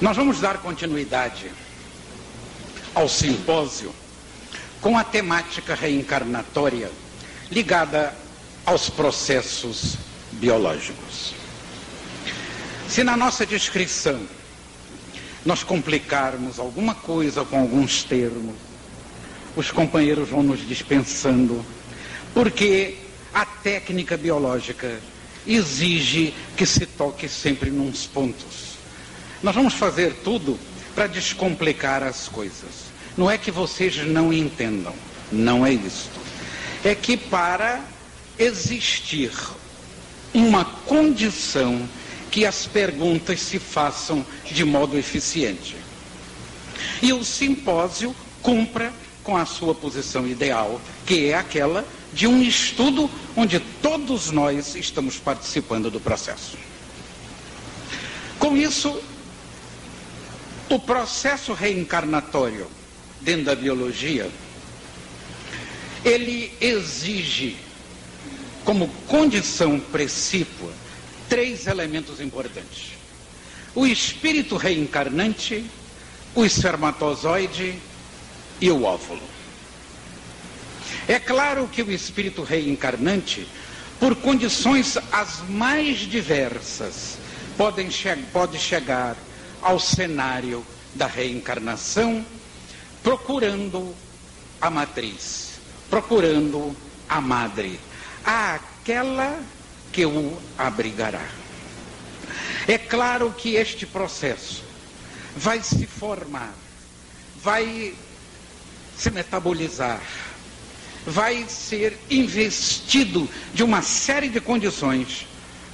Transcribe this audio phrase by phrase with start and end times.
[0.00, 1.50] Nós vamos dar continuidade
[2.94, 3.94] ao simpósio
[4.80, 6.90] com a temática reencarnatória
[7.50, 8.14] ligada
[8.64, 9.96] aos processos
[10.32, 11.34] biológicos.
[12.88, 14.18] Se na nossa descrição
[15.44, 18.56] nós complicarmos alguma coisa com alguns termos,
[19.54, 21.62] os companheiros vão nos dispensando,
[22.32, 22.96] porque
[23.34, 24.98] a técnica biológica
[25.46, 28.69] exige que se toque sempre nos pontos.
[29.42, 30.58] Nós vamos fazer tudo
[30.94, 32.90] para descomplicar as coisas.
[33.16, 34.94] Não é que vocês não entendam,
[35.32, 36.10] não é isso.
[36.84, 37.80] É que para
[38.38, 39.32] existir
[40.32, 41.88] uma condição
[42.30, 45.76] que as perguntas se façam de modo eficiente.
[47.02, 53.10] E o simpósio cumpra com a sua posição ideal, que é aquela de um estudo
[53.36, 56.56] onde todos nós estamos participando do processo.
[58.38, 59.00] Com isso,
[60.70, 62.66] o processo reencarnatório
[63.20, 64.30] dentro da biologia,
[66.04, 67.56] ele exige
[68.64, 70.72] como condição precípua
[71.28, 72.92] três elementos importantes:
[73.74, 75.64] o espírito reencarnante,
[76.34, 77.74] o espermatozoide
[78.60, 79.28] e o óvulo.
[81.08, 83.46] É claro que o espírito reencarnante,
[83.98, 87.18] por condições as mais diversas,
[87.56, 89.16] podem che pode chegar
[89.62, 92.24] ao cenário da reencarnação
[93.02, 93.94] procurando
[94.60, 95.52] a matriz,
[95.88, 96.76] procurando
[97.08, 97.80] a madre,
[98.24, 99.42] aquela
[99.92, 101.26] que o abrigará.
[102.68, 104.62] É claro que este processo
[105.36, 106.52] vai se formar,
[107.42, 107.94] vai
[108.96, 110.00] se metabolizar,
[111.06, 115.26] vai ser investido de uma série de condições,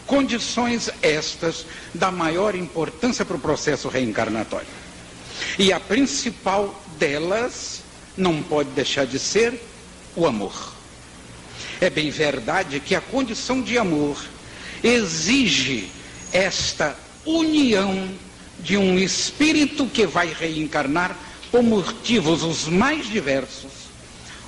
[0.07, 4.67] condições estas da maior importância para o processo reencarnatório.
[5.59, 7.83] E a principal delas
[8.17, 9.61] não pode deixar de ser
[10.15, 10.73] o amor.
[11.81, 14.25] É bem verdade que a condição de amor
[14.83, 15.91] exige
[16.33, 18.09] esta união
[18.61, 21.17] de um espírito que vai reencarnar
[21.51, 23.71] por motivos os mais diversos,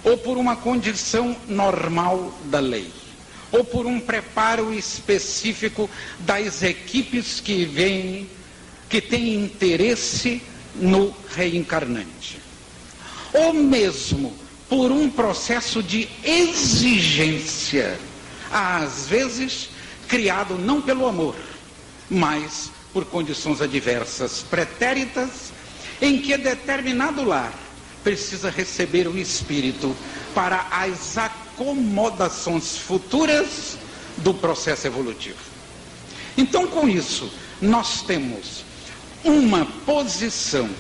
[0.04, 2.90] ou por uma condição normal da lei,
[3.50, 5.88] ou por um preparo específico
[6.20, 8.28] das equipes que vêm,
[8.88, 10.42] que têm interesse
[10.74, 12.38] no reencarnante,
[13.32, 14.34] ou mesmo
[14.68, 17.98] por um processo de exigência,
[18.50, 19.70] às vezes
[20.06, 21.36] criado não pelo amor,
[22.08, 25.52] mas por condições adversas pretéritas,
[26.00, 27.52] em que determinado lar
[28.04, 29.94] precisa receber o espírito
[30.34, 31.18] para as
[31.58, 33.76] acomodações futuras
[34.18, 35.38] do processo evolutivo.
[36.36, 37.30] Então, com isso,
[37.60, 38.64] nós temos
[39.24, 40.70] uma posição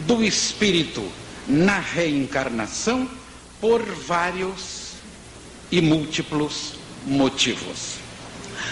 [0.00, 1.06] do espírito
[1.46, 3.08] na reencarnação
[3.60, 4.92] por vários
[5.70, 6.74] e múltiplos
[7.06, 7.96] motivos.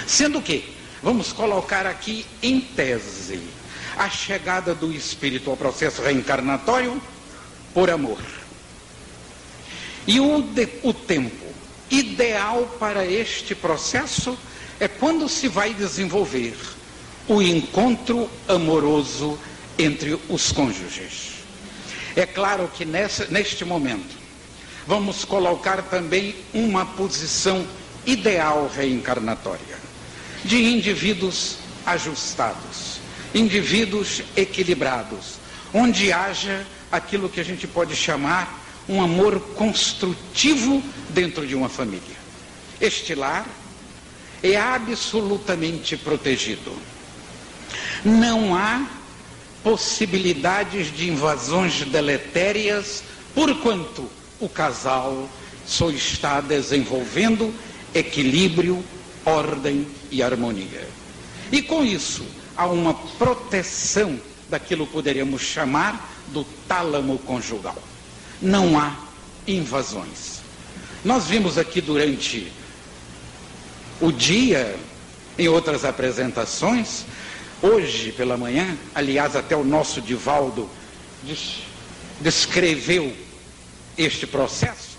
[0.07, 3.41] Sendo que, vamos colocar aqui em tese,
[3.99, 7.01] a chegada do espírito ao processo reencarnatório
[7.75, 8.19] por amor.
[10.07, 11.47] E o, tempo
[11.91, 14.37] ideal para este processo
[14.79, 16.55] é quando se vai desenvolver
[17.27, 19.39] o encontro amoroso
[19.79, 21.33] entre os cônjuges.
[22.15, 24.17] É claro que nessa, neste momento
[24.87, 27.67] vamos colocar também uma posição
[28.05, 29.79] ideal reencarnatória
[30.45, 33.01] de indivíduos ajustados,
[33.35, 35.37] indivíduos equilibrados,
[35.73, 42.17] onde haja aquilo que a gente pode chamar um amor construtivo dentro de uma família.
[42.81, 43.47] Este lar
[44.43, 46.73] é absolutamente protegido.
[48.05, 48.87] Não há
[49.63, 53.03] possibilidades de invasões deletérias,
[53.35, 54.09] porquanto
[54.39, 55.29] o casal
[55.67, 57.55] só está desenvolvendo
[57.95, 58.85] equilíbrio,
[59.25, 60.87] ordem e harmonia.
[61.51, 64.21] E com isso, há uma proteção
[64.51, 67.77] daquilo que poderíamos chamar do tálamo conjugal.
[68.45, 68.95] Não há
[69.49, 70.41] invasões.
[71.03, 72.53] Nós vimos aqui durante
[74.03, 74.77] o dia,
[75.39, 77.07] em outras apresentações,
[77.63, 80.69] hoje pela manhã, aliás, até o nosso Divaldo
[82.21, 83.17] descreveu
[83.97, 84.99] este processo,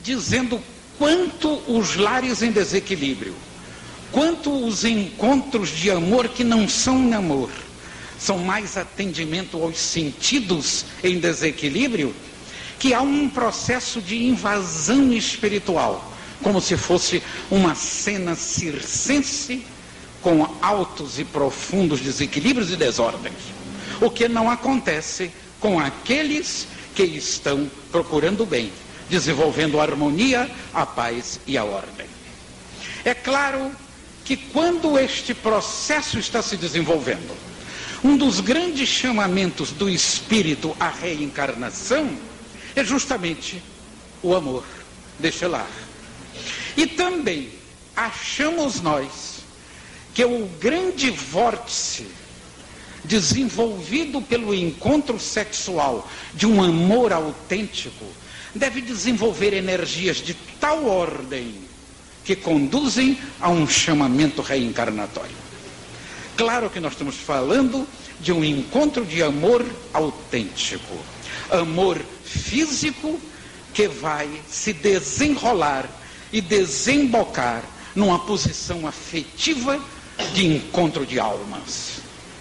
[0.00, 0.60] dizendo
[0.96, 3.34] quanto os lares em desequilíbrio,
[4.12, 7.50] quanto os encontros de amor que não são amor,
[8.18, 12.14] são mais atendimento aos sentidos em desequilíbrio,
[12.78, 19.66] que há um processo de invasão espiritual, como se fosse uma cena circense
[20.22, 23.34] com altos e profundos desequilíbrios e desordens,
[24.00, 25.30] o que não acontece
[25.60, 28.72] com aqueles que estão procurando o bem,
[29.10, 32.06] desenvolvendo a harmonia, a paz e a ordem.
[33.04, 33.72] É claro
[34.24, 37.34] que quando este processo está se desenvolvendo,
[38.04, 42.10] um dos grandes chamamentos do espírito à reencarnação
[42.80, 43.62] é justamente
[44.22, 44.64] o amor.
[45.18, 45.66] Deixa lá.
[46.76, 47.50] E também
[47.96, 49.38] achamos nós
[50.14, 52.06] que o grande vórtice
[53.04, 58.04] desenvolvido pelo encontro sexual de um amor autêntico
[58.54, 61.54] deve desenvolver energias de tal ordem
[62.24, 65.36] que conduzem a um chamamento reencarnatório.
[66.36, 67.86] Claro que nós estamos falando
[68.20, 70.96] de um encontro de amor autêntico,
[71.50, 73.20] amor físico
[73.72, 75.88] que vai se desenrolar
[76.32, 77.62] e desembocar
[77.94, 79.80] numa posição afetiva
[80.34, 82.00] de encontro de almas.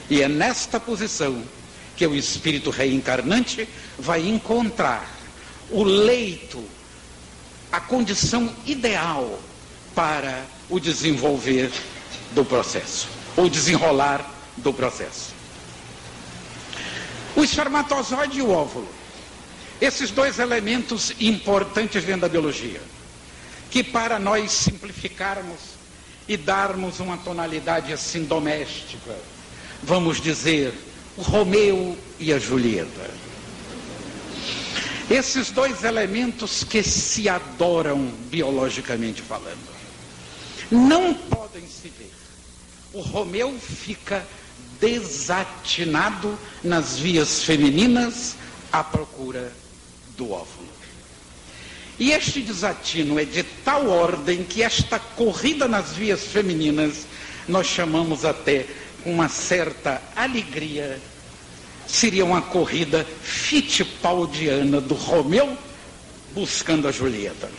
[0.10, 1.44] E é nesta posição
[1.96, 3.68] que o espírito reencarnante
[3.98, 5.10] vai encontrar
[5.70, 6.64] o leito,
[7.72, 9.40] a condição ideal
[9.96, 11.72] para o desenvolver
[12.32, 15.34] do processo, ou desenrolar do processo.
[17.36, 18.88] O espermatozoide e o óvulo,
[19.80, 22.82] esses dois elementos importantes dentro da biologia,
[23.70, 25.78] que para nós simplificarmos
[26.28, 29.16] e darmos uma tonalidade assim doméstica,
[29.84, 30.74] vamos dizer,
[31.16, 33.10] o Romeu e a Julieta.
[35.10, 39.78] Esses dois elementos que se adoram biologicamente falando
[40.70, 42.12] não podem se ver.
[42.94, 44.26] O Romeu fica
[44.82, 48.36] desatinado nas vias femininas
[48.72, 49.52] à procura
[50.18, 50.68] do óvulo.
[52.00, 57.06] E este desatino é de tal ordem que esta corrida nas vias femininas
[57.48, 58.66] nós chamamos até
[59.04, 61.00] com uma certa alegria
[61.88, 65.58] seria uma corrida fittipaldiana do Romeu
[66.36, 67.50] buscando a Julieta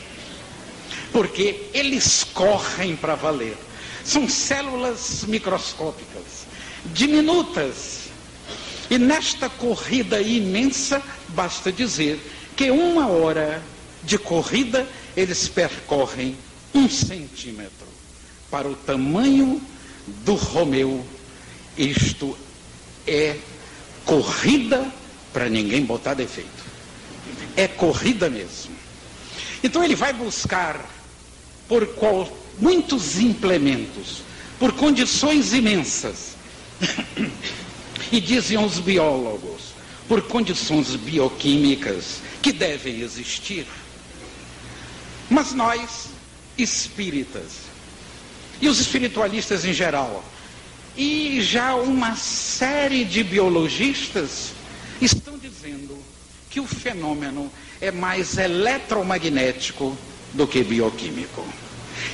[1.13, 3.57] porque eles correm para valer.
[4.05, 6.47] São células microscópicas,
[6.87, 8.09] diminutas.
[8.91, 12.19] E nesta corrida imensa, basta dizer
[12.59, 13.63] que uma hora
[14.03, 14.85] de corrida
[15.17, 16.37] eles percorrem
[16.75, 17.87] um centímetro.
[18.51, 19.63] Para o tamanho
[20.25, 21.07] do Romeu,
[21.77, 22.37] isto
[23.07, 23.37] é
[24.05, 24.91] corrida
[25.33, 26.65] para ninguém botar defeito.
[27.57, 28.75] É corrida mesmo.
[29.63, 30.85] Então ele vai buscar
[31.69, 32.29] por qual,
[32.59, 34.23] muitos implementos,
[34.59, 36.37] por condições imensas.
[38.11, 39.75] e dizem os biólogos,
[40.09, 43.67] por condições bioquímicas que devem existir.
[45.31, 46.09] Mas nós,
[46.57, 47.69] espíritas,
[48.61, 50.25] e os espiritualistas em geral,
[50.97, 54.53] e já uma série de biologistas
[55.01, 55.97] estão dizendo
[56.51, 57.51] que o fenômeno
[57.81, 59.97] é mais eletromagnético
[60.33, 61.47] do que bioquímico.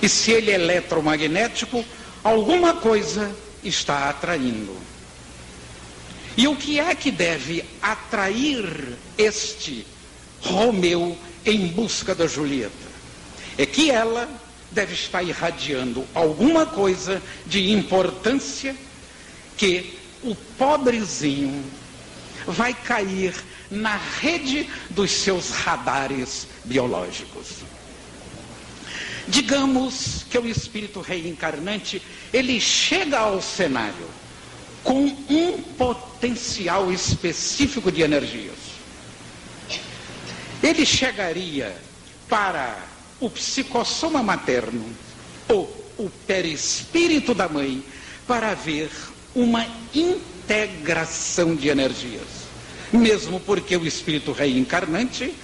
[0.02, 1.84] E se ele é eletromagnético,
[2.22, 4.76] alguma coisa está atraindo.
[6.36, 8.66] E o que é que deve atrair
[9.16, 9.86] este
[10.44, 12.72] Romeu em busca da Julieta?
[13.56, 14.28] É que ela
[14.70, 18.74] deve estar irradiando alguma coisa de importância
[19.56, 21.64] que o pobrezinho
[22.46, 23.34] vai cair
[23.70, 27.46] na rede dos seus radares biológicos.
[29.26, 32.02] Digamos que o espírito reencarnante,
[32.32, 34.08] ele chega ao cenário
[34.82, 38.63] com um potencial específico de energias.
[40.64, 41.76] Ele chegaria
[42.26, 42.74] para
[43.20, 44.82] o psicossoma materno
[45.46, 45.64] ou
[45.98, 47.84] o perispírito da mãe
[48.26, 48.90] para ver
[49.34, 52.46] uma integração de energias.
[52.90, 55.34] Mesmo porque o espírito reencarnante,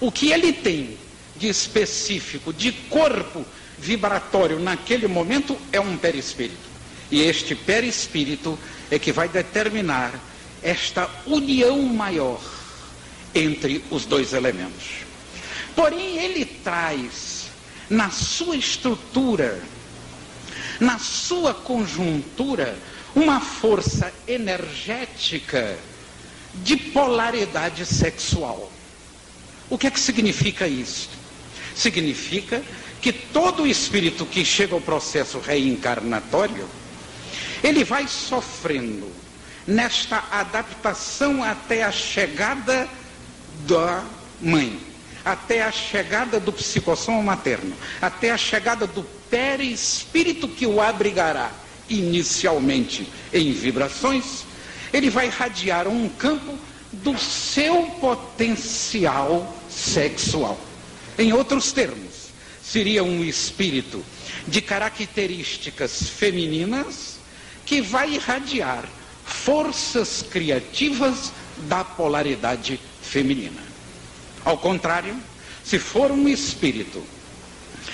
[0.00, 0.96] o que ele tem
[1.36, 3.44] de específico, de corpo
[3.80, 6.68] vibratório naquele momento é um perispírito.
[7.10, 8.56] E este perispírito
[8.92, 10.14] é que vai determinar
[10.62, 12.57] esta união maior
[13.34, 15.06] entre os dois elementos.
[15.74, 17.46] Porém, ele traz
[17.88, 19.62] na sua estrutura,
[20.80, 22.76] na sua conjuntura,
[23.14, 25.78] uma força energética
[26.54, 28.70] de polaridade sexual.
[29.70, 31.10] O que é que significa isso?
[31.74, 32.62] Significa
[33.00, 36.68] que todo espírito que chega ao processo reencarnatório,
[37.62, 39.10] ele vai sofrendo
[39.66, 42.88] nesta adaptação até a chegada
[43.66, 44.04] da
[44.40, 44.78] mãe,
[45.24, 51.50] até a chegada do psicossoma materno, até a chegada do perispírito que o abrigará,
[51.88, 54.44] inicialmente em vibrações,
[54.92, 56.58] ele vai irradiar um campo
[56.92, 60.58] do seu potencial sexual.
[61.18, 62.28] Em outros termos,
[62.62, 64.04] seria um espírito
[64.46, 67.18] de características femininas
[67.66, 68.88] que vai irradiar
[69.26, 71.32] forças criativas
[71.68, 73.60] da polaridade feminina.
[74.44, 75.16] Ao contrário,
[75.64, 77.02] se for um espírito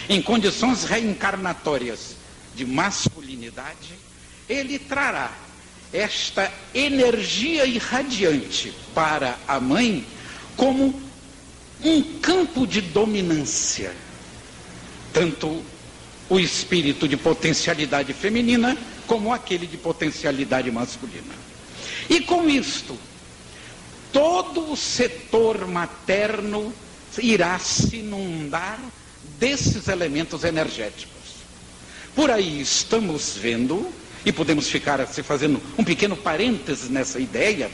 [0.09, 2.17] em condições reencarnatórias
[2.55, 3.95] de masculinidade,
[4.49, 5.33] ele trará
[5.93, 10.05] esta energia irradiante para a mãe
[10.57, 11.01] como
[11.83, 13.93] um campo de dominância.
[15.13, 15.63] Tanto
[16.29, 21.35] o espírito de potencialidade feminina como aquele de potencialidade masculina.
[22.09, 22.99] E com isto,
[24.15, 26.73] todo o setor materno
[27.19, 28.79] irá se inundar
[29.41, 31.13] desses elementos energéticos.
[32.15, 33.91] Por aí estamos vendo,
[34.25, 37.69] e podemos ficar se fazendo um pequeno parênteses nessa ideia,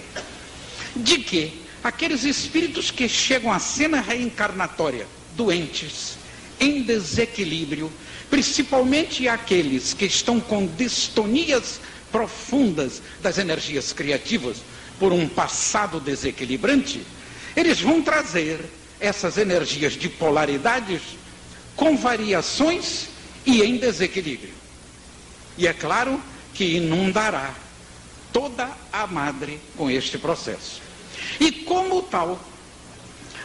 [0.97, 5.07] de que aqueles espíritos que chegam à cena reencarnatória
[5.37, 6.17] doentes,
[6.59, 7.93] em desequilíbrio,
[8.31, 11.81] principalmente aqueles que estão com distonias
[12.11, 14.57] profundas das energias criativas
[15.01, 17.05] por um passado desequilibrante,
[17.57, 18.61] eles vão trazer
[19.01, 21.01] essas energias de polaridades
[21.75, 23.09] com variações
[23.47, 24.53] e em desequilíbrio.
[25.57, 26.21] E é claro
[26.53, 27.55] que inundará
[28.31, 30.83] toda a madre com este processo.
[31.41, 32.39] E como tal,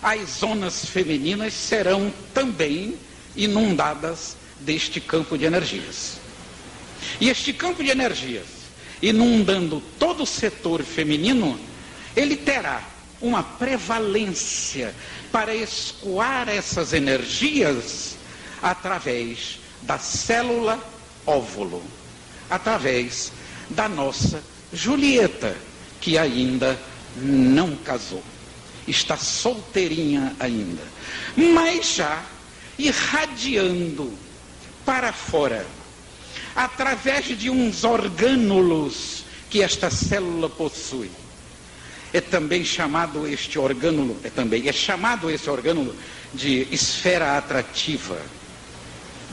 [0.03, 2.97] as zonas femininas serão também
[3.35, 6.17] inundadas deste campo de energias.
[7.21, 8.45] E este campo de energias,
[9.01, 11.59] inundando todo o setor feminino,
[12.15, 12.81] ele terá
[13.21, 14.93] uma prevalência
[15.31, 18.15] para escoar essas energias
[18.61, 20.79] através da célula
[21.25, 21.83] óvulo,
[22.49, 23.31] através
[23.69, 25.55] da nossa Julieta,
[25.99, 26.79] que ainda
[27.15, 28.23] não casou.
[28.87, 30.83] Está solteirinha ainda.
[31.35, 32.23] Mas já
[32.77, 34.13] irradiando
[34.85, 35.65] para fora,
[36.55, 41.11] através de uns orgânulos que esta célula possui.
[42.13, 45.93] É também chamado este orgânulo, é também, é chamado esse orgânulo
[46.33, 48.17] de esfera atrativa,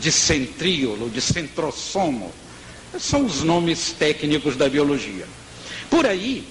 [0.01, 2.33] de centríolo, de centrosomo.
[2.99, 5.27] São os nomes técnicos da biologia.
[5.89, 6.47] Por aí,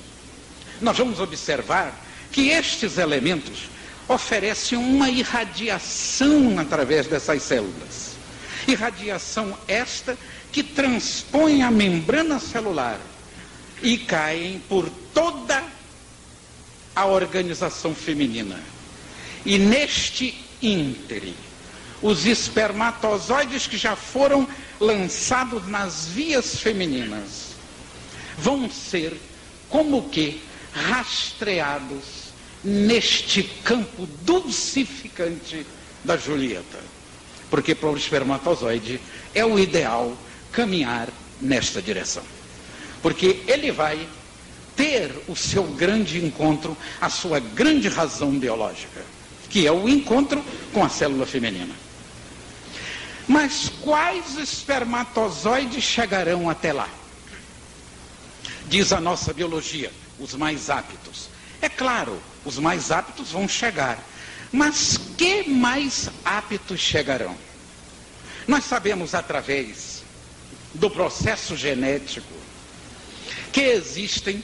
[0.79, 1.93] nós vamos observar
[2.31, 3.69] que estes elementos
[4.07, 8.11] oferecem uma irradiação através dessas células.
[8.67, 10.17] Irradiação esta
[10.51, 12.99] que transpõe a membrana celular
[13.81, 15.63] e caem por toda
[16.95, 18.59] a organização feminina.
[19.45, 21.33] E neste íntere,
[22.01, 24.47] os espermatozoides que já foram
[24.79, 27.51] lançados nas vias femininas
[28.37, 29.15] vão ser
[29.69, 30.41] como que
[30.73, 32.31] rastreados
[32.63, 35.65] neste campo dulcificante
[36.03, 36.79] da Julieta.
[37.49, 38.99] Porque para o espermatozoide
[39.33, 40.15] é o ideal
[40.51, 42.23] caminhar nesta direção.
[43.01, 44.07] Porque ele vai
[44.75, 49.03] ter o seu grande encontro, a sua grande razão biológica,
[49.49, 50.43] que é o encontro
[50.73, 51.73] com a célula feminina.
[53.27, 56.89] Mas quais espermatozoides chegarão até lá?
[58.67, 61.29] Diz a nossa biologia, os mais aptos.
[61.61, 63.99] É claro, os mais aptos vão chegar.
[64.51, 67.35] Mas que mais aptos chegarão?
[68.47, 69.90] Nós sabemos através
[70.73, 72.33] do processo genético
[73.51, 74.43] que existem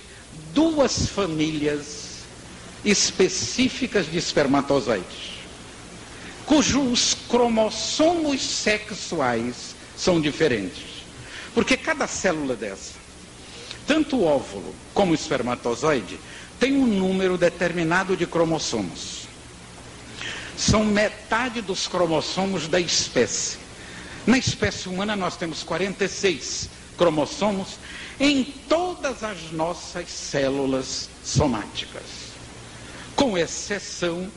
[0.53, 2.07] duas famílias
[2.83, 5.37] específicas de espermatozoides,
[6.45, 10.85] cujos cromossomos sexuais são diferentes.
[11.53, 12.93] Porque cada célula dessa,
[13.87, 16.19] tanto o óvulo como o espermatozoide,
[16.59, 19.27] tem um número determinado de cromossomos.
[20.57, 23.57] São metade dos cromossomos da espécie.
[24.27, 27.79] Na espécie humana nós temos 46 cromossomos
[28.19, 32.03] em todas as nossas células somáticas,
[33.15, 34.29] com exceção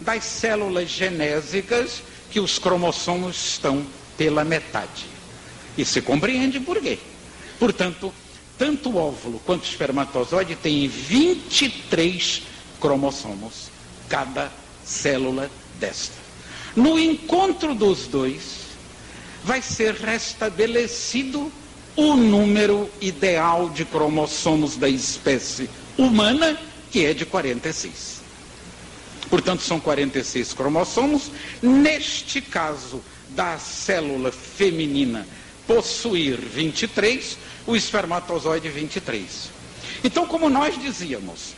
[0.00, 3.86] das células genésicas que os cromossomos estão
[4.18, 5.06] pela metade.
[5.78, 6.98] E se compreende por quê?
[7.58, 8.12] Portanto,
[8.58, 12.42] tanto o óvulo quanto o espermatozoide têm 23
[12.78, 13.70] cromossomos,
[14.10, 14.52] cada
[14.84, 15.50] célula
[15.80, 16.16] desta.
[16.76, 18.57] No encontro dos dois,
[19.48, 21.50] vai ser restabelecido
[21.96, 26.54] o número ideal de cromossomos da espécie humana,
[26.90, 28.20] que é de 46.
[29.30, 31.30] Portanto, são 46 cromossomos.
[31.62, 35.26] Neste caso da célula feminina,
[35.66, 39.48] possuir 23, o espermatozoide 23.
[40.04, 41.54] Então, como nós dizíamos,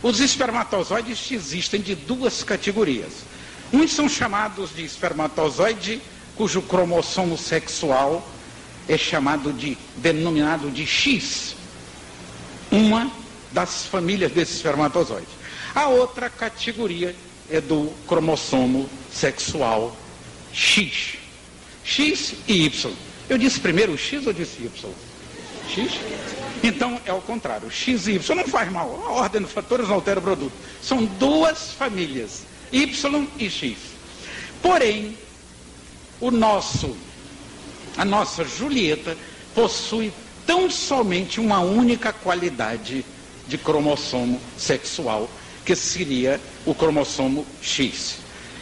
[0.00, 3.24] os espermatozoides existem de duas categorias.
[3.72, 6.00] Uns são chamados de espermatozoide
[6.38, 8.26] cujo cromossomo sexual
[8.88, 11.56] é chamado de denominado de X,
[12.70, 13.10] uma
[13.50, 15.28] das famílias desses espermatozoides.
[15.74, 17.14] A outra categoria
[17.50, 19.94] é do cromossomo sexual
[20.52, 21.16] X.
[21.82, 22.92] X e Y.
[23.28, 24.90] Eu disse primeiro X ou disse Y?
[25.68, 25.92] X?
[26.62, 27.68] Então é o contrário.
[27.68, 29.04] X e Y não faz mal.
[29.08, 30.52] A ordem dos fatores não altera o produto.
[30.80, 33.76] São duas famílias, Y e X.
[34.62, 35.16] Porém,
[36.20, 36.96] o nosso,
[37.96, 39.16] a nossa Julieta
[39.54, 40.12] possui
[40.46, 43.04] tão somente uma única qualidade
[43.46, 45.28] de cromossomo sexual,
[45.64, 48.16] que seria o cromossomo X.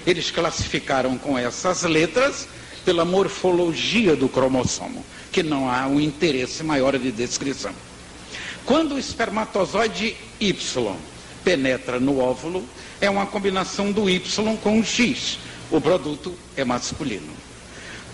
[0.06, 2.48] Eles classificaram com essas letras
[2.84, 7.72] pela morfologia do cromossomo, que não há um interesse maior de descrição.
[8.64, 10.96] Quando o espermatozoide Y
[11.44, 12.64] penetra no óvulo,
[13.00, 15.38] é uma combinação do Y com o X.
[15.70, 17.36] O produto é masculino.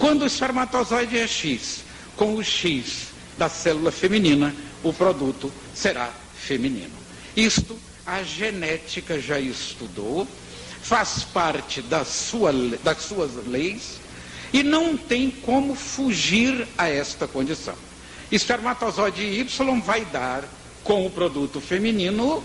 [0.03, 1.85] Quando o espermatozoide é X,
[2.17, 6.91] com o X da célula feminina, o produto será feminino.
[7.37, 10.27] Isto a genética já estudou,
[10.83, 14.01] faz parte da sua, das suas leis
[14.53, 17.77] e não tem como fugir a esta condição.
[18.33, 20.43] Espermatozoide Y vai dar
[20.83, 22.43] com o produto feminino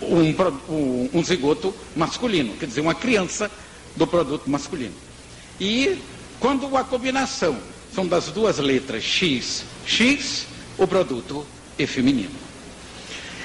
[0.00, 0.30] um,
[0.72, 3.50] um, um zigoto masculino, quer dizer, uma criança
[3.94, 4.94] do produto masculino.
[5.60, 5.98] E
[6.42, 7.56] quando a combinação
[7.94, 10.44] são das duas letras X, X,
[10.76, 11.46] o produto
[11.78, 12.34] é feminino.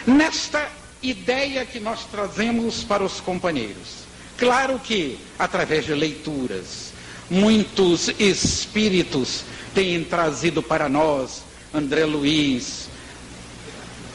[0.08, 0.68] Nesta
[1.04, 6.92] ideia que nós trazemos para os companheiros, claro que através de leituras,
[7.30, 9.44] muitos espíritos
[9.76, 12.90] têm trazido para nós, André Luiz,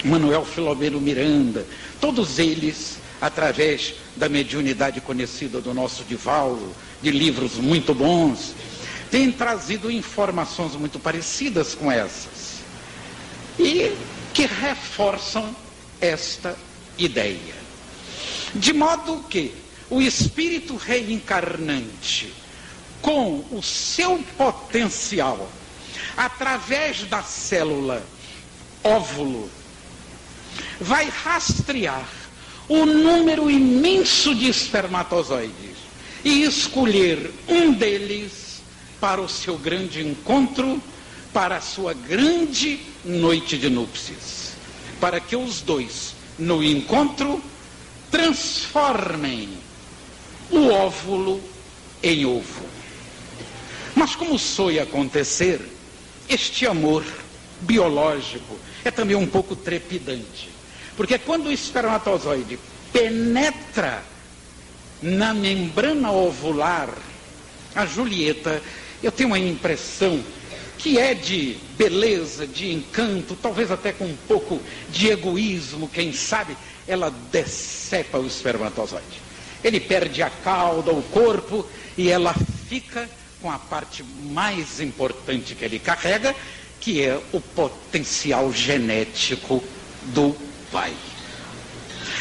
[0.05, 1.65] Manuel Filomeno Miranda,
[2.01, 8.55] todos eles, através da mediunidade conhecida do nosso Divaldo, de livros muito bons,
[9.13, 12.63] têm trazido informações muito parecidas com essas
[13.59, 13.95] e
[14.33, 15.55] que reforçam
[16.01, 16.57] esta
[16.97, 17.55] ideia.
[18.55, 19.55] De modo que
[19.91, 22.33] o espírito reencarnante,
[23.03, 25.47] com o seu potencial,
[26.17, 28.03] através da célula
[28.83, 29.51] óvulo,
[30.81, 32.09] vai rastrear
[32.67, 35.77] o número imenso de espermatozoides
[36.25, 38.42] e escolher um deles
[39.03, 40.81] para o seu grande encontro,
[41.33, 44.53] para a sua grande noite de núpcias,
[45.01, 47.43] para que os dois, no encontro,
[48.13, 49.49] transformem
[50.53, 51.43] o óvulo
[52.01, 52.65] em ovo.
[53.97, 55.61] Mas como soe acontecer,
[56.29, 57.05] este amor
[57.63, 60.49] biológico é também um pouco trepidante.
[60.97, 62.57] Porque quando o espermatozoide
[62.93, 64.05] penetra
[65.03, 66.89] na membrana ovular,
[67.75, 68.63] a Julieta,
[69.03, 70.23] eu tenho uma impressão
[70.79, 74.61] que é de beleza, de encanto, talvez até com um pouco
[74.91, 76.57] de egoísmo, quem sabe,
[76.89, 79.23] ela decepa o espermatozoide.
[79.63, 81.65] Ele perde a cauda, o corpo,
[81.97, 82.35] e ela
[82.69, 83.09] fica
[83.41, 86.35] com a parte mais importante que ele carrega,
[86.81, 89.63] que é o potencial genético
[90.07, 90.35] do
[90.73, 90.93] pai.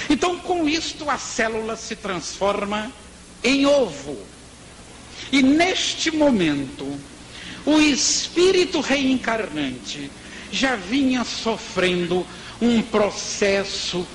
[0.08, 2.92] Então, com isto, a célula se transforma
[3.44, 4.18] em ovo.
[5.32, 6.86] E neste momento,
[7.66, 10.12] o espírito reencarnante
[10.52, 12.24] já vinha sofrendo
[12.62, 14.06] um processo,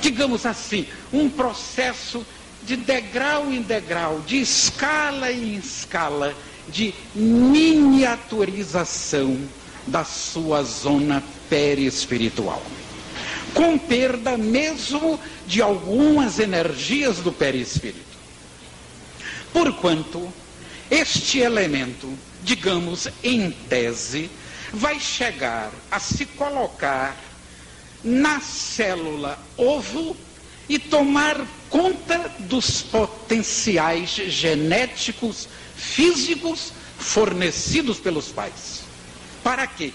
[0.00, 2.24] digamos assim, um processo
[2.64, 6.34] de degrau em degrau, de escala em escala,
[6.68, 9.38] de miniaturização
[9.86, 12.62] da sua zona perispiritual
[13.54, 18.11] com perda mesmo de algumas energias do perispírito.
[19.52, 20.32] Porquanto
[20.90, 24.30] este elemento, digamos em tese,
[24.72, 27.16] vai chegar a se colocar
[28.02, 30.16] na célula ovo
[30.68, 38.82] e tomar conta dos potenciais genéticos, físicos fornecidos pelos pais.
[39.42, 39.92] Para quê?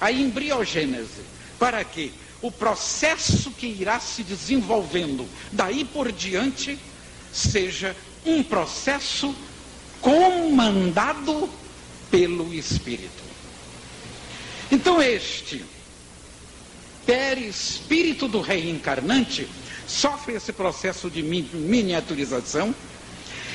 [0.00, 1.22] A embriogênese.
[1.58, 2.10] Para quê?
[2.44, 6.78] o processo que irá se desenvolvendo daí por diante
[7.32, 9.34] seja um processo
[10.00, 11.48] comandado
[12.10, 13.22] pelo Espírito.
[14.70, 15.64] Então, este
[17.06, 19.46] perispírito do rei encarnante
[19.86, 22.74] sofre esse processo de miniaturização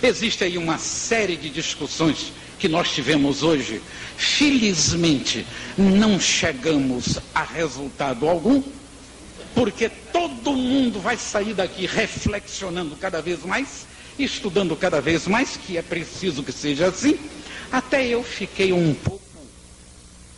[0.02, 3.82] Existe aí uma série de discussões que nós tivemos hoje.
[4.16, 5.46] Felizmente,
[5.78, 8.64] não chegamos a resultado algum,
[9.54, 13.86] porque todo mundo vai sair daqui reflexionando cada vez mais,
[14.24, 17.18] estudando cada vez mais, que é preciso que seja assim.
[17.72, 19.22] Até eu fiquei um pouco,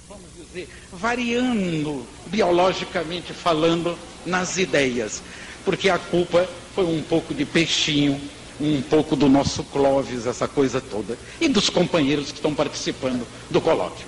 [0.08, 5.22] vamos dizer, variando biologicamente falando nas ideias,
[5.64, 8.20] porque a culpa foi um pouco de peixinho,
[8.60, 13.60] um pouco do nosso Clóvis, essa coisa toda, e dos companheiros que estão participando do
[13.60, 14.06] colóquio.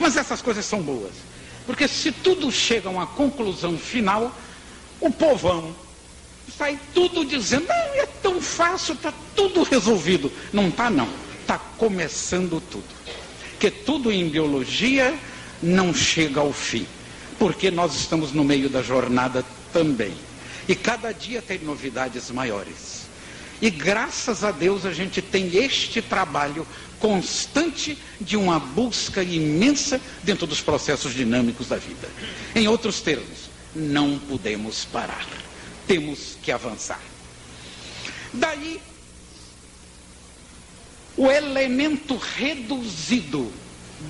[0.00, 1.12] Mas essas coisas são boas,
[1.66, 4.34] porque se tudo chega a uma conclusão final,
[5.00, 5.74] o povão
[6.56, 10.30] sai tudo dizendo, ah, é tão fácil, está tudo resolvido.
[10.52, 11.08] Não está não,
[11.40, 12.84] está começando tudo.
[13.58, 15.14] Que tudo em biologia
[15.62, 16.86] não chega ao fim,
[17.38, 20.12] porque nós estamos no meio da jornada também.
[20.68, 23.04] E cada dia tem novidades maiores.
[23.60, 26.66] E graças a Deus a gente tem este trabalho
[26.98, 32.08] constante de uma busca imensa dentro dos processos dinâmicos da vida.
[32.54, 35.26] Em outros termos, não podemos parar.
[35.86, 37.00] Temos que avançar.
[38.32, 38.80] Daí,
[41.16, 43.52] o elemento reduzido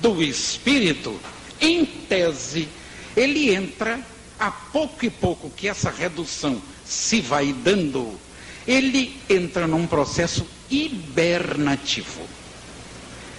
[0.01, 1.19] do espírito,
[1.61, 2.67] em tese,
[3.15, 3.99] ele entra
[4.39, 8.19] a pouco e pouco que essa redução se vai dando
[8.67, 12.21] ele entra num processo hibernativo.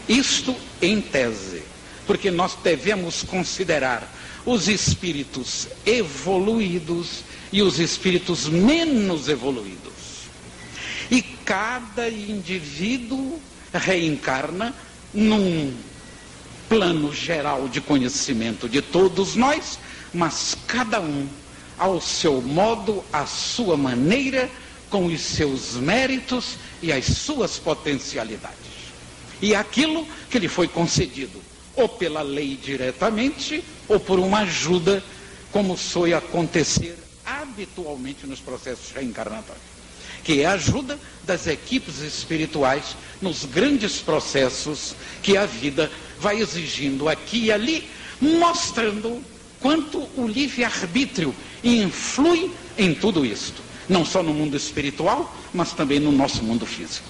[0.08, 1.62] Isto em tese,
[2.06, 4.08] porque nós devemos considerar
[4.44, 10.26] os espíritos evoluídos e os espíritos menos evoluídos.
[11.10, 13.40] E cada indivíduo
[13.72, 14.74] reencarna
[15.14, 15.72] num
[16.68, 19.78] plano geral de conhecimento de todos nós,
[20.12, 21.28] mas cada um
[21.78, 24.50] ao seu modo, à sua maneira,
[24.88, 28.56] com os seus méritos e as suas potencialidades.
[29.40, 31.40] E aquilo que lhe foi concedido,
[31.76, 35.04] ou pela lei diretamente, ou por uma ajuda,
[35.52, 39.64] como foi acontecer habitualmente nos processos reencarnatórios,
[40.22, 47.08] que é a ajuda das equipes espirituais nos grandes processos que a vida vai exigindo
[47.08, 47.88] aqui e ali,
[48.20, 49.22] mostrando
[49.60, 56.12] quanto o livre-arbítrio influi em tudo isto não só no mundo espiritual, mas também no
[56.12, 57.08] nosso mundo físico.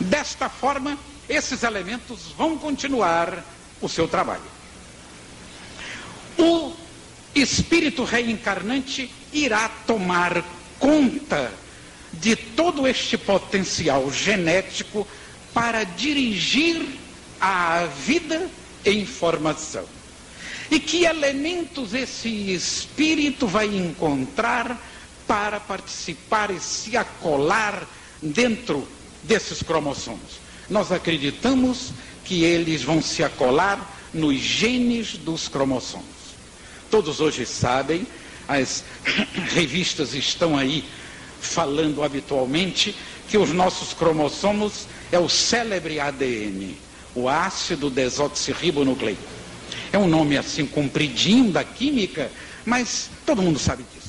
[0.00, 3.44] Desta forma, esses elementos vão continuar
[3.80, 4.42] o seu trabalho.
[6.38, 6.72] O
[7.34, 10.44] espírito reencarnante irá tomar
[10.78, 11.52] conta
[12.12, 15.06] de todo este potencial genético
[15.54, 16.84] para dirigir
[17.40, 18.48] a vida
[18.84, 19.84] em formação.
[20.70, 24.80] E que elementos esse espírito vai encontrar
[25.26, 27.86] para participar e se acolar
[28.22, 28.86] dentro
[29.22, 30.40] desses cromossomos.
[30.68, 31.92] Nós acreditamos
[32.24, 36.06] que eles vão se acolar nos genes dos cromossomos.
[36.90, 38.06] Todos hoje sabem,
[38.50, 38.84] as
[39.54, 40.84] revistas estão aí
[41.40, 42.94] falando habitualmente
[43.28, 46.76] que os nossos cromossomos é o célebre ADN,
[47.14, 49.22] o ácido desoxirribonucleico.
[49.92, 52.30] É um nome assim compridinho da química,
[52.64, 54.00] mas todo mundo sabe disso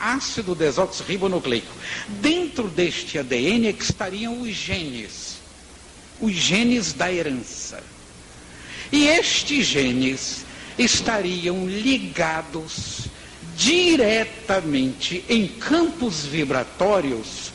[0.00, 1.70] ácido desoxirribonucleico.
[2.08, 5.36] Dentro deste ADN é que estariam os genes,
[6.18, 7.82] os genes da herança.
[8.90, 10.46] E estes genes
[10.78, 13.09] estariam ligados
[13.60, 17.52] diretamente em campos vibratórios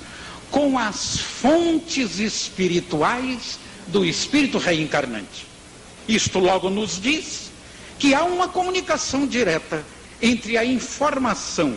[0.52, 5.48] com as fontes espirituais do espírito reencarnante.
[6.08, 7.50] Isto logo nos diz
[7.98, 9.84] que há uma comunicação direta
[10.22, 11.76] entre a informação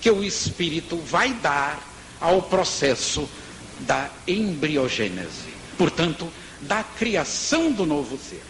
[0.00, 1.78] que o espírito vai dar
[2.18, 3.28] ao processo
[3.80, 8.42] da embriogênese, portanto, da criação do novo ser.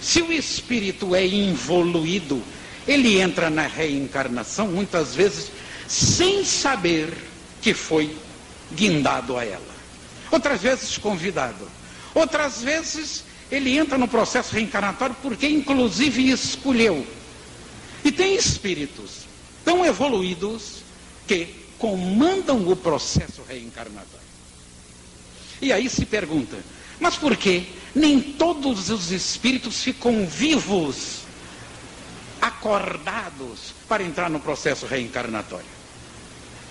[0.00, 2.40] Se o espírito é involuído,
[2.86, 5.50] ele entra na reencarnação muitas vezes
[5.88, 7.12] sem saber
[7.60, 8.16] que foi
[8.72, 9.72] guindado a ela.
[10.30, 11.68] Outras vezes convidado.
[12.14, 17.06] Outras vezes ele entra no processo reencarnatório porque inclusive escolheu.
[18.04, 19.26] E tem espíritos
[19.64, 20.82] tão evoluídos
[21.26, 24.22] que comandam o processo reencarnatório.
[25.60, 26.56] E aí se pergunta,
[26.98, 31.21] mas por que nem todos os espíritos ficam vivos,
[32.42, 35.64] acordados, para entrar no processo reencarnatório?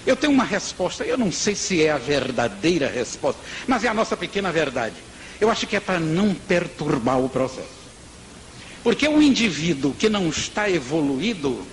[0.06, 3.94] Eu tenho uma resposta, eu não sei se é a verdadeira resposta, mas é a
[3.94, 4.96] nossa pequena verdade.
[5.40, 7.82] Eu acho que é para não perturbar o processo.
[8.84, 11.66] Porque o indivíduo que não está evoluído,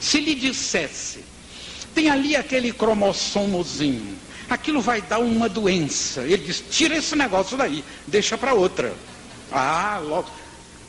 [0.00, 1.24] se lhe dissesse
[1.96, 4.18] tem ali aquele cromossomozinho.
[4.50, 6.20] Aquilo vai dar uma doença.
[6.20, 8.94] Ele diz: tira esse negócio daí, deixa para outra.
[9.50, 10.30] Ah, logo.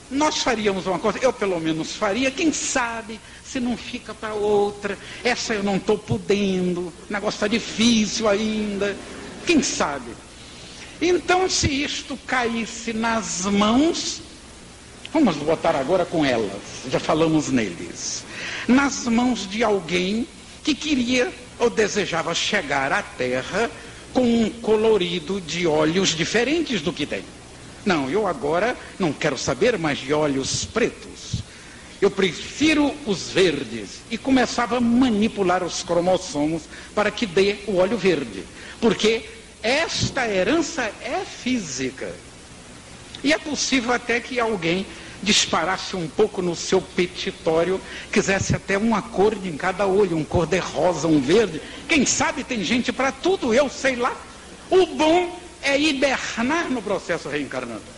[0.10, 4.98] Nós faríamos uma coisa, eu pelo menos faria, quem sabe se não fica para outra.
[5.24, 8.96] Essa eu não estou podendo, o negócio está difícil ainda.
[9.46, 10.12] Quem sabe?
[11.02, 14.22] Então, se isto caísse nas mãos,
[15.13, 18.24] vamos botar agora com elas, já falamos neles,
[18.67, 20.28] nas mãos de alguém
[20.63, 23.70] que queria ou desejava chegar à Terra
[24.13, 27.24] com um colorido de olhos diferentes do que tem.
[27.86, 31.42] Não, eu agora não quero saber mais de olhos pretos.
[32.02, 34.02] Eu prefiro os verdes.
[34.12, 36.63] E começava a manipular os cromossomos
[36.94, 38.44] para que dê o olho verde.
[38.80, 39.26] Porque
[39.63, 42.13] esta herança é física.
[43.24, 44.86] E é possível até que alguém
[45.24, 50.46] disparasse um pouco no seu petitório, quisesse até uma cor em cada olho, um cor
[50.46, 51.60] de rosa, um verde.
[51.88, 54.16] Quem sabe tem gente para tudo, eu sei lá.
[54.70, 57.97] O bom é hibernar no processo reencarnatório.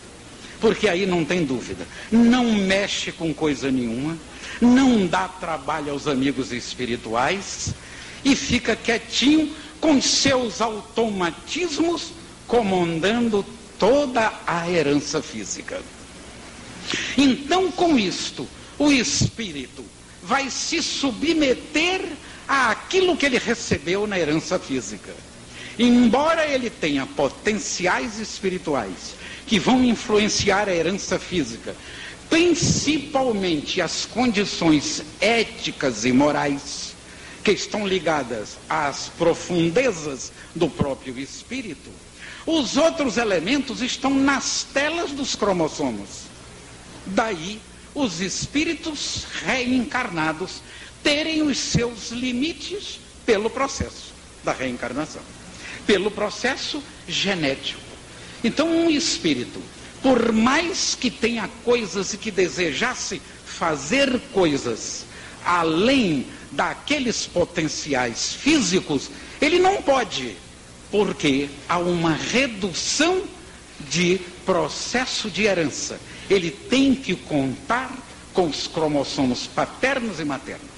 [0.60, 1.86] Porque aí não tem dúvida.
[2.10, 4.18] Não mexe com coisa nenhuma,
[4.60, 7.72] não dá trabalho aos amigos espirituais
[8.24, 12.12] e fica quietinho com seus automatismos
[12.46, 13.44] comandando
[13.78, 15.80] toda a herança física.
[17.16, 18.46] Então, com isto,
[18.78, 19.84] o espírito
[20.22, 22.02] vai se submeter
[22.46, 25.14] àquilo que ele recebeu na herança física.
[25.78, 29.14] Embora ele tenha potenciais espirituais
[29.46, 31.74] que vão influenciar a herança física,
[32.28, 36.94] principalmente as condições éticas e morais
[37.42, 41.90] que estão ligadas às profundezas do próprio espírito,
[42.46, 46.24] os outros elementos estão nas telas dos cromossomos.
[47.06, 47.60] Daí
[47.94, 50.62] os espíritos reencarnados
[51.02, 54.12] terem os seus limites pelo processo
[54.44, 55.22] da reencarnação
[55.90, 57.80] pelo processo genético.
[58.44, 59.60] Então, um espírito,
[60.00, 65.04] por mais que tenha coisas e que desejasse fazer coisas
[65.44, 69.10] além daqueles potenciais físicos,
[69.42, 70.36] ele não pode,
[70.92, 73.24] porque há uma redução
[73.90, 75.98] de processo de herança.
[76.30, 77.90] Ele tem que contar
[78.32, 80.70] com os cromossomos paternos e maternos.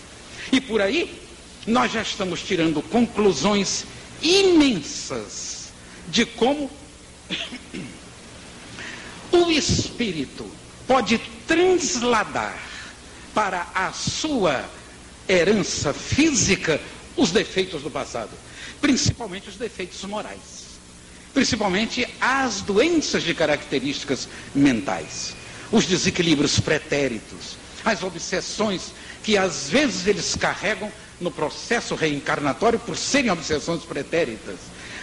[0.50, 1.20] E por aí,
[1.66, 3.84] nós já estamos tirando conclusões
[4.22, 5.68] imensas
[6.08, 6.70] de como
[9.32, 10.48] o espírito
[10.86, 12.58] pode transladar
[13.34, 14.64] para a sua
[15.28, 16.80] herança física
[17.16, 18.30] os defeitos do passado,
[18.80, 20.66] principalmente os defeitos morais,
[21.32, 25.34] principalmente as doenças de características mentais,
[25.70, 30.90] os desequilíbrios pretéritos, as obsessões que às vezes eles carregam
[31.22, 34.56] no processo reencarnatório por serem obsessões pretéritas.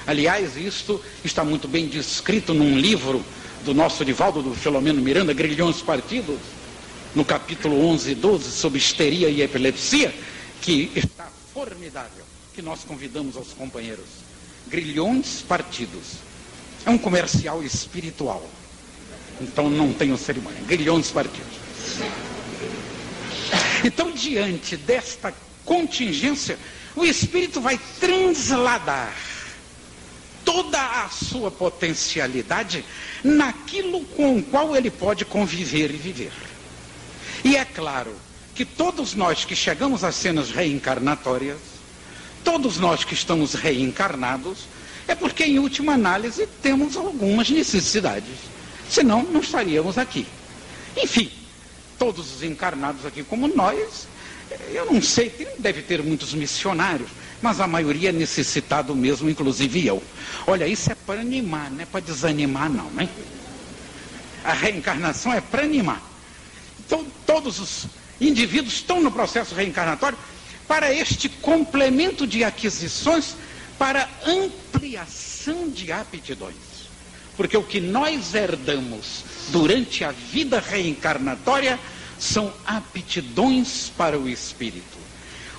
[0.06, 3.24] Aliás, isto está muito bem descrito num livro
[3.64, 6.40] do nosso Divaldo, do Filomeno Miranda, Grilhões Partidos,
[7.16, 10.14] no capítulo 11 e 12, sobre histeria e epilepsia,
[10.62, 14.06] que está formidável, que nós convidamos aos companheiros.
[14.68, 16.20] Grilhões Partidos.
[16.86, 18.48] É um comercial espiritual.
[19.42, 20.62] Então não tenho cerimônia.
[20.68, 21.60] Grilhões Partidos.
[23.84, 25.34] Então, diante desta
[25.70, 26.58] contingência,
[26.96, 29.14] o espírito vai transladar
[30.44, 32.84] toda a sua potencialidade
[33.24, 36.32] naquilo com o qual ele pode conviver e viver.
[37.44, 38.16] E é claro
[38.56, 41.60] que todos nós que chegamos às cenas reencarnatórias,
[42.44, 44.66] todos nós que estamos reencarnados,
[45.08, 48.38] é porque, em última análise, temos algumas necessidades.
[48.90, 50.26] Senão, não estaríamos aqui.
[50.98, 51.32] Enfim,
[52.00, 54.08] todos os encarnados aqui como nós
[54.74, 57.10] eu não sei, deve ter muitos missionários,
[57.42, 60.04] mas a maioria é necessitado mesmo, inclusive eu.
[60.48, 63.08] Olha, isso é para animar, não é para desanimar, não, né?
[64.44, 66.02] A reencarnação é para animar.
[66.86, 67.86] Então, todos os
[68.20, 70.18] indivíduos estão no processo reencarnatório
[70.68, 73.36] para este complemento de aquisições,
[73.78, 76.56] para ampliação de aptidões.
[77.38, 81.80] Porque o que nós herdamos durante a vida reencarnatória
[82.20, 84.98] são aptidões para o espírito.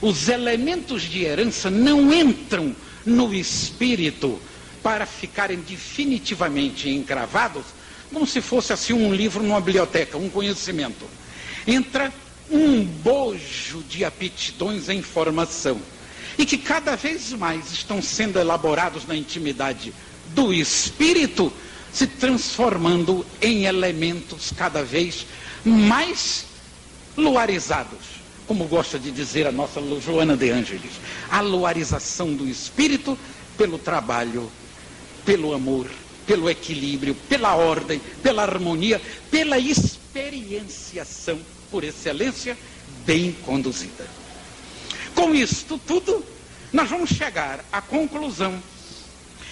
[0.01, 4.41] Os elementos de herança não entram no espírito
[4.83, 7.65] para ficarem definitivamente encravados,
[8.13, 11.07] como se fosse assim um livro numa biblioteca, um conhecimento.
[11.67, 12.13] Entra
[12.51, 15.81] um bojo de aptidões em formação
[16.37, 19.93] e que cada vez mais estão sendo elaborados na intimidade
[20.35, 21.53] do espírito,
[21.93, 25.27] se transformando em elementos cada vez
[25.65, 26.47] mais
[27.17, 30.93] luarizados, como gosta de dizer a nossa Joana de Ângeles,
[31.31, 33.19] a luarização do espírito
[33.57, 34.51] pelo trabalho,
[35.25, 35.87] pelo amor,
[36.27, 41.39] pelo equilíbrio, pela ordem, pela harmonia, pela experienciação
[41.71, 42.57] por excelência
[43.05, 44.07] bem conduzida.
[45.15, 46.25] Com isto tudo,
[46.73, 48.61] nós vamos chegar à conclusão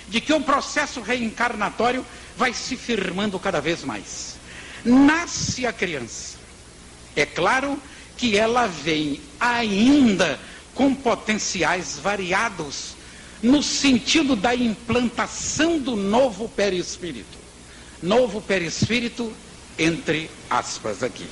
[0.09, 2.05] de que o processo reencarnatório
[2.37, 4.37] vai se firmando cada vez mais.
[4.85, 6.38] Nasce a criança.
[7.19, 7.77] É claro
[8.17, 10.39] que ela vem ainda
[10.73, 12.95] com potenciais variados
[13.43, 17.37] no sentido da implantação do novo perispírito.
[18.01, 19.33] Novo perispírito,
[19.77, 21.27] entre aspas aqui.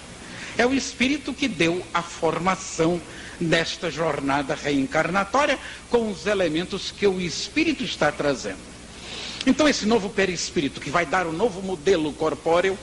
[0.58, 3.00] É o espírito que deu a formação
[3.40, 5.56] nesta jornada reencarnatória
[5.88, 8.58] com os elementos que o espírito está trazendo.
[9.46, 12.76] Então, esse novo perispírito que vai dar o um novo modelo corpóreo,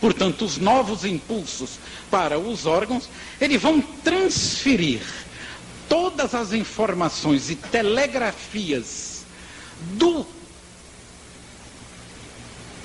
[0.00, 1.78] portanto, os novos impulsos
[2.10, 3.08] para os órgãos,
[3.40, 5.00] eles vão transferir
[5.88, 9.24] todas as informações e telegrafias
[9.92, 10.26] do,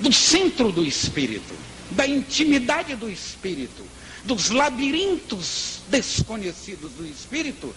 [0.00, 1.54] do centro do espírito,
[1.90, 3.84] da intimidade do espírito,
[4.24, 7.74] dos labirintos desconhecidos do espírito,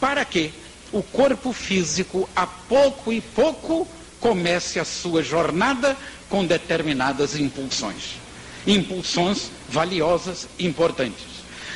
[0.00, 0.52] para que
[0.90, 3.86] o corpo físico, a pouco e pouco,
[4.20, 5.96] comece a sua jornada
[6.28, 8.21] com determinadas impulsões.
[8.66, 11.32] Impulsões valiosas, importantes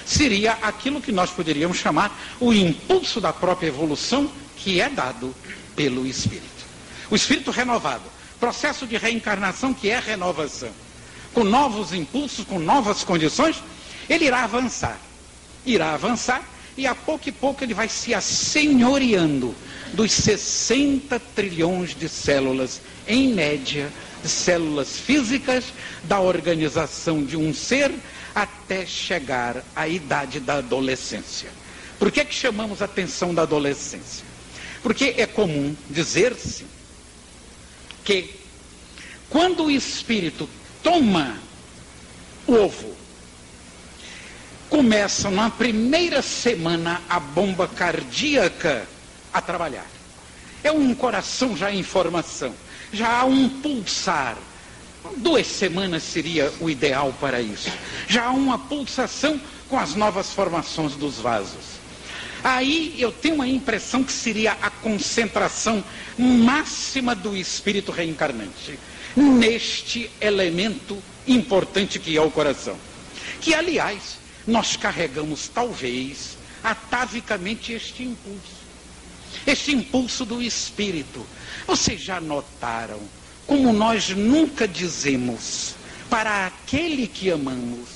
[0.07, 5.35] seria aquilo que nós poderíamos chamar o impulso da própria evolução que é dado
[5.75, 6.46] pelo espírito.
[7.11, 8.05] O espírito renovado,
[8.38, 10.70] processo de reencarnação que é renovação,
[11.35, 13.57] com novos impulsos, com novas condições,
[14.09, 14.99] ele irá avançar.
[15.66, 16.42] Irá avançar
[16.77, 19.55] e a pouco e pouco ele vai se assenhoreando
[19.96, 23.90] dos 60 trilhões de células, em média,
[24.22, 25.64] de células físicas
[26.04, 27.90] da organização de um ser
[28.35, 31.48] até chegar à idade da adolescência.
[31.98, 34.26] Por que, é que chamamos a atenção da adolescência?
[34.82, 36.66] Porque é comum dizer-se
[38.04, 38.35] que
[39.30, 40.46] quando o espírito
[40.82, 41.38] toma
[42.46, 42.94] o ovo,
[44.68, 48.87] começa na primeira semana a bomba cardíaca
[49.37, 49.87] a trabalhar.
[50.64, 52.55] É um coração já em formação,
[52.92, 54.37] já há um pulsar,
[55.16, 57.70] Duas semanas seria o ideal para isso.
[58.09, 61.77] Já há uma pulsação com as novas formações dos vasos.
[62.42, 65.83] Aí eu tenho a impressão que seria a concentração
[66.18, 68.79] máxima do espírito reencarnante
[69.16, 72.77] neste elemento importante que é o coração.
[73.40, 78.56] Que, aliás, nós carregamos talvez atavicamente este impulso.
[79.46, 81.24] Este impulso do espírito.
[81.66, 83.00] Vocês já notaram
[83.46, 85.74] como nós nunca dizemos
[86.11, 87.88] para aquele que amamos,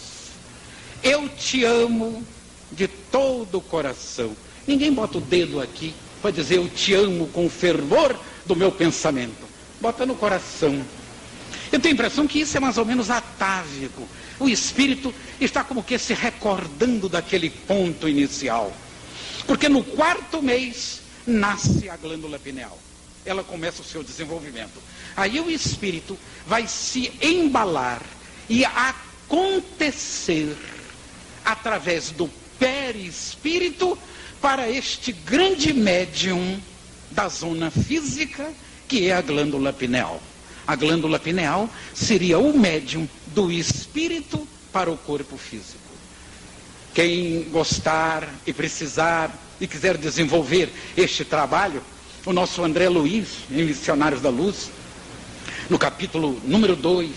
[1.02, 2.22] eu te amo
[2.70, 4.34] de todo o coração.
[4.66, 8.70] Ninguém bota o dedo aqui para dizer eu te amo com o fervor do meu
[8.70, 9.48] pensamento.
[9.80, 10.80] Bota no coração.
[11.72, 14.06] Eu tenho a impressão que isso é mais ou menos atávico.
[14.38, 18.72] O espírito está como que se recordando daquele ponto inicial.
[19.46, 20.99] Porque no quarto mês
[21.30, 22.78] nasce a glândula pineal
[23.24, 24.80] ela começa o seu desenvolvimento.
[25.16, 28.02] Aí o espírito vai se embalar
[28.48, 30.56] e acontecer
[31.44, 33.98] através do perispírito
[34.40, 36.60] para este grande médium
[37.10, 38.52] da zona física,
[38.88, 40.20] que é a glândula pineal.
[40.66, 45.78] A glândula pineal seria o médium do espírito para o corpo físico.
[46.94, 51.82] Quem gostar e precisar e quiser desenvolver este trabalho,
[52.24, 54.70] o nosso André Luiz, em Missionários da Luz,
[55.68, 57.10] no capítulo número 2,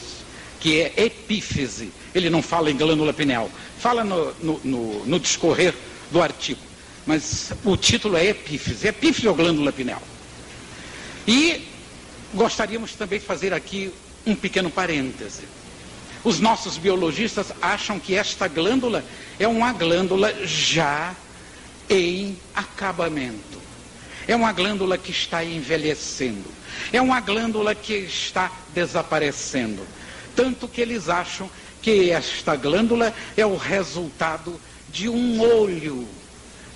[0.59, 1.91] que é epífise.
[2.13, 5.73] Ele não fala em glândula pineal, fala no, no, no, no discorrer
[6.11, 6.59] do artigo.
[7.05, 8.87] Mas o título é epífise.
[8.87, 10.01] Epífise ou glândula pineal?
[11.27, 11.67] E
[12.33, 13.91] gostaríamos também de fazer aqui
[14.25, 15.43] um pequeno parêntese.
[16.23, 19.03] Os nossos biologistas acham que esta glândula
[19.37, 21.13] é uma glândula já
[21.93, 23.61] em acabamento.
[24.27, 26.49] É uma glândula que está envelhecendo.
[26.91, 29.85] É uma glândula que está desaparecendo.
[30.35, 31.49] Tanto que eles acham
[31.81, 36.07] que esta glândula é o resultado de um olho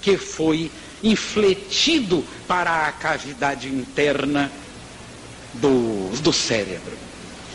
[0.01, 0.69] que foi
[1.01, 4.51] infletido para a cavidade interna
[5.53, 6.97] do, do cérebro.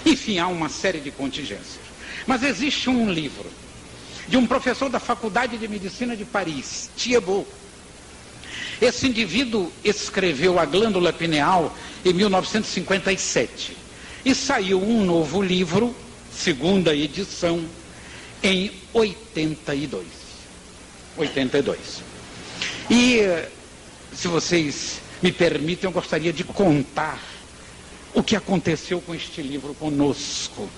[0.04, 1.80] Enfim, há uma série de contingências.
[2.26, 3.61] Mas existe um livro
[4.28, 7.46] de um professor da Faculdade de Medicina de Paris, Thiebaud,
[8.80, 13.76] esse indivíduo escreveu a glândula pineal em 1957
[14.24, 15.94] e saiu um novo livro,
[16.32, 17.64] segunda edição,
[18.42, 20.04] em 82.
[21.16, 21.78] 82.
[22.90, 23.20] E,
[24.14, 27.20] se vocês me permitem, eu gostaria de contar
[28.14, 30.68] o que aconteceu com este livro conosco.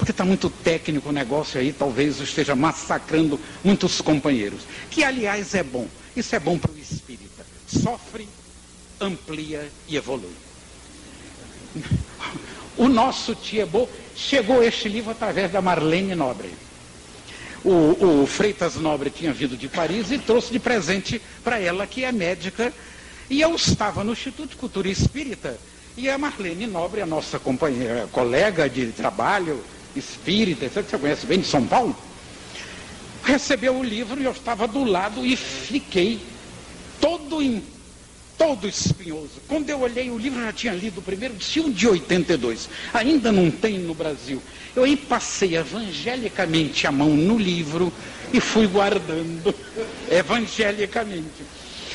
[0.00, 4.62] Porque está muito técnico o negócio aí, talvez esteja massacrando muitos companheiros.
[4.90, 5.86] Que, aliás, é bom.
[6.16, 7.44] Isso é bom para o espírita.
[7.66, 8.26] Sofre,
[8.98, 10.32] amplia e evolui.
[12.78, 13.86] O nosso Tiebo
[14.16, 16.48] chegou este livro através da Marlene Nobre.
[17.62, 22.04] O, o, Freitas Nobre tinha vindo de Paris e trouxe de presente para ela, que
[22.04, 22.72] é médica.
[23.28, 25.58] E eu estava no Instituto de Cultura Espírita
[25.94, 29.62] e a Marlene Nobre, a nossa companheira, colega de trabalho,
[29.96, 31.96] espírita, que você conhece bem de São Paulo,
[33.24, 36.20] recebeu o livro e eu estava do lado e fiquei
[37.00, 37.62] todo em
[38.38, 39.32] todo espinhoso.
[39.46, 42.70] Quando eu olhei o livro, já tinha lido o primeiro, disse de 82.
[42.94, 44.42] Ainda não tem no Brasil.
[44.74, 47.92] Eu aí passei evangelicamente a mão no livro
[48.32, 49.54] e fui guardando
[50.10, 51.44] evangelicamente.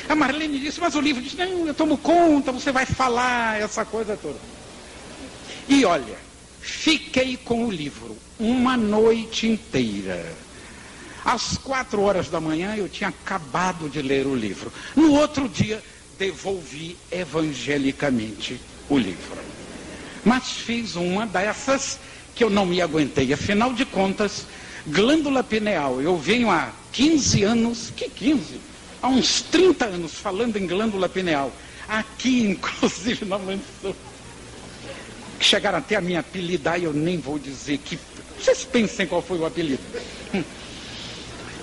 [0.07, 3.83] A Marlene disse, mas o livro disse, não, eu tomo conta, você vai falar, essa
[3.83, 4.37] coisa toda.
[5.67, 6.24] E olha,
[6.65, 10.25] fiquei com o livro uma noite inteira.
[11.23, 14.71] Às quatro horas da manhã eu tinha acabado de ler o livro.
[14.95, 15.81] No outro dia
[16.17, 18.59] devolvi evangelicamente
[18.89, 19.37] o livro.
[20.23, 21.99] Mas fiz uma dessas
[22.33, 23.31] que eu não me aguentei.
[23.31, 24.45] Afinal de contas,
[24.87, 28.59] glândula pineal, eu venho há 15 anos, que 15?
[29.01, 31.51] Há uns 30 anos falando em glândula pineal.
[31.87, 33.95] Aqui, inclusive, na mansão.
[35.45, 37.99] Chegaram até a me apelidar eu nem vou dizer que.
[38.35, 39.83] Vocês pensem qual foi o apelido.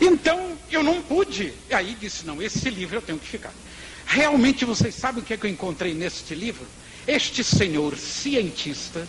[0.01, 1.53] Então, eu não pude.
[1.69, 3.53] E aí disse, não, esse livro eu tenho que ficar.
[4.07, 6.65] Realmente vocês sabem o que, é que eu encontrei neste livro?
[7.09, 9.07] Este senhor cientista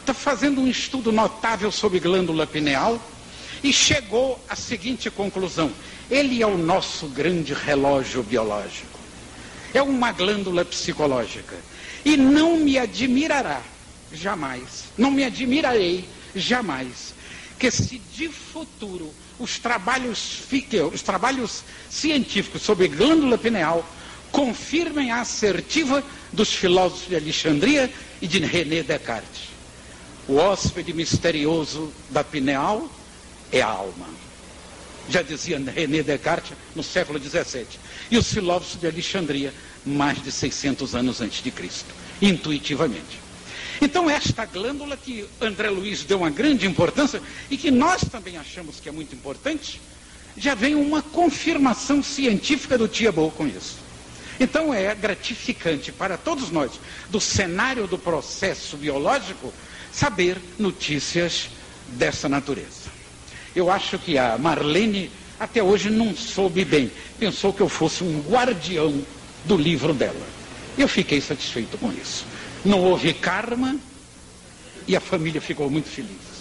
[0.00, 3.00] está fazendo um estudo notável sobre glândula pineal
[3.64, 5.72] e chegou à seguinte conclusão:
[6.10, 8.98] ele é o nosso grande relógio biológico.
[9.72, 11.56] É uma glândula psicológica.
[12.04, 13.62] E não me admirará
[14.14, 16.04] jamais, não me admirarei
[16.34, 17.14] jamais,
[17.58, 20.42] que se de futuro os trabalhos,
[20.92, 23.84] os trabalhos científicos sobre glândula pineal
[24.30, 26.02] confirmem a assertiva
[26.32, 29.52] dos filósofos de Alexandria e de René Descartes.
[30.26, 32.90] O hóspede misterioso da pineal
[33.50, 34.08] é a alma.
[35.08, 37.66] Já dizia René Descartes no século XVII.
[38.10, 39.52] E os filósofos de Alexandria,
[39.84, 43.21] mais de 600 anos antes de Cristo, intuitivamente.
[43.82, 47.20] Então, esta glândula que André Luiz deu uma grande importância
[47.50, 49.80] e que nós também achamos que é muito importante,
[50.36, 53.78] já vem uma confirmação científica do Tiabout com isso.
[54.38, 56.72] Então é gratificante para todos nós,
[57.10, 59.52] do cenário do processo biológico,
[59.92, 61.50] saber notícias
[61.88, 62.88] dessa natureza.
[63.54, 65.10] Eu acho que a Marlene
[65.40, 69.04] até hoje não soube bem, pensou que eu fosse um guardião
[69.44, 70.26] do livro dela.
[70.78, 72.31] Eu fiquei satisfeito com isso.
[72.64, 73.76] Não houve karma
[74.86, 76.32] e a família ficou muito feliz.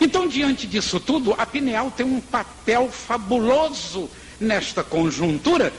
[0.00, 4.08] Então, diante disso tudo, a pineal tem um papel fabuloso
[4.40, 5.72] nesta conjuntura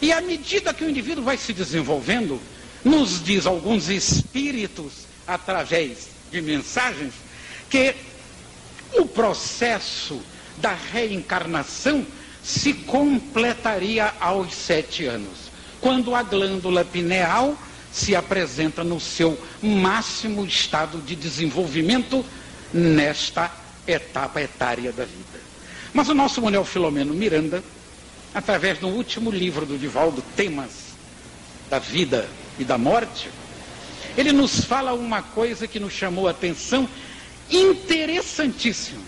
[0.00, 2.40] e à medida que o indivíduo vai se desenvolvendo,
[2.84, 7.14] nos diz alguns espíritos, através de mensagens,
[7.68, 7.94] que
[8.94, 10.20] o processo
[10.58, 12.06] da reencarnação
[12.42, 17.56] se completaria aos sete anos, quando a glândula pineal
[17.96, 22.22] se apresenta no seu máximo estado de desenvolvimento
[22.70, 23.50] nesta
[23.86, 25.40] etapa etária da vida.
[25.94, 27.64] Mas o nosso Manuel Filomeno Miranda
[28.34, 30.94] através do último livro do Divaldo, Temas
[31.70, 32.28] da Vida
[32.58, 33.30] e da Morte,
[34.14, 36.86] ele nos fala uma coisa que nos chamou a atenção
[37.50, 39.00] interessantíssima,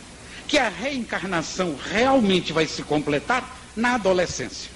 [0.47, 4.71] que a reencarnação realmente vai se completar na adolescência,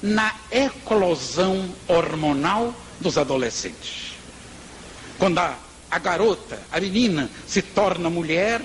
[0.00, 4.12] na eclosão hormonal dos adolescentes.
[5.18, 5.56] Quando a,
[5.90, 8.60] a garota, a menina, se torna mulher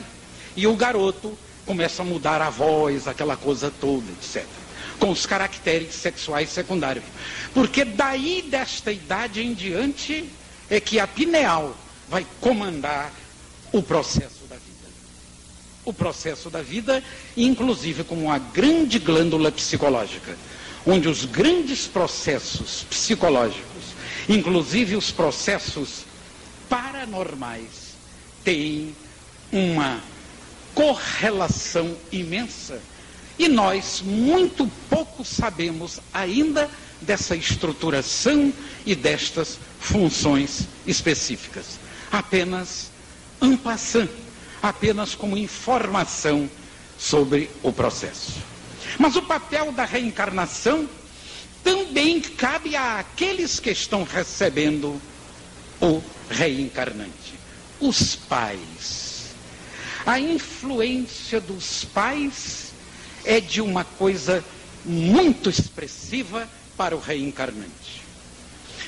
[0.56, 4.46] e o garoto começa a mudar a voz, aquela coisa toda, etc
[5.00, 7.06] com os caracteres sexuais secundários.
[7.54, 10.30] Porque daí desta idade em diante
[10.70, 11.76] é que a pineal
[12.10, 13.12] vai comandar
[13.72, 14.88] o processo da vida.
[15.84, 17.04] O processo da vida,
[17.36, 20.38] inclusive como uma grande glândula psicológica,
[20.86, 23.75] onde os grandes processos psicológicos,
[24.28, 26.06] inclusive os processos
[26.70, 27.96] paranormais,
[28.44, 28.96] têm
[29.52, 30.02] uma
[30.74, 32.82] correlação imensa
[33.38, 36.70] e nós muito pouco sabemos ainda
[37.02, 38.52] dessa estruturação
[38.86, 41.78] e destas funções específicas.
[42.12, 42.90] Apenas
[43.42, 44.10] en passant,
[44.62, 46.50] apenas como informação
[46.98, 48.34] sobre o processo.
[48.98, 50.88] Mas o papel da reencarnação
[51.66, 55.02] também cabe àqueles que estão recebendo
[55.82, 56.00] o
[56.30, 57.34] reencarnante,
[57.82, 59.32] os pais.
[60.06, 62.72] A influência dos pais
[63.26, 64.46] é de uma coisa
[64.86, 66.48] muito expressiva
[66.78, 68.04] para o reencarnante.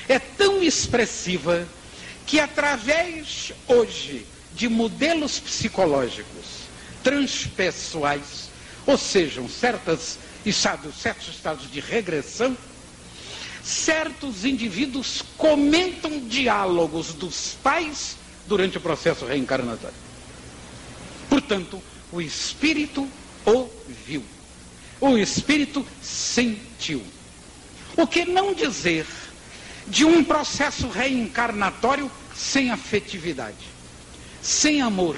[0.08, 1.66] É tão expressiva
[2.28, 4.24] que através hoje
[4.54, 6.68] de modelos psicológicos
[7.02, 8.48] transpessoais,
[8.86, 10.16] ou sejam, certas
[10.56, 12.56] estados, certos estados de regressão,
[13.62, 19.96] certos indivíduos comentam diálogos dos pais durante o processo reencarnatório.
[21.28, 23.06] Portanto, o espírito
[23.44, 24.24] ouviu,
[25.00, 27.02] o espírito sentiu.
[27.96, 29.06] O que não dizer
[29.86, 33.56] de um processo reencarnatório sem afetividade,
[34.40, 35.16] sem amor,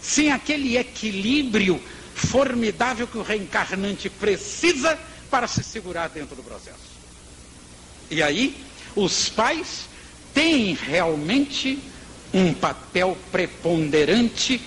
[0.00, 1.80] sem aquele equilíbrio
[2.14, 4.98] formidável que o reencarnante precisa
[5.30, 6.92] para se segurar dentro do processo.
[8.10, 8.56] E aí,
[8.94, 9.86] os pais
[10.34, 11.78] têm realmente
[12.32, 14.60] um papel preponderante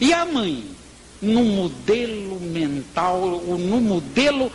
[0.00, 0.64] e a mãe,
[1.20, 4.50] no modelo mental, ou no modelo,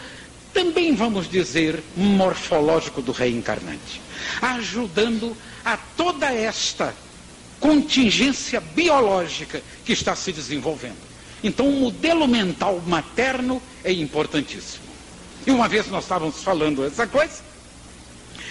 [0.54, 4.02] também vamos dizer, morfológico do reencarnante,
[4.42, 6.96] ajudando a toda esta
[7.60, 11.15] contingência biológica que está se desenvolvendo.
[11.46, 14.84] Então, o modelo mental materno é importantíssimo.
[15.46, 17.44] E uma vez nós estávamos falando essa coisa,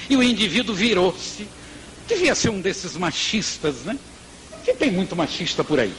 [0.09, 1.45] e o indivíduo virou-se.
[2.07, 3.99] Devia ser um desses machistas, né?
[4.65, 5.93] Que tem muito machista por aí.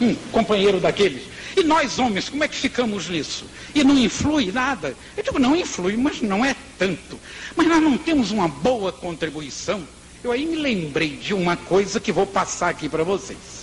[0.00, 1.24] Um companheiro daqueles.
[1.56, 3.44] E nós homens, como é que ficamos nisso?
[3.74, 4.94] E não influi nada?
[5.16, 7.18] Eu digo, não influi, mas não é tanto.
[7.56, 9.82] Mas nós não temos uma boa contribuição.
[10.22, 13.61] Eu aí me lembrei de uma coisa que vou passar aqui para vocês.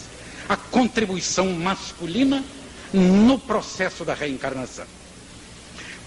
[0.50, 2.44] A contribuição masculina
[2.92, 4.86] no processo da reencarnação.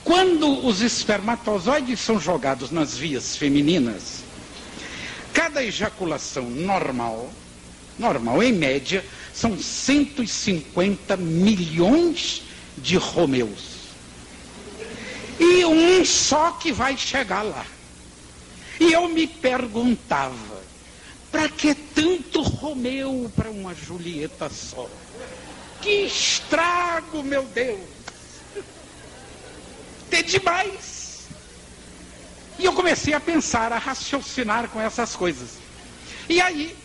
[0.05, 4.24] Quando os espermatozoides são jogados nas vias femininas,
[5.32, 7.32] cada ejaculação normal,
[7.97, 12.43] normal em média, são 150 milhões
[12.76, 13.72] de Romeus.
[15.38, 17.64] E um só que vai chegar lá.
[18.80, 20.51] E eu me perguntava,
[21.32, 24.88] para que tanto Romeu para uma Julieta só?
[25.80, 27.80] Que estrago, meu Deus!
[30.12, 31.22] ter demais.
[32.58, 35.52] E eu comecei a pensar, a raciocinar com essas coisas.
[36.28, 36.76] E aí,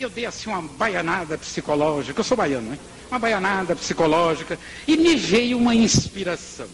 [0.00, 2.78] eu dei assim uma baianada psicológica, eu sou baiano, né?
[3.08, 4.58] Uma baianada psicológica,
[4.88, 6.66] e me veio uma inspiração.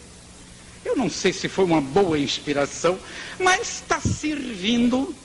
[0.83, 2.97] Eu não sei se foi uma boa inspiração,
[3.39, 5.15] mas está servindo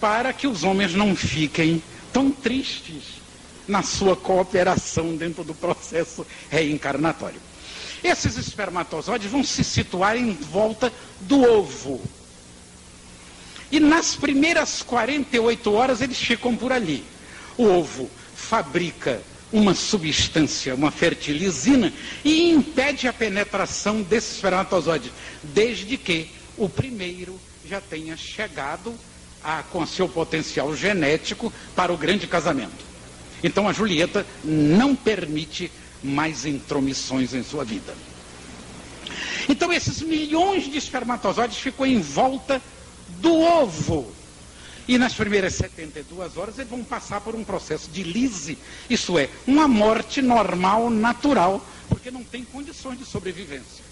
[0.00, 1.82] para que os homens não fiquem
[2.12, 3.20] tão tristes
[3.68, 7.40] na sua cooperação dentro do processo reencarnatório.
[8.02, 12.00] Esses espermatozoides vão se situar em volta do ovo.
[13.70, 17.04] E nas primeiras 48 horas eles ficam por ali.
[17.56, 19.20] O ovo fabrica
[19.52, 21.92] uma substância, uma fertilizina,
[22.24, 28.94] e impede a penetração desse espermatozoide, desde que o primeiro já tenha chegado
[29.42, 32.84] a, com seu potencial genético para o grande casamento.
[33.42, 35.70] Então a Julieta não permite
[36.02, 37.94] mais intromissões em sua vida.
[39.48, 42.60] Então esses milhões de espermatozoides ficam em volta
[43.20, 44.12] do ovo.
[44.86, 49.28] E nas primeiras 72 horas eles vão passar por um processo de lise, isso é,
[49.46, 53.84] uma morte normal, natural, porque não tem condições de sobrevivência.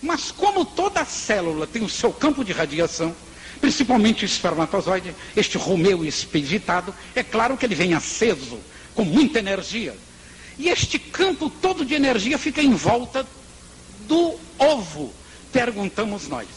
[0.00, 3.14] Mas como toda célula tem o seu campo de radiação,
[3.62, 8.58] principalmente o espermatozoide, este Romeu expeditado, é claro que ele vem aceso,
[8.92, 9.94] com muita energia.
[10.58, 13.24] E este campo todo de energia fica em volta
[14.08, 15.14] do ovo,
[15.52, 16.48] perguntamos nós.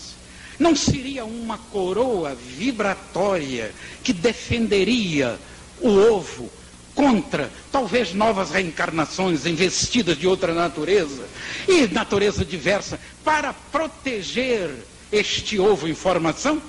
[0.57, 3.71] Não seria uma coroa vibratória
[4.03, 5.37] que defenderia
[5.79, 6.49] o ovo
[6.95, 11.27] contra talvez novas reencarnações investidas de outra natureza
[11.67, 14.71] e natureza diversa para proteger
[15.11, 16.59] este ovo em formação?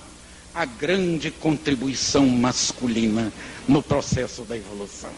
[0.56, 3.30] A grande contribuição masculina
[3.68, 5.10] no processo da evolução.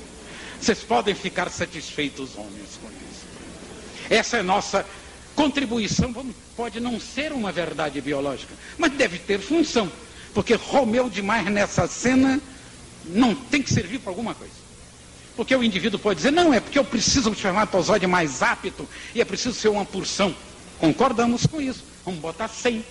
[0.61, 3.25] Vocês podem ficar satisfeitos, homens, com isso.
[4.11, 4.85] Essa é nossa
[5.37, 6.13] contribuição.
[6.57, 9.89] Pode não ser uma verdade biológica, mas deve ter função.
[10.35, 12.41] Porque Romeu demais nessa cena
[13.05, 14.55] não tem que servir para alguma coisa.
[15.37, 19.21] Porque o indivíduo pode dizer, não, é porque eu preciso de espermatozoide mais apto e
[19.21, 20.35] é preciso ser uma porção.
[20.81, 21.85] Concordamos com isso.
[22.05, 22.85] Vamos botar 100,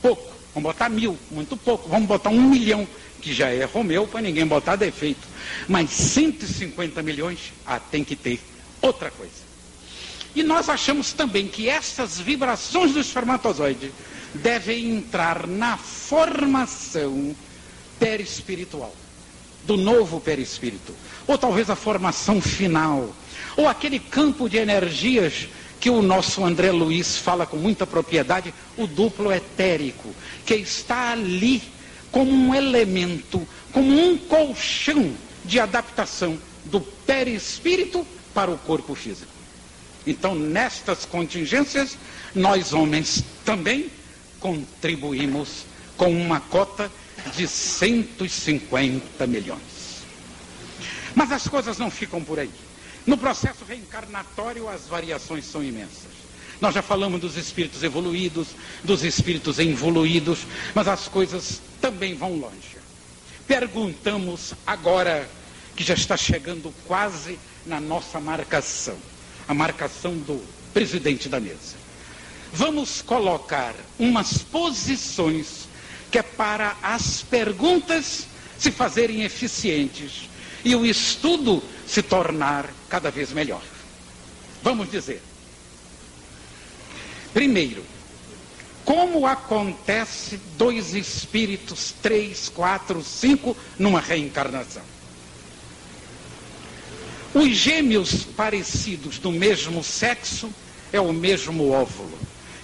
[0.00, 0.37] pouco.
[0.54, 1.88] Vamos botar mil, muito pouco.
[1.88, 2.86] Vamos botar um milhão
[3.20, 5.26] que já é Romeu, para ninguém botar defeito.
[5.68, 8.40] Mas 150 milhões, ah, tem que ter
[8.80, 9.48] outra coisa.
[10.34, 13.92] E nós achamos também que essas vibrações do espermatozoide
[14.34, 17.34] devem entrar na formação
[17.98, 18.94] perispiritual,
[19.64, 20.94] do novo perispírito,
[21.26, 23.12] ou talvez a formação final,
[23.56, 25.48] ou aquele campo de energias
[25.80, 30.14] que o nosso André Luiz fala com muita propriedade, o duplo etérico,
[30.44, 31.62] que está ali
[32.10, 35.12] como um elemento, como um colchão
[35.44, 39.30] de adaptação do perispírito para o corpo físico.
[40.06, 41.96] Então, nestas contingências,
[42.34, 43.90] nós homens também
[44.40, 45.64] contribuímos
[45.96, 46.90] com uma cota
[47.36, 49.60] de 150 milhões.
[51.14, 52.50] Mas as coisas não ficam por aí.
[53.08, 56.12] No processo reencarnatório, as variações são imensas.
[56.60, 58.48] Nós já falamos dos espíritos evoluídos,
[58.84, 60.40] dos espíritos involuídos,
[60.74, 62.76] mas as coisas também vão longe.
[63.46, 65.26] Perguntamos agora,
[65.74, 68.98] que já está chegando quase na nossa marcação,
[69.48, 70.44] a marcação do
[70.74, 71.76] presidente da mesa.
[72.52, 75.66] Vamos colocar umas posições
[76.10, 78.26] que é para as perguntas
[78.58, 80.28] se fazerem eficientes
[80.62, 83.62] e o estudo se tornar cada vez melhor.
[84.62, 85.22] Vamos dizer.
[87.32, 87.82] Primeiro,
[88.84, 94.82] como acontece dois espíritos, três, quatro, cinco, numa reencarnação?
[97.34, 100.50] Os gêmeos parecidos do mesmo sexo
[100.92, 102.18] é o mesmo óvulo,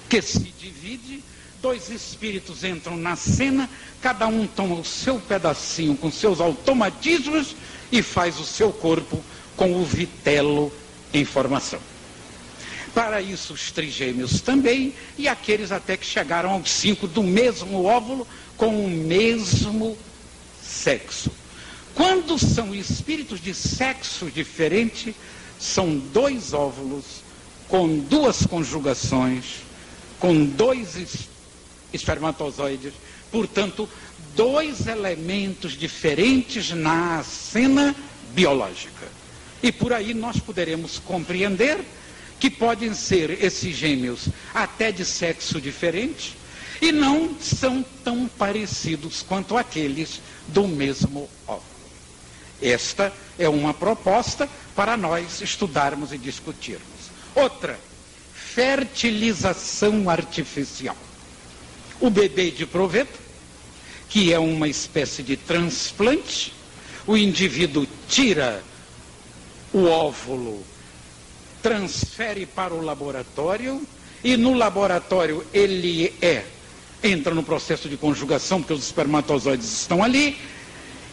[0.09, 1.23] que se divide,
[1.61, 3.69] dois espíritos entram na cena,
[4.01, 7.55] cada um toma o seu pedacinho com seus automatismos
[7.95, 9.23] e faz o seu corpo
[9.57, 10.73] com o vitelo
[11.13, 11.79] em formação.
[12.93, 18.27] Para isso, os trigêmeos também, e aqueles até que chegaram aos cinco do mesmo óvulo,
[18.57, 19.97] com o mesmo
[20.61, 21.31] sexo.
[21.95, 25.15] Quando são espíritos de sexo diferente,
[25.61, 27.23] são dois óvulos
[27.69, 29.63] com duas conjugações,
[30.19, 31.29] com dois
[31.93, 32.93] espermatozoides,
[33.31, 33.89] portanto,
[34.37, 37.95] dois elementos diferentes na cena
[38.33, 39.07] biológica.
[39.63, 41.79] E por aí nós poderemos compreender
[42.39, 46.37] que podem ser esses gêmeos até de sexo diferente
[46.81, 51.65] e não são tão parecidos quanto aqueles do mesmo óvulo.
[52.61, 56.85] Esta é uma proposta para nós estudarmos e discutirmos.
[57.35, 57.79] Outra,
[58.35, 60.97] fertilização artificial.
[62.01, 63.24] O bebê de proveito
[64.15, 66.53] que é uma espécie de transplante.
[67.05, 68.63] O indivíduo tira
[69.73, 70.65] o óvulo,
[71.61, 73.83] transfere para o laboratório
[74.23, 76.45] e no laboratório ele é
[77.03, 80.39] entra no processo de conjugação porque os espermatozoides estão ali.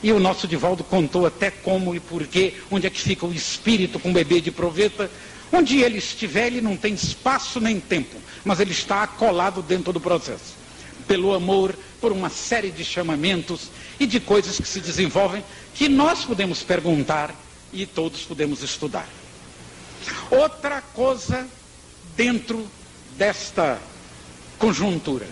[0.03, 3.99] E o nosso Divaldo contou até como e porquê, onde é que fica o espírito
[3.99, 5.09] com o bebê de proveta.
[5.51, 9.99] Onde ele estiver, ele não tem espaço nem tempo, mas ele está acolado dentro do
[9.99, 10.60] processo.
[11.07, 15.43] Pelo amor, por uma série de chamamentos e de coisas que se desenvolvem
[15.75, 17.33] que nós podemos perguntar
[17.71, 19.07] e todos podemos estudar.
[20.29, 21.47] Outra coisa
[22.15, 22.65] dentro
[23.17, 23.79] desta
[24.57, 25.27] conjuntura,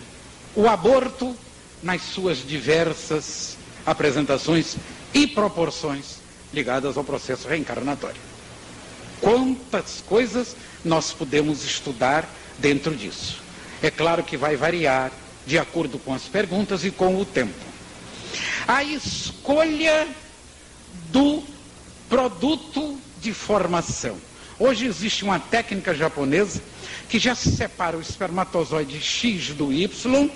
[0.55, 1.35] o aborto
[1.81, 4.75] nas suas diversas apresentações
[5.13, 6.17] e proporções
[6.53, 8.19] ligadas ao processo reencarnatório.
[9.21, 13.41] Quantas coisas nós podemos estudar dentro disso?
[13.81, 15.11] É claro que vai variar
[15.49, 17.65] de acordo com as perguntas e com o tempo.
[18.67, 20.07] A escolha
[21.11, 21.43] do
[22.07, 24.15] produto de formação.
[24.59, 26.61] Hoje existe uma técnica japonesa
[27.09, 30.29] que já se separa o espermatozoide X do Y,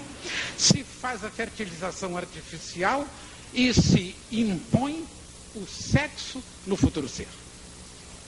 [0.57, 3.05] se faz a fertilização artificial
[3.53, 5.05] e se impõe
[5.53, 7.27] o sexo no futuro ser.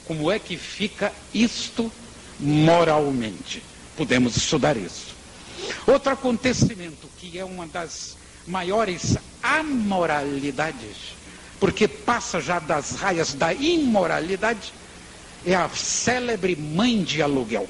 [0.06, 1.90] Como é que fica isto
[2.38, 3.60] moralmente?
[3.96, 5.15] Podemos estudar isso.
[5.86, 11.14] Outro acontecimento que é uma das maiores amoralidades,
[11.58, 14.72] porque passa já das raias da imoralidade,
[15.44, 17.68] é a célebre mãe de aluguel.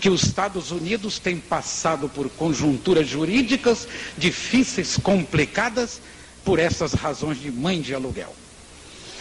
[0.00, 6.00] Que os Estados Unidos têm passado por conjunturas jurídicas difíceis, complicadas,
[6.44, 8.34] por essas razões de mãe de aluguel.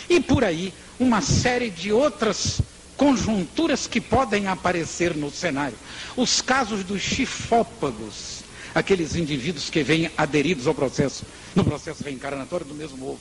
[0.09, 2.61] E por aí, uma série de outras
[2.99, 5.77] conjunturas que podem aparecer no cenário.
[6.17, 8.41] Os casos dos chifópagos,
[8.75, 11.23] aqueles indivíduos que vêm aderidos ao processo,
[11.55, 13.19] no processo reencarnatório do mesmo ovo.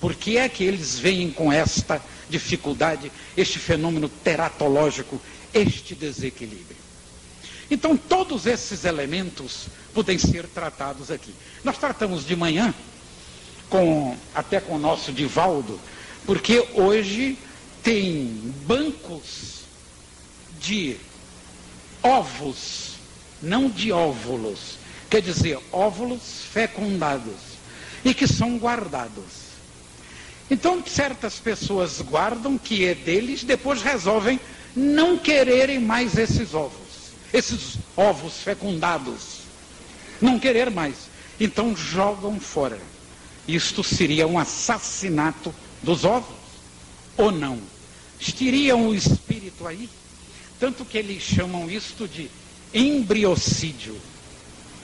[0.00, 2.00] Por que é que eles vêm com esta
[2.30, 5.20] dificuldade, este fenômeno teratológico,
[5.52, 6.78] este desequilíbrio?
[7.70, 11.34] Então, todos esses elementos podem ser tratados aqui.
[11.62, 12.72] Nós tratamos de manhã,
[13.68, 15.78] com, até com o nosso Divaldo,
[16.24, 17.36] porque hoje
[17.82, 19.62] tem bancos
[20.60, 20.96] de
[22.02, 22.94] ovos,
[23.42, 27.58] não de óvulos, quer dizer, óvulos fecundados
[28.04, 29.48] e que são guardados.
[30.50, 34.40] Então, certas pessoas guardam que é deles, depois resolvem
[34.74, 39.38] não quererem mais esses ovos, esses ovos fecundados.
[40.20, 40.94] Não querer mais.
[41.38, 42.78] Então jogam fora.
[43.46, 46.37] Isto seria um assassinato dos ovos?
[47.18, 47.58] Ou não?
[48.18, 49.90] Estiriam o espírito aí?
[50.58, 52.30] Tanto que eles chamam isto de
[52.72, 53.96] embriocídio.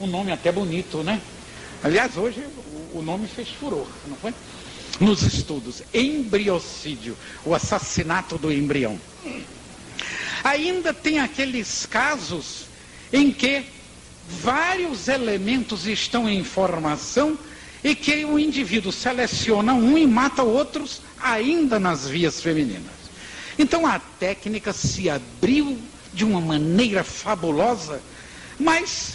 [0.01, 1.21] Um nome até bonito, né?
[1.83, 2.45] Aliás, hoje
[2.93, 4.35] o nome fez furor, não foi?
[5.01, 5.83] Nos estudos.
[5.93, 8.99] Embriocídio, o assassinato do embrião.
[10.43, 12.67] Ainda tem aqueles casos
[13.13, 13.65] em que
[14.29, 17.39] vários elementos estão em formação
[17.83, 22.93] e que o indivíduo seleciona um e mata outros ainda nas vias femininas.
[23.59, 25.79] Então a técnica se abriu
[26.13, 28.01] de uma maneira fabulosa,
[28.61, 29.15] mas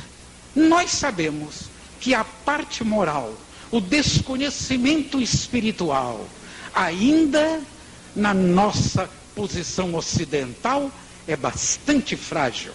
[0.55, 1.70] nós sabemos
[2.01, 3.34] que a parte moral,
[3.70, 6.28] o desconhecimento espiritual,
[6.74, 7.62] ainda
[8.16, 10.91] na nossa posição ocidental,
[11.28, 12.72] é bastante frágil.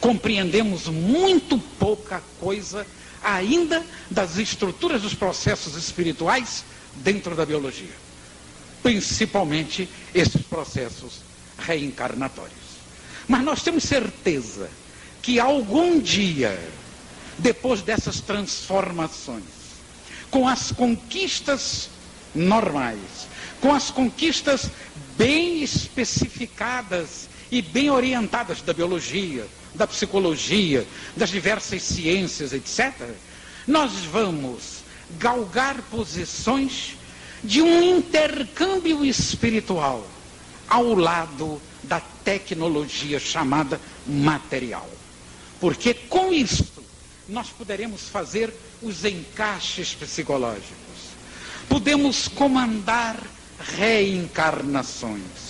[0.00, 2.84] Compreendemos muito pouca coisa
[3.22, 6.64] ainda das estruturas dos processos espirituais
[6.96, 8.04] dentro da biologia
[8.84, 11.22] principalmente esses processos
[11.58, 12.52] reencarnatórios.
[13.26, 14.68] Mas nós temos certeza
[15.22, 16.60] que algum dia,
[17.38, 19.42] depois dessas transformações,
[20.30, 21.88] com as conquistas
[22.34, 23.26] normais,
[23.58, 24.70] com as conquistas
[25.16, 30.86] bem especificadas e bem orientadas da biologia, da psicologia,
[31.16, 32.92] das diversas ciências, etc.,
[33.66, 34.73] nós vamos
[35.18, 36.96] galgar posições
[37.42, 40.06] de um intercâmbio espiritual
[40.68, 44.88] ao lado da tecnologia chamada material.
[45.60, 46.82] Porque com isto
[47.28, 48.52] nós poderemos fazer
[48.82, 50.74] os encaixes psicológicos.
[51.68, 53.16] Podemos comandar
[53.76, 55.43] reencarnações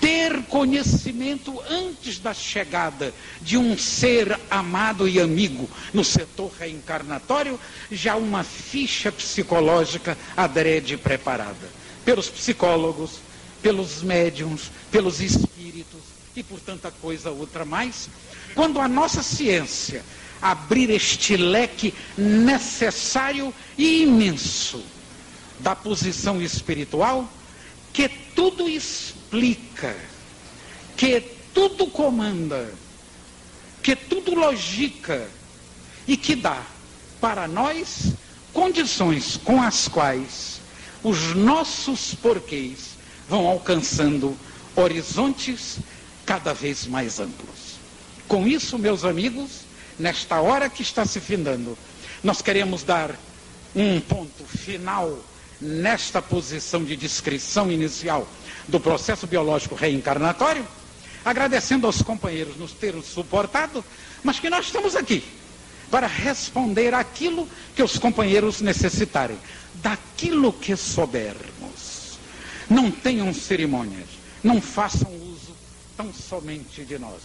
[0.00, 7.58] ter conhecimento antes da chegada de um ser amado e amigo no setor reencarnatório,
[7.90, 11.68] já uma ficha psicológica adrede preparada
[12.04, 13.18] pelos psicólogos,
[13.62, 16.00] pelos médiums, pelos espíritos
[16.36, 18.08] e por tanta coisa outra mais.
[18.54, 20.02] Quando a nossa ciência
[20.42, 24.84] abrir este leque necessário e imenso
[25.60, 27.26] da posição espiritual,
[27.92, 29.96] que tudo explica,
[30.96, 31.20] que
[31.52, 32.72] tudo comanda,
[33.82, 35.28] que tudo logica
[36.06, 36.62] e que dá
[37.20, 38.12] para nós
[38.52, 40.60] condições com as quais
[41.02, 42.90] os nossos porquês
[43.28, 44.36] vão alcançando
[44.76, 45.78] horizontes
[46.24, 47.74] cada vez mais amplos.
[48.26, 49.60] Com isso, meus amigos,
[49.98, 51.76] nesta hora que está se findando,
[52.22, 53.14] nós queremos dar
[53.74, 55.18] um ponto final
[55.60, 58.26] nesta posição de descrição inicial
[58.68, 60.66] do processo biológico reencarnatório,
[61.24, 63.84] agradecendo aos companheiros nos terem suportado,
[64.22, 65.22] mas que nós estamos aqui
[65.90, 69.38] para responder aquilo que os companheiros necessitarem,
[69.74, 72.18] daquilo que soubermos.
[72.68, 74.08] Não tenham cerimônias,
[74.42, 75.54] não façam uso
[75.96, 77.20] tão somente de nós.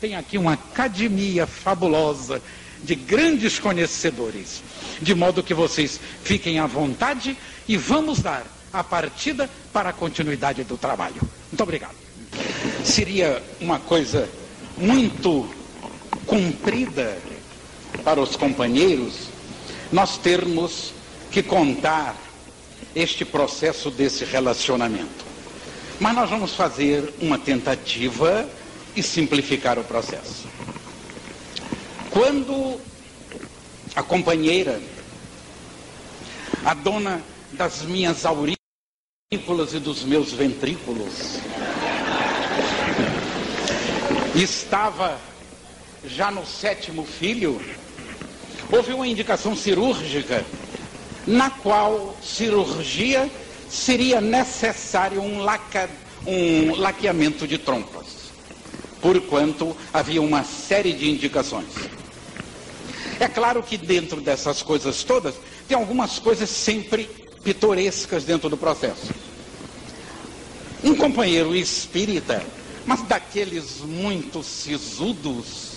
[0.00, 2.42] Tem aqui uma academia fabulosa
[2.82, 4.62] de grandes conhecedores,
[5.00, 7.36] de modo que vocês fiquem à vontade
[7.70, 11.22] e vamos dar a partida para a continuidade do trabalho.
[11.52, 11.94] Muito obrigado.
[12.84, 14.28] Seria uma coisa
[14.76, 15.48] muito
[16.26, 17.16] cumprida
[18.02, 19.28] para os companheiros
[19.92, 20.92] nós termos
[21.30, 22.16] que contar
[22.92, 25.24] este processo desse relacionamento.
[26.00, 28.48] Mas nós vamos fazer uma tentativa
[28.96, 30.44] e simplificar o processo.
[32.10, 32.80] Quando
[33.94, 34.80] a companheira,
[36.64, 37.22] a dona
[37.60, 41.38] das minhas aurículas e dos meus ventrículos.
[44.34, 45.20] Estava
[46.06, 47.60] já no sétimo filho,
[48.72, 50.42] houve uma indicação cirúrgica
[51.26, 53.30] na qual cirurgia
[53.68, 55.90] seria necessário um, laca,
[56.26, 58.32] um laqueamento de trompas,
[59.02, 61.68] porquanto havia uma série de indicações.
[63.20, 65.34] É claro que dentro dessas coisas todas,
[65.68, 69.12] tem algumas coisas sempre pitorescas dentro do processo.
[70.82, 72.42] Um companheiro espírita,
[72.86, 75.74] mas daqueles muito sisudos,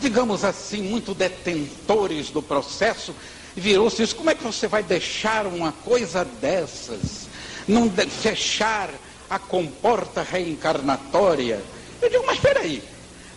[0.00, 3.14] digamos assim, muito detentores do processo,
[3.54, 7.28] virou-se isso: como é que você vai deixar uma coisa dessas?
[7.66, 8.90] Não de fechar
[9.28, 11.60] a comporta reencarnatória.
[12.00, 12.82] Eu digo, mas espera aí,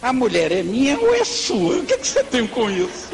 [0.01, 1.77] a mulher é minha ou é sua?
[1.77, 3.09] O que, é que você tem com isso?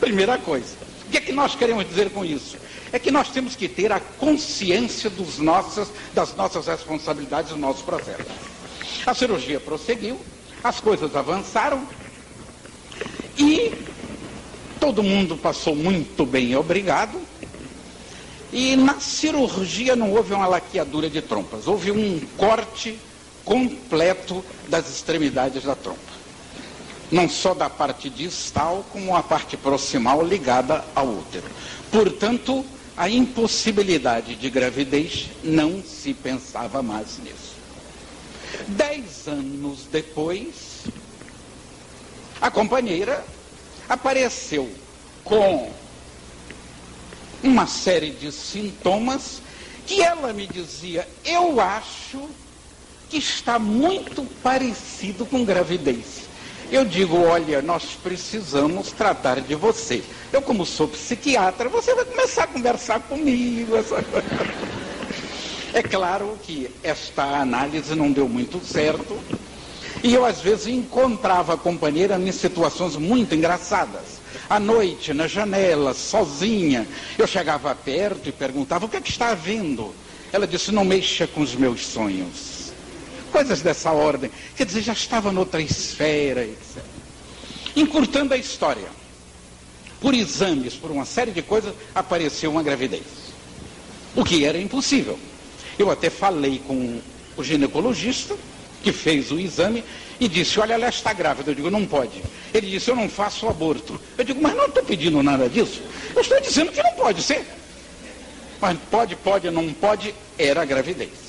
[0.00, 0.76] Primeira coisa.
[1.06, 2.56] O que é que nós queremos dizer com isso?
[2.92, 7.84] É que nós temos que ter a consciência dos nossas, das nossas responsabilidades no nosso
[7.84, 8.24] processo.
[9.04, 10.18] A cirurgia prosseguiu,
[10.62, 11.86] as coisas avançaram
[13.36, 13.72] e
[14.80, 17.20] todo mundo passou muito bem, obrigado.
[18.52, 22.98] E na cirurgia não houve uma laqueadura de trompas, houve um corte
[23.44, 25.98] completo das extremidades da trompa.
[27.10, 31.46] Não só da parte distal, como a parte proximal ligada ao útero.
[31.90, 32.64] Portanto,
[32.98, 37.54] a impossibilidade de gravidez não se pensava mais nisso.
[38.66, 40.82] Dez anos depois,
[42.40, 43.24] a companheira
[43.88, 44.68] apareceu
[45.22, 45.70] com
[47.40, 49.40] uma série de sintomas
[49.86, 52.28] que ela me dizia, eu acho
[53.08, 56.27] que está muito parecido com gravidez.
[56.70, 60.02] Eu digo, olha, nós precisamos tratar de você.
[60.30, 63.76] Eu, como sou psiquiatra, você vai começar a conversar comigo.
[63.76, 64.04] Essa...
[65.74, 69.18] É claro que esta análise não deu muito certo.
[70.02, 74.18] E eu, às vezes, encontrava a companheira em situações muito engraçadas.
[74.48, 76.88] À noite, na janela, sozinha,
[77.18, 79.94] eu chegava perto e perguntava: o que é que está havendo?
[80.32, 82.57] Ela disse: não mexa com os meus sonhos.
[83.38, 84.32] Coisas dessa ordem.
[84.56, 86.82] Quer dizer, já estava noutra esfera, etc.
[87.76, 88.88] Encurtando a história,
[90.00, 93.04] por exames, por uma série de coisas, apareceu uma gravidez.
[94.16, 95.16] O que era impossível.
[95.78, 97.00] Eu até falei com
[97.36, 98.36] o ginecologista,
[98.82, 99.84] que fez o exame,
[100.18, 101.52] e disse, olha, ela está grávida.
[101.52, 102.20] Eu digo, não pode.
[102.52, 104.00] Ele disse, eu não faço aborto.
[104.18, 105.80] Eu digo, mas não estou pedindo nada disso.
[106.12, 107.46] Eu estou dizendo que não pode ser.
[108.60, 111.27] Mas pode, pode, não pode, era a gravidez.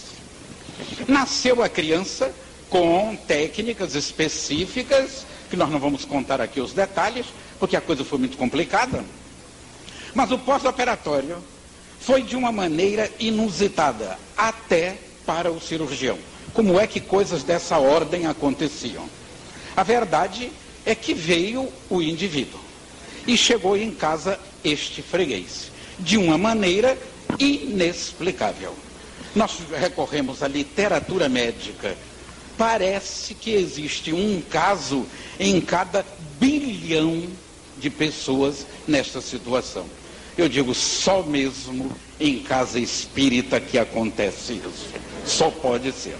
[1.07, 2.33] Nasceu a criança
[2.69, 7.25] com técnicas específicas, que nós não vamos contar aqui os detalhes,
[7.59, 9.03] porque a coisa foi muito complicada.
[10.13, 11.37] Mas o pós-operatório
[11.99, 16.17] foi de uma maneira inusitada, até para o cirurgião.
[16.53, 19.07] Como é que coisas dessa ordem aconteciam?
[19.75, 20.51] A verdade
[20.85, 22.59] é que veio o indivíduo
[23.27, 26.97] e chegou em casa este freguês, de uma maneira
[27.37, 28.73] inexplicável.
[29.35, 31.95] Nós recorremos à literatura médica.
[32.57, 35.05] Parece que existe um caso
[35.39, 36.05] em cada
[36.39, 37.23] bilhão
[37.77, 39.85] de pessoas nesta situação.
[40.37, 44.87] Eu digo só mesmo em casa espírita que acontece isso.
[45.25, 46.17] Só pode ser.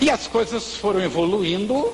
[0.00, 1.92] E as coisas foram evoluindo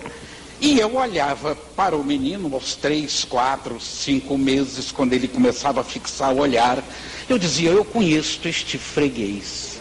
[0.61, 5.85] e eu olhava para o menino aos três, quatro, cinco meses, quando ele começava a
[5.85, 6.85] fixar o olhar.
[7.31, 9.79] Eu dizia, eu conheço este freguês.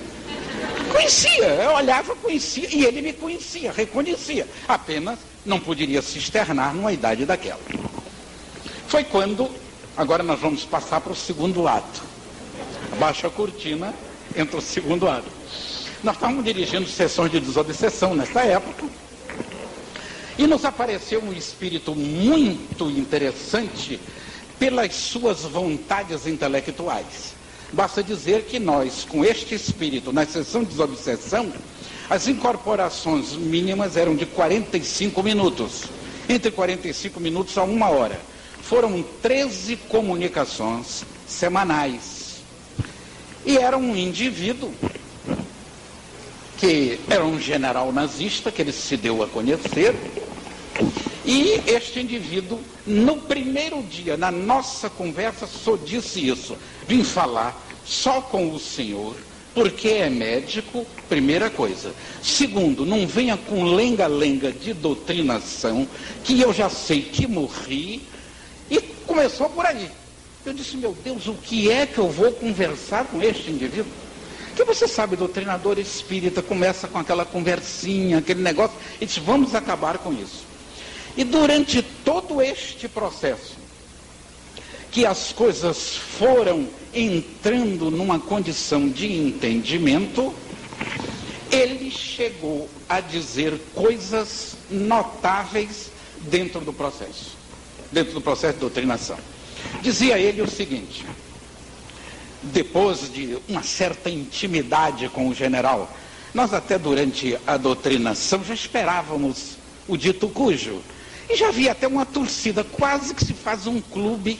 [0.91, 4.47] Conhecia, eu olhava, conhecia, e ele me conhecia, reconhecia.
[4.68, 7.60] Apenas não poderia se externar numa idade daquela.
[8.88, 9.50] Foi quando,
[9.97, 12.04] agora nós vamos passar para o segundo ato.
[13.00, 13.95] Baixa a cortina,
[14.36, 15.32] entra o segundo ato.
[16.04, 18.86] Nós estávamos dirigindo sessões de desobsessão nessa época.
[20.38, 24.00] E nos apareceu um espírito muito interessante
[24.60, 27.38] pelas suas vontades intelectuais.
[27.72, 31.51] Basta dizer que nós, com este espírito, na sessão de desobsessão,
[32.09, 35.84] as incorporações mínimas eram de 45 minutos,
[36.28, 38.20] entre 45 minutos a uma hora.
[38.61, 42.41] Foram 13 comunicações semanais.
[43.45, 44.74] E era um indivíduo
[46.57, 49.95] que era um general nazista, que ele se deu a conhecer,
[51.26, 52.59] e este indivíduo,
[52.89, 56.57] no primeiro dia, na nossa conversa, só disse isso.
[56.87, 59.15] Vim falar só com o senhor,
[59.53, 61.93] porque é médico, primeira coisa.
[62.21, 65.87] Segundo, não venha com lenga-lenga de doutrinação,
[66.23, 68.01] que eu já sei que morri.
[68.69, 69.89] E começou por aí.
[70.45, 73.91] Eu disse, meu Deus, o que é que eu vou conversar com este indivíduo?
[74.55, 79.99] Que você sabe, doutrinador espírita começa com aquela conversinha, aquele negócio, e diz, vamos acabar
[79.99, 80.49] com isso.
[81.20, 83.57] E durante todo este processo,
[84.89, 90.34] que as coisas foram entrando numa condição de entendimento,
[91.51, 95.91] ele chegou a dizer coisas notáveis
[96.22, 97.36] dentro do processo,
[97.91, 99.17] dentro do processo de doutrinação.
[99.82, 101.05] Dizia ele o seguinte:
[102.43, 105.93] depois de uma certa intimidade com o general,
[106.34, 110.82] nós até durante a doutrinação já esperávamos o dito cujo.
[111.30, 114.39] E já havia até uma torcida, quase que se faz um clube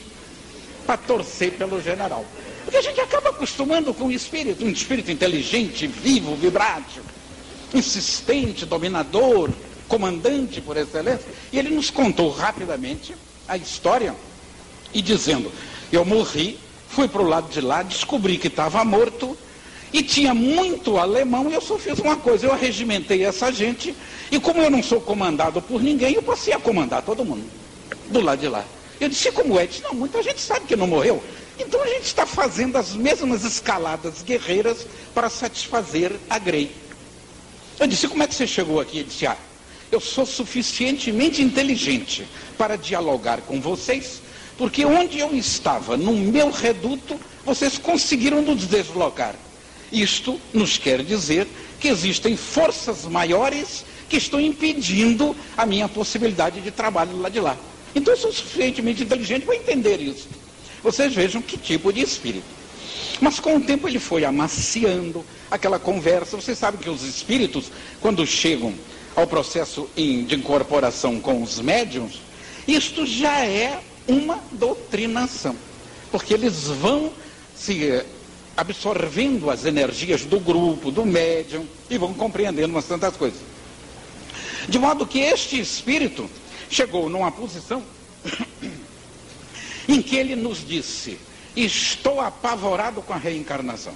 [0.86, 2.26] para torcer pelo general.
[2.64, 7.04] Porque a gente acaba acostumando com o espírito, um espírito inteligente, vivo, vibrátil,
[7.74, 9.50] insistente, dominador,
[9.88, 11.28] comandante por excelência.
[11.52, 13.16] E ele nos contou rapidamente
[13.48, 14.16] a história
[14.94, 15.52] e dizendo:
[15.92, 19.38] Eu morri, fui para o lado de lá, descobri que estava morto
[19.92, 23.96] e tinha muito alemão e eu só fiz uma coisa: eu arregimentei essa gente
[24.32, 27.44] e, como eu não sou comandado por ninguém, eu passei a comandar todo mundo
[28.10, 28.64] do lado de lá.
[29.00, 29.66] Eu disse: Como é?
[29.66, 31.24] Disse, não, muita gente sabe que não morreu.
[31.58, 36.72] Então a gente está fazendo as mesmas escaladas guerreiras para satisfazer a Grey.
[37.80, 39.00] Eu disse: Como é que você chegou aqui?
[39.00, 39.38] Ele disse: Ah,
[39.92, 42.28] eu sou suficientemente inteligente
[42.58, 44.22] para dialogar com vocês,
[44.58, 49.34] porque onde eu estava, no meu reduto, vocês conseguiram nos deslocar.
[49.92, 51.48] Isto nos quer dizer
[51.80, 57.58] que existem forças maiores que estão impedindo a minha possibilidade de trabalho lá de lá.
[57.96, 60.28] Então sou suficientemente inteligente para entender isso.
[60.84, 62.46] Vocês vejam que tipo de espírito.
[63.22, 66.38] Mas com o tempo ele foi amaciando aquela conversa.
[66.38, 68.74] Vocês sabem que os espíritos, quando chegam
[69.16, 72.22] ao processo de incorporação com os médiums,
[72.68, 75.56] isto já é uma doutrinação.
[76.12, 77.12] Porque eles vão
[77.56, 78.04] se
[78.60, 83.40] absorvendo as energias do grupo, do médium, e vão compreendendo umas tantas coisas.
[84.68, 86.30] De modo que este espírito
[86.70, 87.82] chegou numa posição
[89.88, 91.18] em que ele nos disse:
[91.56, 93.94] Estou apavorado com a reencarnação.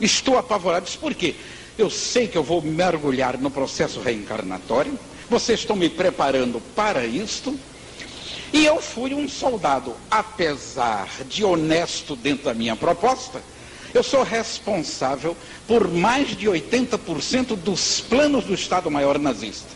[0.00, 0.88] Estou apavorado.
[0.88, 1.36] Isso por quê?
[1.78, 4.98] Eu sei que eu vou mergulhar no processo reencarnatório,
[5.30, 7.56] vocês estão me preparando para isto,
[8.54, 13.42] e eu fui um soldado, apesar de honesto dentro da minha proposta,
[13.92, 15.36] eu sou responsável
[15.66, 19.68] por mais de 80% dos planos do Estado-Maior nazista.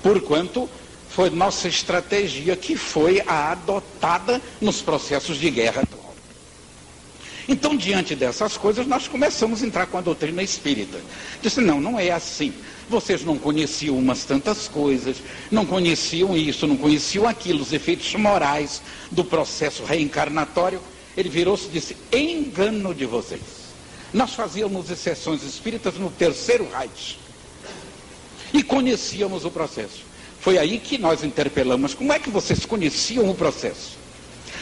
[0.00, 0.70] Porquanto
[1.10, 6.14] foi nossa estratégia que foi a adotada nos processos de guerra atual.
[7.48, 11.00] Então, diante dessas coisas, nós começamos a entrar com a doutrina espírita.
[11.42, 12.54] Disse, não, não é assim.
[12.88, 15.18] Vocês não conheciam umas tantas coisas,
[15.50, 18.80] não conheciam isso, não conheciam aquilo, os efeitos morais
[19.10, 20.80] do processo reencarnatório.
[21.16, 23.42] Ele virou-se e disse: engano de vocês.
[24.12, 27.18] Nós fazíamos sessões espíritas no terceiro Reich
[28.54, 30.08] e conhecíamos o processo.
[30.40, 33.98] Foi aí que nós interpelamos: como é que vocês conheciam o processo?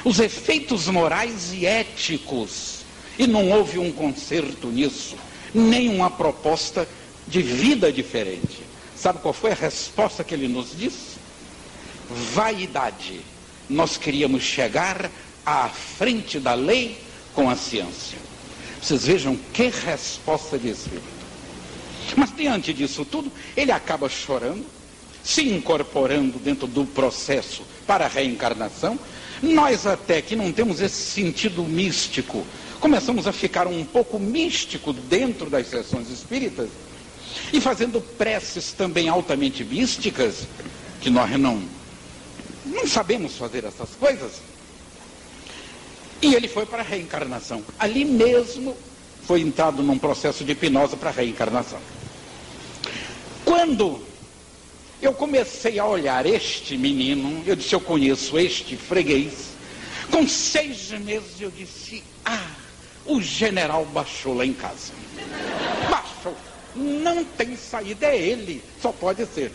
[0.04, 2.76] Os efeitos morais e éticos.
[3.18, 5.16] E não houve um conserto nisso,
[5.54, 6.86] nem uma proposta
[7.26, 8.62] de vida diferente.
[8.96, 11.16] Sabe qual foi a resposta que ele nos disse?
[12.32, 13.20] Vaidade.
[13.68, 15.10] Nós queríamos chegar
[15.44, 16.98] à frente da lei
[17.34, 18.18] com a ciência.
[18.80, 21.16] Vocês vejam que resposta de espírito.
[22.16, 24.64] Mas diante disso tudo, ele acaba chorando,
[25.24, 28.98] se incorporando dentro do processo para a reencarnação.
[29.42, 32.46] Nós até que não temos esse sentido místico,
[32.80, 36.68] começamos a ficar um pouco místico dentro das sessões espíritas
[37.52, 40.46] e fazendo preces também altamente místicas,
[41.00, 41.62] que nós não,
[42.64, 44.32] não sabemos fazer essas coisas.
[46.22, 47.62] E ele foi para a reencarnação.
[47.78, 48.76] Ali mesmo
[49.26, 51.78] foi entrado num processo de hipnose para a reencarnação.
[53.44, 54.00] Quando
[55.00, 59.50] eu comecei a olhar este menino, eu disse, eu conheço este freguês.
[60.10, 62.50] Com seis meses eu disse, ah,
[63.04, 64.92] o general baixou lá em casa.
[65.90, 66.36] Baixou.
[66.76, 69.50] Não tem saída, é ele, só pode ser.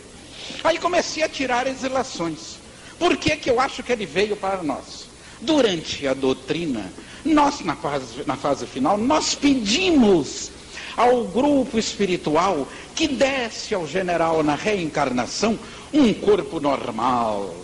[0.64, 2.56] Aí comecei a tirar as ilações.
[2.98, 5.06] Por que, que eu acho que ele veio para nós?
[5.40, 6.92] Durante a doutrina,
[7.24, 10.50] nós na fase, na fase final, nós pedimos
[10.96, 15.58] ao grupo espiritual que desse ao general na reencarnação
[15.92, 17.54] um corpo normal,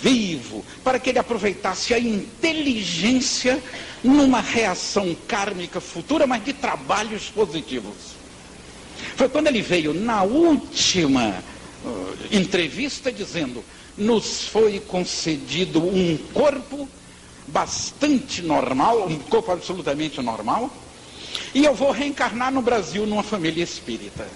[0.00, 3.62] vivo, para que ele aproveitasse a inteligência
[4.02, 7.94] numa reação kármica futura, mas de trabalhos positivos.
[9.16, 11.34] Foi quando ele veio na última
[11.84, 13.64] uh, entrevista dizendo:
[13.96, 16.88] nos foi concedido um corpo
[17.46, 20.70] bastante normal, um corpo absolutamente normal,
[21.54, 24.26] e eu vou reencarnar no Brasil numa família espírita.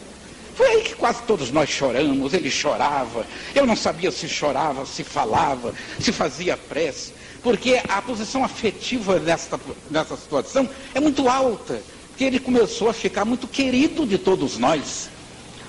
[0.54, 5.04] Foi aí que quase todos nós choramos, ele chorava, eu não sabia se chorava, se
[5.04, 11.80] falava, se fazia prece, porque a posição afetiva nessa, nessa situação é muito alta
[12.18, 15.08] que ele começou a ficar muito querido de todos nós.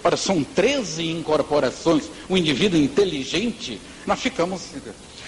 [0.03, 4.63] Ora, são 13 incorporações, um indivíduo inteligente, nós ficamos.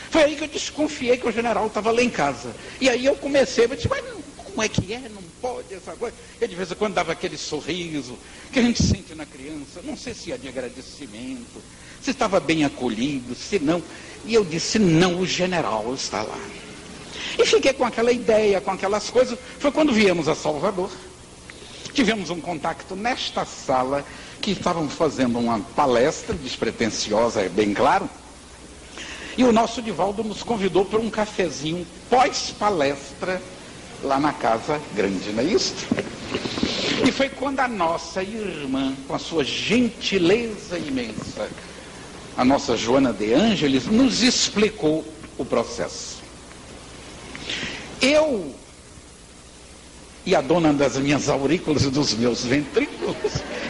[0.10, 2.56] Foi aí que eu desconfiei que o general estava lá em casa.
[2.80, 4.04] E aí eu comecei, eu disse, mas
[4.36, 5.00] como é que é?
[5.14, 6.16] Não pode essa coisa.
[6.42, 8.18] E de vez em quando dava aquele sorriso
[8.52, 11.62] que a gente sente na criança, não sei se é de agradecimento,
[12.02, 13.84] se estava bem acolhido, se não.
[14.26, 16.40] E eu disse, não, o general está lá.
[17.38, 19.38] E fiquei com aquela ideia, com aquelas coisas.
[19.60, 20.90] Foi quando viemos a Salvador.
[21.94, 24.06] Tivemos um contato nesta sala,
[24.42, 28.10] que estávamos fazendo uma palestra despretensiosa, é bem claro.
[29.38, 33.42] E o nosso Divaldo nos convidou para um cafezinho pós-palestra
[34.04, 35.88] lá na Casa Grande, não é isso?
[37.06, 41.50] E foi quando a nossa irmã, com a sua gentileza imensa,
[42.38, 45.04] a nossa Joana de Ângeles, nos explicou
[45.38, 46.22] o processo.
[48.02, 48.56] Eu
[50.26, 53.16] e a dona das minhas aurículas e dos meus ventrículos,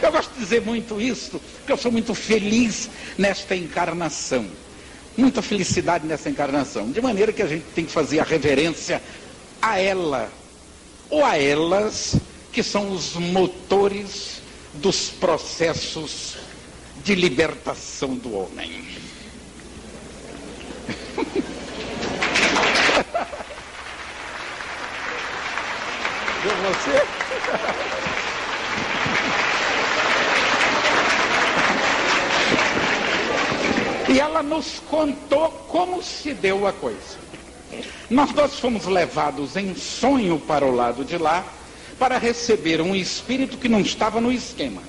[0.02, 4.46] eu gosto de dizer muito isso, porque eu sou muito feliz nesta encarnação.
[5.16, 6.90] Muita felicidade nessa encarnação.
[6.90, 9.02] De maneira que a gente tem que fazer a reverência
[9.60, 10.30] a ela,
[11.08, 12.16] ou a elas,
[12.50, 14.42] que são os motores
[14.74, 16.36] dos processos
[17.04, 18.84] de libertação do homem.
[26.42, 27.02] Viu você?
[34.12, 37.22] E ela nos contou como se deu a coisa.
[38.10, 41.44] Nós dois fomos levados em sonho para o lado de lá
[41.96, 44.82] para receber um espírito que não estava no esquema.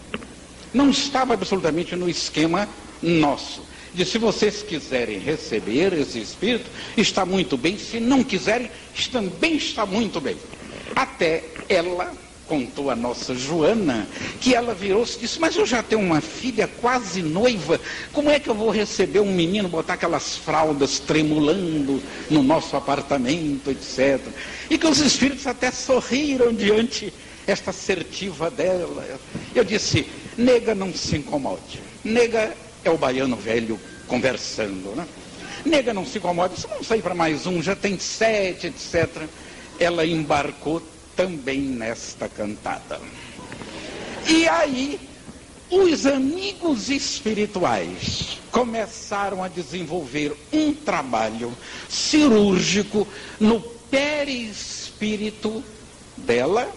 [0.73, 2.67] Não estava absolutamente no esquema
[2.99, 3.61] nosso.
[3.93, 6.65] De se vocês quiserem receber esse espírito,
[6.97, 7.77] está muito bem.
[7.77, 8.71] Se não quiserem,
[9.11, 10.35] também está muito bem.
[10.95, 12.13] Até ela
[12.47, 14.07] contou a nossa Joana
[14.39, 17.79] que ela virou-se e disse: Mas eu já tenho uma filha quase noiva,
[18.11, 23.71] como é que eu vou receber um menino, botar aquelas fraldas tremulando no nosso apartamento,
[23.71, 24.19] etc.
[24.69, 27.13] E que os espíritos até sorriram diante
[27.47, 29.05] esta assertiva dela.
[29.55, 30.05] Eu disse:
[30.37, 31.81] Nega, não se incomode.
[32.03, 35.07] Nega é o baiano velho conversando, né?
[35.65, 36.55] Nega, não se incomode.
[36.69, 39.27] Não sair para mais um, já tem sete, etc.
[39.79, 40.81] Ela embarcou
[41.15, 42.99] também nesta cantada.
[44.27, 44.99] E aí,
[45.69, 51.51] os amigos espirituais começaram a desenvolver um trabalho
[51.89, 53.07] cirúrgico
[53.39, 53.59] no
[53.89, 55.63] perispírito
[56.15, 56.71] dela,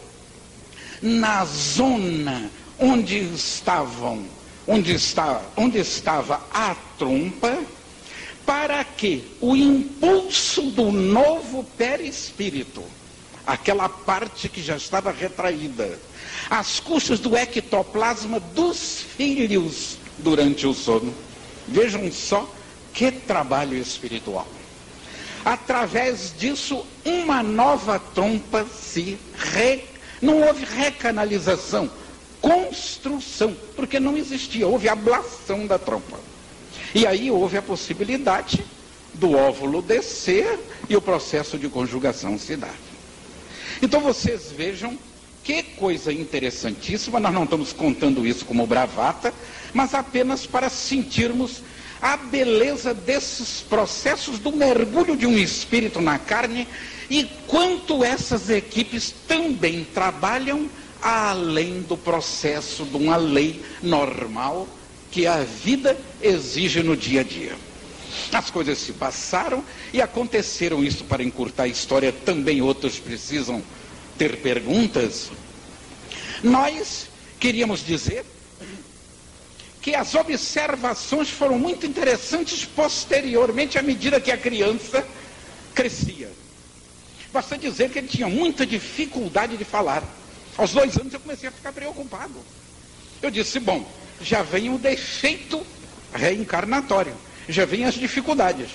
[1.02, 4.24] na zona onde estavam,
[4.66, 7.58] onde, está, onde estava a trompa,
[8.46, 12.82] para que o impulso do novo perispírito
[13.46, 15.98] aquela parte que já estava retraída,
[16.50, 21.14] às custas do ectoplasma dos filhos durante o sono.
[21.68, 22.48] Vejam só
[22.92, 24.46] que trabalho espiritual.
[25.44, 29.84] Através disso, uma nova trompa se re...
[30.20, 31.88] não houve recanalização,
[32.40, 36.18] construção, porque não existia, houve ablação da trompa.
[36.96, 38.64] E aí houve a possibilidade
[39.12, 42.74] do óvulo descer e o processo de conjugação se dar.
[43.82, 44.98] Então vocês vejam
[45.44, 49.34] que coisa interessantíssima, nós não estamos contando isso como bravata,
[49.74, 51.62] mas apenas para sentirmos
[52.00, 56.66] a beleza desses processos do mergulho de um espírito na carne
[57.10, 60.66] e quanto essas equipes também trabalham
[61.02, 64.66] além do processo de uma lei normal
[65.10, 67.56] que a vida exige no dia a dia.
[68.32, 72.12] As coisas se passaram e aconteceram isso para encurtar a história.
[72.12, 73.62] Também outros precisam
[74.18, 75.30] ter perguntas.
[76.42, 77.06] Nós
[77.38, 78.24] queríamos dizer
[79.80, 85.06] que as observações foram muito interessantes posteriormente à medida que a criança
[85.74, 86.28] crescia.
[87.32, 90.02] Basta dizer que ele tinha muita dificuldade de falar.
[90.56, 92.34] Aos dois anos eu comecei a ficar preocupado.
[93.22, 93.86] Eu disse: bom,
[94.20, 95.64] já vem o defeito
[96.12, 97.14] reencarnatório
[97.48, 98.68] já vêm as dificuldades.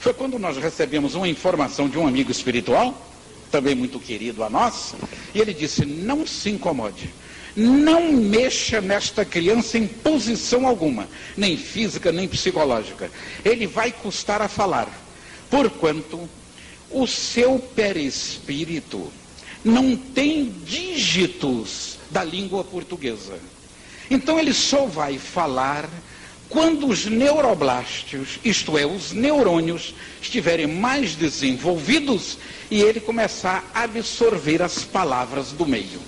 [0.00, 3.10] Foi quando nós recebemos uma informação de um amigo espiritual,
[3.50, 4.94] também muito querido a nós,
[5.34, 7.10] e ele disse: não se incomode.
[7.54, 11.06] Não mexa nesta criança em posição alguma,
[11.36, 13.10] nem física, nem psicológica.
[13.44, 14.88] Ele vai custar a falar,
[15.50, 16.26] porquanto
[16.90, 19.12] o seu perispírito
[19.62, 23.38] não tem dígitos da língua portuguesa.
[24.12, 25.88] Então ele só vai falar
[26.46, 32.36] quando os neuroblastos, isto é, os neurônios, estiverem mais desenvolvidos
[32.70, 35.98] e ele começar a absorver as palavras do meio.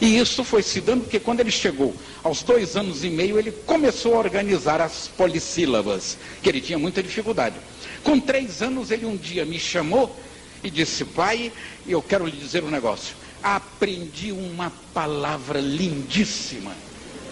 [0.00, 1.94] E isso foi se dando porque quando ele chegou
[2.24, 7.04] aos dois anos e meio, ele começou a organizar as polissílabas, que ele tinha muita
[7.04, 7.54] dificuldade.
[8.02, 10.12] Com três anos, ele um dia me chamou
[10.64, 11.52] e disse, pai,
[11.86, 13.14] eu quero lhe dizer um negócio.
[13.44, 16.72] Aprendi uma palavra lindíssima.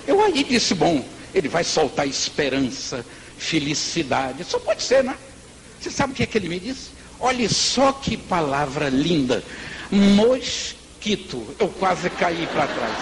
[0.06, 1.02] Eu aí disse, bom,
[1.34, 3.04] ele vai soltar esperança,
[3.38, 4.44] felicidade.
[4.44, 5.16] Só pode ser, né?
[5.80, 6.90] Você sabe o que é que ele me disse?
[7.18, 9.42] Olhe só que palavra linda.
[9.90, 11.56] Mosquito.
[11.58, 12.98] Eu quase caí para trás.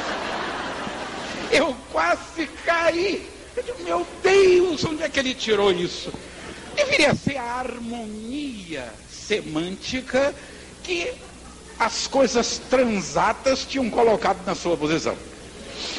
[1.51, 3.29] Eu quase caí.
[3.57, 6.13] Eu digo, meu Deus, onde é que ele tirou isso?
[6.77, 10.35] Deveria ser a harmonia semântica
[10.83, 11.13] que
[11.81, 15.17] as coisas transatas tinham colocado na sua posição.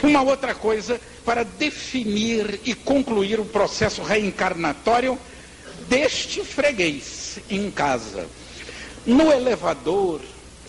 [0.03, 5.17] Uma outra coisa para definir e concluir o processo reencarnatório
[5.89, 8.27] deste freguês em casa.
[9.07, 10.21] No elevador,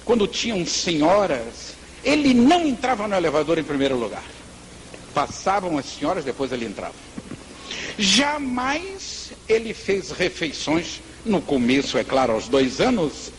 [0.03, 4.25] quando tinham senhoras, ele não entrava no elevador em primeiro lugar.
[5.13, 6.95] Passavam as senhoras, depois ele entrava.
[7.99, 13.31] Jamais ele fez refeições, no começo, é claro, aos dois anos,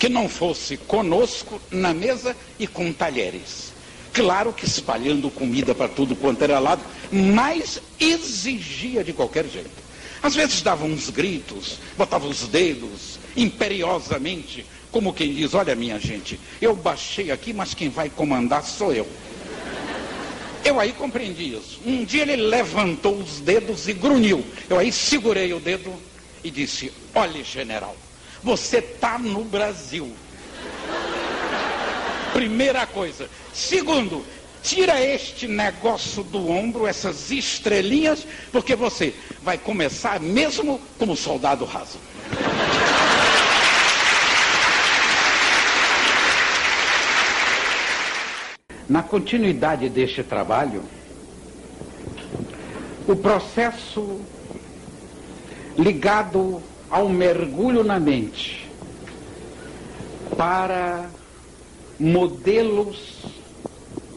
[0.00, 3.70] que não fosse conosco na mesa e com talheres.
[4.14, 6.82] Claro que espalhando comida para tudo quanto era lado,
[7.12, 9.90] mas exigia de qualquer jeito.
[10.22, 16.40] Às vezes dava uns gritos, botava os dedos imperiosamente, como quem diz: Olha, minha gente,
[16.62, 19.06] eu baixei aqui, mas quem vai comandar sou eu.
[20.64, 21.78] Eu aí compreendi isso.
[21.84, 24.42] Um dia ele levantou os dedos e grunhiu.
[24.68, 25.92] Eu aí segurei o dedo
[26.42, 27.94] e disse: Olhe, general,
[28.42, 30.12] você está no Brasil.
[32.32, 33.28] Primeira coisa.
[33.52, 34.24] Segundo,
[34.62, 41.98] tira este negócio do ombro, essas estrelinhas, porque você vai começar mesmo como soldado raso.
[48.88, 50.82] Na continuidade deste trabalho,
[53.06, 54.20] o processo
[55.78, 58.68] ligado ao mergulho na mente
[60.36, 61.08] para
[61.98, 63.24] modelos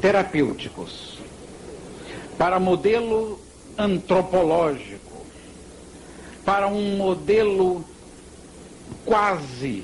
[0.01, 1.19] terapêuticos,
[2.37, 3.39] para modelo
[3.77, 5.25] antropológico,
[6.43, 7.85] para um modelo
[9.05, 9.83] quase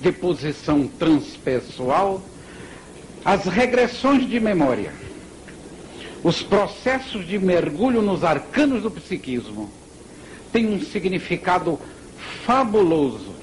[0.00, 2.22] de posição transpessoal
[3.24, 4.92] as regressões de memória,
[6.22, 9.70] os processos de mergulho nos arcanos do psiquismo
[10.52, 11.78] têm um significado
[12.44, 13.34] fabuloso,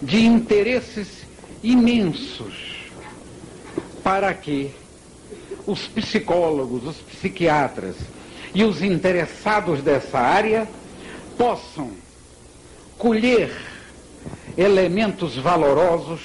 [0.00, 1.26] de interesses
[1.62, 2.90] imensos,
[4.02, 4.70] para que
[5.66, 7.96] os psicólogos, os psiquiatras
[8.54, 10.68] e os interessados dessa área
[11.36, 11.90] possam
[12.96, 13.54] colher
[14.56, 16.20] elementos valorosos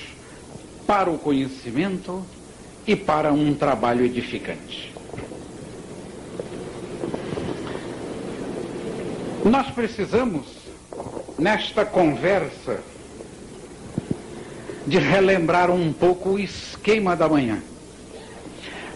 [0.88, 2.26] para o conhecimento
[2.86, 4.94] e para um trabalho edificante.
[9.46, 10.46] Nós precisamos,
[11.44, 12.80] nesta conversa,
[14.88, 17.62] de relembrar um pouco o esquema da manhã.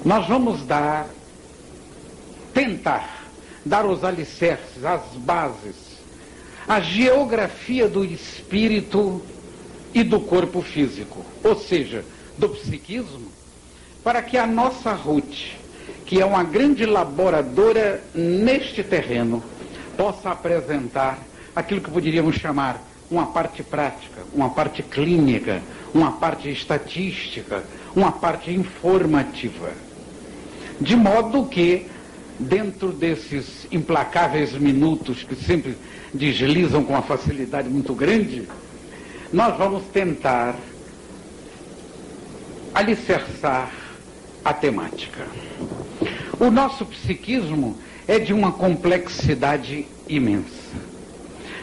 [0.06, 1.08] Nós vamos dar,
[2.54, 3.26] tentar
[3.66, 5.76] dar os alicerces, as bases,
[6.66, 9.22] a geografia do espírito
[9.94, 12.06] e do corpo físico, ou seja,
[12.38, 13.28] do psiquismo
[14.06, 15.52] para que a nossa Ruth,
[16.06, 19.44] que é uma grande laboradora neste terreno,
[19.98, 21.27] possa apresentar
[21.58, 22.80] aquilo que poderíamos chamar
[23.10, 25.60] uma parte prática, uma parte clínica,
[25.92, 27.64] uma parte estatística,
[27.96, 29.72] uma parte informativa.
[30.80, 31.88] De modo que,
[32.38, 35.76] dentro desses implacáveis minutos que sempre
[36.14, 38.48] deslizam com uma facilidade muito grande,
[39.34, 40.56] nós vamos tentar
[42.76, 43.72] alicerçar
[44.46, 45.26] a temática.
[46.40, 47.76] O nosso psiquismo
[48.08, 50.87] é de uma complexidade imensa.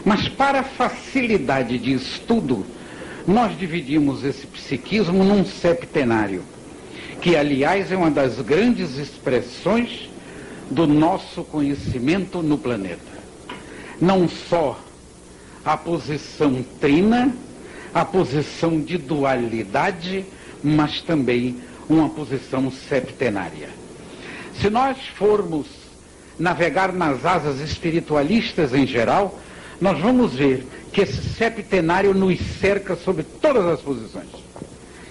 [0.05, 2.67] Mas para facilidade de estudo,
[3.27, 6.43] nós dividimos esse psiquismo num septenário,
[7.23, 10.11] que aliás é uma das grandes expressões
[10.71, 13.15] do nosso conhecimento no planeta.
[14.01, 14.79] Não só
[15.65, 17.35] a posição trina,
[17.95, 20.27] a posição de dualidade,
[20.63, 21.57] mas também
[21.89, 23.69] uma posição septenária.
[24.61, 25.67] Se nós formos
[26.39, 29.39] navegar nas asas espiritualistas em geral,
[29.81, 34.29] nós vamos ver que esse septenário nos cerca sobre todas as posições.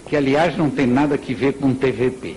[0.08, 2.36] Que, aliás, não tem nada que ver com TVP.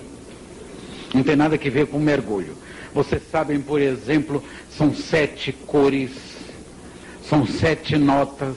[1.13, 2.55] Não tem nada que ver com mergulho.
[2.93, 6.11] Vocês sabem, por exemplo, são sete cores,
[7.23, 8.55] são sete notas,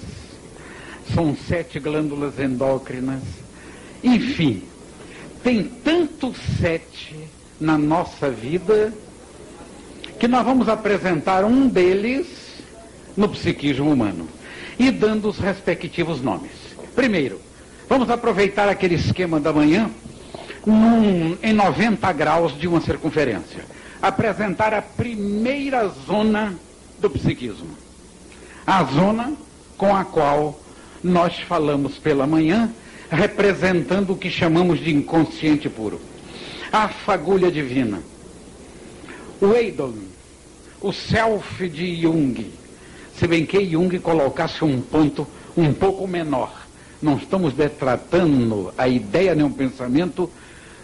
[1.14, 3.22] são sete glândulas endócrinas.
[4.02, 4.62] Enfim,
[5.42, 7.16] tem tanto sete
[7.60, 8.92] na nossa vida
[10.18, 12.39] que nós vamos apresentar um deles
[13.20, 14.26] no psiquismo humano
[14.78, 16.52] e dando os respectivos nomes.
[16.96, 17.38] Primeiro,
[17.86, 19.90] vamos aproveitar aquele esquema da manhã
[20.64, 23.62] num, em 90 graus de uma circunferência.
[24.00, 26.54] Apresentar a primeira zona
[26.98, 27.68] do psiquismo.
[28.66, 29.34] A zona
[29.76, 30.58] com a qual
[31.04, 32.72] nós falamos pela manhã,
[33.10, 36.00] representando o que chamamos de inconsciente puro.
[36.72, 38.02] A fagulha divina.
[39.42, 39.94] O Eidon,
[40.80, 42.59] o self de Jung.
[43.20, 46.50] Se bem que Jung colocasse um ponto um pouco menor.
[47.02, 50.30] Não estamos detratando a ideia nem o pensamento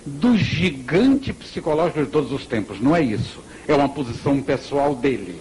[0.05, 2.79] do gigante psicológico de todos os tempos.
[2.79, 3.41] Não é isso.
[3.67, 5.41] É uma posição pessoal dele.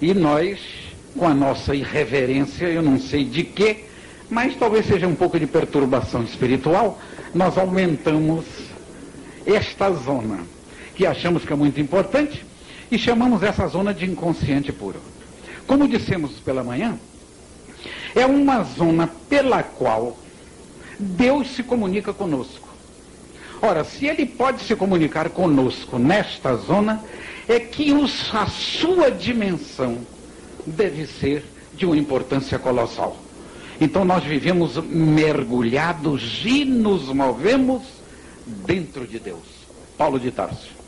[0.00, 0.60] E nós,
[1.18, 3.86] com a nossa irreverência, eu não sei de quê,
[4.30, 6.96] mas talvez seja um pouco de perturbação espiritual,
[7.34, 8.44] nós aumentamos
[9.44, 10.38] esta zona,
[10.94, 12.46] que achamos que é muito importante,
[12.88, 15.13] e chamamos essa zona de inconsciente puro.
[15.66, 16.98] Como dissemos pela manhã,
[18.14, 20.16] é uma zona pela qual
[20.98, 22.68] Deus se comunica conosco.
[23.60, 27.02] Ora, se ele pode se comunicar conosco nesta zona,
[27.48, 29.98] é que os, a sua dimensão
[30.66, 33.16] deve ser de uma importância colossal.
[33.80, 37.82] Então nós vivemos mergulhados e nos movemos
[38.46, 39.42] dentro de Deus.
[39.96, 40.83] Paulo de Tarso.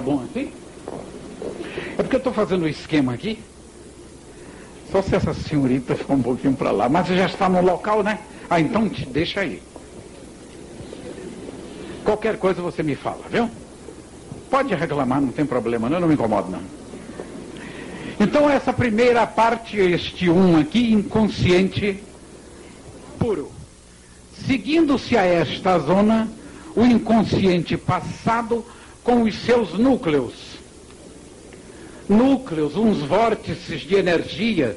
[0.00, 0.50] Tá bom assim?
[1.98, 3.38] É porque eu estou fazendo o um esquema aqui.
[4.90, 6.88] Só se essa senhorita ficou um pouquinho para lá.
[6.88, 8.20] Mas já está no local, né?
[8.48, 9.62] Ah, então te deixa aí.
[12.02, 13.50] Qualquer coisa você me fala, viu?
[14.48, 16.62] Pode reclamar, não tem problema, não, eu não me incomodo, não.
[18.18, 22.02] Então essa primeira parte, este um aqui, inconsciente
[23.18, 23.52] puro.
[24.46, 26.26] Seguindo-se a esta zona,
[26.74, 28.64] o inconsciente passado
[29.02, 30.34] com os seus núcleos.
[32.08, 34.76] Núcleos, uns vórtices de energia,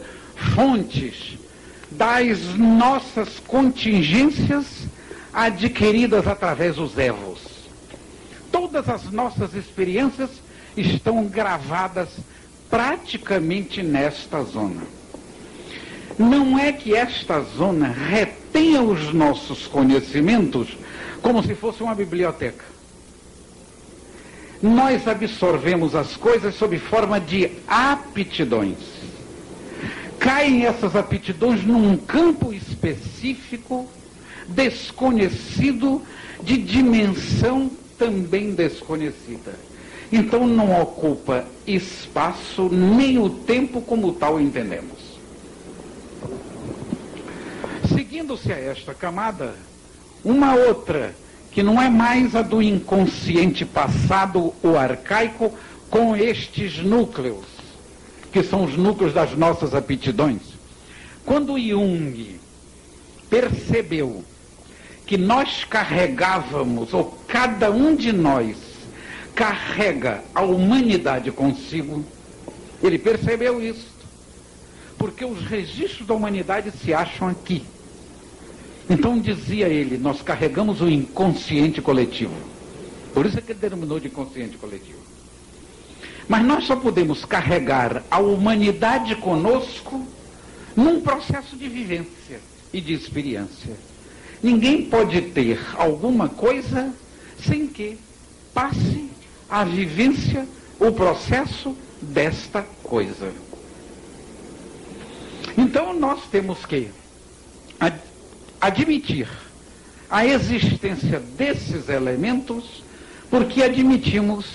[0.56, 1.38] fontes
[1.90, 4.66] das nossas contingências
[5.34, 7.40] adquiridas através dos evos.
[8.52, 10.30] Todas as nossas experiências
[10.78, 12.10] estão gravadas
[12.70, 14.82] praticamente nesta zona.
[16.18, 20.78] Não é que esta zona retenha os nossos conhecimentos
[21.22, 22.73] como se fosse uma biblioteca
[24.64, 28.78] nós absorvemos as coisas sob forma de aptidões.
[30.18, 33.90] Caem essas aptidões num campo específico,
[34.48, 36.02] desconhecido,
[36.42, 37.70] de dimensão
[38.00, 39.54] também desconhecida.
[40.10, 45.20] Então não ocupa espaço nem o tempo como tal entendemos.
[47.94, 49.56] Seguindo-se a esta camada,
[50.24, 51.14] uma outra
[51.54, 55.54] que não é mais a do inconsciente passado ou arcaico
[55.90, 57.46] com estes núcleos,
[58.32, 60.42] que são os núcleos das nossas aptidões.
[61.24, 62.40] Quando Jung
[63.30, 64.26] percebeu
[65.06, 68.58] que nós carregávamos, ou cada um de nós
[69.36, 72.04] carrega a humanidade consigo,
[72.82, 73.94] ele percebeu isso.
[74.98, 77.64] Porque os registros da humanidade se acham aqui.
[78.90, 82.34] Então dizia ele, nós carregamos o inconsciente coletivo.
[83.14, 85.00] Por isso é que ele denominou de inconsciente coletivo.
[86.28, 90.06] Mas nós só podemos carregar a humanidade conosco
[90.76, 92.40] num processo de vivência
[92.72, 93.76] e de experiência.
[94.42, 96.94] Ninguém pode ter alguma coisa
[97.46, 97.98] sem que
[98.54, 99.10] passe
[99.50, 100.48] a vivência,
[100.80, 103.32] o processo desta coisa.
[105.58, 106.90] Então nós temos que
[108.64, 109.28] admitir
[110.10, 112.82] a existência desses elementos
[113.30, 114.46] porque admitimos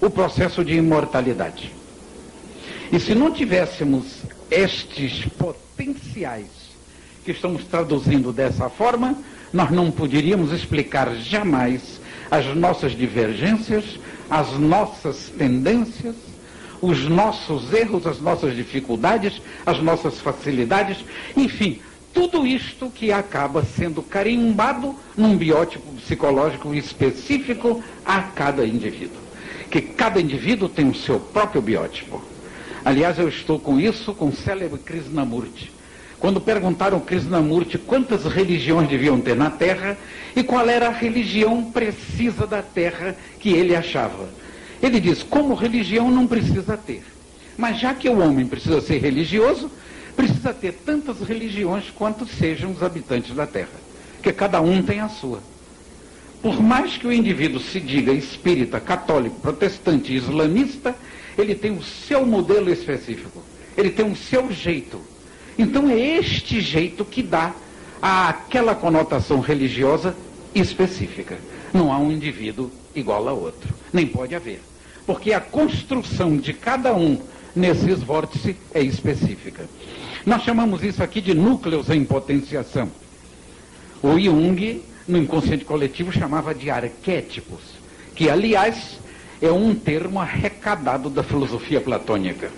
[0.00, 1.72] o processo de imortalidade.
[2.90, 6.48] E se não tivéssemos estes potenciais
[7.24, 9.16] que estamos traduzindo dessa forma,
[9.52, 13.84] nós não poderíamos explicar jamais as nossas divergências,
[14.28, 16.16] as nossas tendências,
[16.80, 20.96] os nossos erros, as nossas dificuldades, as nossas facilidades,
[21.36, 21.80] enfim,
[22.12, 29.20] tudo isto que acaba sendo carimbado num biótipo psicológico específico a cada indivíduo.
[29.70, 32.22] Que cada indivíduo tem o seu próprio biótipo.
[32.84, 35.72] Aliás, eu estou com isso com o célebre Krishnamurti.
[36.18, 39.96] Quando perguntaram Krishnamurti quantas religiões deviam ter na Terra
[40.36, 44.28] e qual era a religião precisa da Terra que ele achava.
[44.80, 47.04] Ele diz, como religião não precisa ter.
[47.56, 49.70] Mas já que o homem precisa ser religioso,
[50.16, 53.80] precisa ter tantas religiões quanto sejam os habitantes da Terra,
[54.22, 55.40] que cada um tem a sua.
[56.42, 60.94] Por mais que o indivíduo se diga espírita, católico, protestante, islamista,
[61.38, 63.42] ele tem o seu modelo específico,
[63.76, 65.00] ele tem o seu jeito.
[65.56, 67.54] Então é este jeito que dá
[68.00, 70.16] àquela conotação religiosa
[70.54, 71.38] específica.
[71.72, 74.60] Não há um indivíduo igual a outro, nem pode haver.
[75.06, 77.20] porque a construção de cada um
[77.54, 79.68] nesses vórtices é específica.
[80.24, 82.90] Nós chamamos isso aqui de núcleos em potenciação.
[84.02, 87.60] O Jung, no inconsciente coletivo, chamava de arquétipos,
[88.14, 88.98] que, aliás,
[89.40, 92.50] é um termo arrecadado da filosofia platônica.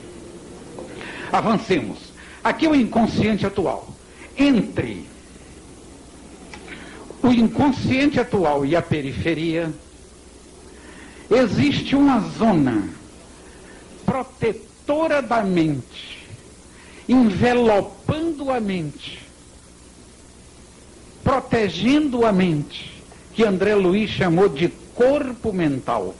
[1.32, 2.12] Avancemos.
[2.43, 3.89] Aqui é o inconsciente atual.
[4.36, 5.07] Entre
[7.23, 9.73] o inconsciente atual e a periferia,
[11.31, 12.91] existe uma zona
[14.05, 16.14] protetora da mente,
[17.09, 19.20] envelopando a mente,
[21.22, 22.93] protegendo a mente,
[23.35, 26.14] que André Luiz chamou de corpo mental,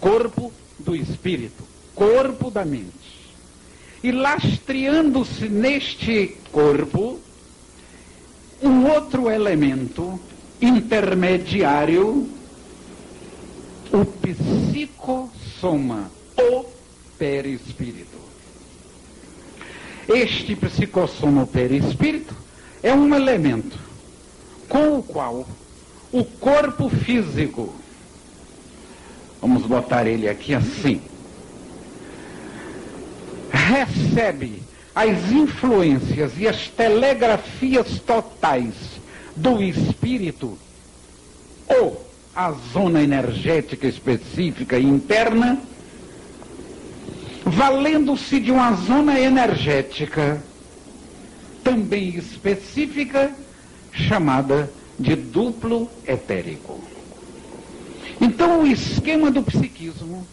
[0.00, 1.64] corpo do espírito,
[1.94, 2.92] corpo da mente.
[4.02, 7.18] E lastreando-se neste corpo
[8.62, 10.20] um outro elemento
[10.60, 12.28] intermediário,
[13.92, 16.64] o psicossoma, o
[17.18, 18.07] perispírito.
[20.08, 22.34] Este psicossoma, o perispírito,
[22.82, 23.78] é um elemento
[24.68, 25.46] com o qual
[26.10, 27.74] o corpo físico,
[29.40, 31.02] vamos botar ele aqui assim,
[33.50, 34.62] recebe
[34.94, 38.74] as influências e as telegrafias totais
[39.36, 40.58] do espírito
[41.68, 42.04] ou
[42.34, 45.60] a zona energética específica interna,
[47.48, 50.42] valendo-se de uma zona energética
[51.64, 53.34] também específica
[53.92, 56.80] chamada de duplo etérico.
[58.20, 60.26] Então o esquema do psiquismo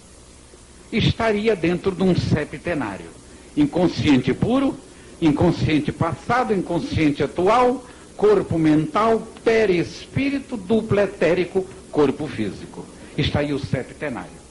[0.92, 3.10] estaria dentro de um septenário.
[3.56, 4.76] Inconsciente puro,
[5.22, 7.86] inconsciente passado, inconsciente atual,
[8.18, 12.86] corpo mental, perispírito, duplo etérico, corpo físico.
[13.18, 14.45] Está aí o septenário.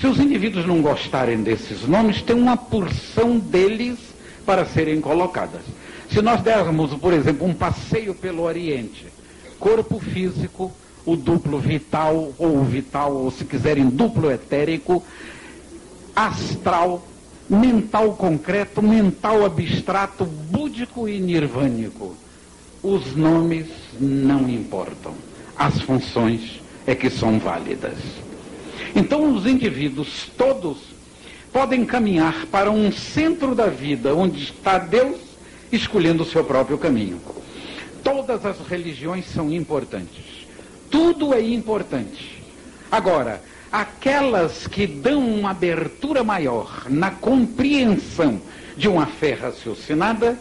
[0.00, 3.98] Se os indivíduos não gostarem desses nomes, tem uma porção deles
[4.44, 5.62] para serem colocadas.
[6.10, 9.06] Se nós dermos, por exemplo, um passeio pelo Oriente,
[9.58, 10.72] corpo físico,
[11.06, 15.02] o duplo vital, ou o vital, ou se quiserem, duplo etérico,
[16.14, 17.06] astral,
[17.48, 22.14] mental concreto, mental abstrato, búdico e nirvânico.
[22.82, 23.66] Os nomes
[23.98, 25.14] não importam,
[25.56, 28.23] as funções é que são válidas.
[28.94, 30.78] Então, os indivíduos todos
[31.52, 35.18] podem caminhar para um centro da vida onde está Deus
[35.72, 37.20] escolhendo o seu próprio caminho.
[38.02, 40.46] Todas as religiões são importantes.
[40.90, 42.42] Tudo é importante.
[42.90, 43.42] Agora,
[43.72, 48.40] aquelas que dão uma abertura maior na compreensão
[48.76, 50.38] de uma fé raciocinada,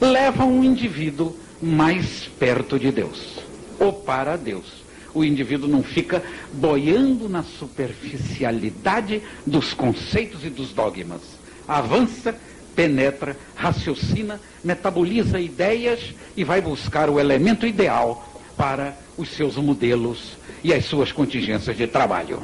[0.00, 3.38] levam o indivíduo mais perto de Deus,
[3.78, 4.85] ou para Deus.
[5.16, 6.22] O indivíduo não fica
[6.52, 11.22] boiando na superficialidade dos conceitos e dos dogmas.
[11.66, 12.38] Avança,
[12.74, 20.74] penetra, raciocina, metaboliza ideias e vai buscar o elemento ideal para os seus modelos e
[20.74, 22.42] as suas contingências de trabalho.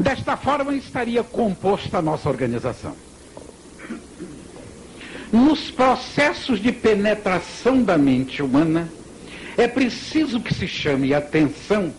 [0.00, 2.96] Desta forma estaria composta a nossa organização.
[5.30, 8.88] Nos processos de penetração da mente humana,
[9.60, 11.92] é preciso que se chame atenção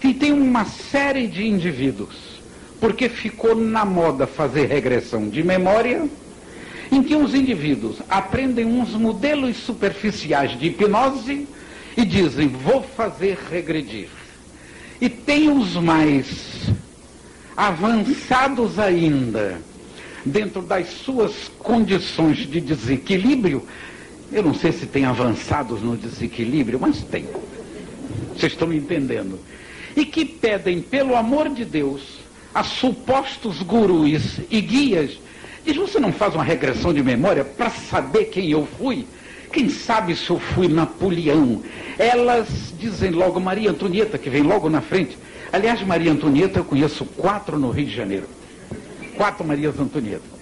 [0.00, 2.40] que tem uma série de indivíduos,
[2.80, 6.06] porque ficou na moda fazer regressão de memória,
[6.90, 11.48] em que os indivíduos aprendem uns modelos superficiais de hipnose
[11.96, 14.08] e dizem, vou fazer regredir.
[15.00, 16.70] E tem os mais
[17.56, 19.60] avançados ainda,
[20.24, 23.66] dentro das suas condições de desequilíbrio,
[24.32, 27.26] eu não sei se tem avançados no desequilíbrio, mas tem.
[28.34, 29.38] Vocês estão me entendendo?
[29.96, 32.18] E que pedem, pelo amor de Deus,
[32.54, 35.18] a supostos gurus e guias,
[35.64, 39.06] diz, você não faz uma regressão de memória para saber quem eu fui?
[39.52, 41.62] Quem sabe se eu fui Napoleão?
[41.98, 45.16] Elas dizem logo Maria Antonieta, que vem logo na frente.
[45.52, 48.26] Aliás, Maria Antonieta, eu conheço quatro no Rio de Janeiro.
[49.16, 50.35] Quatro Marias Antonieta.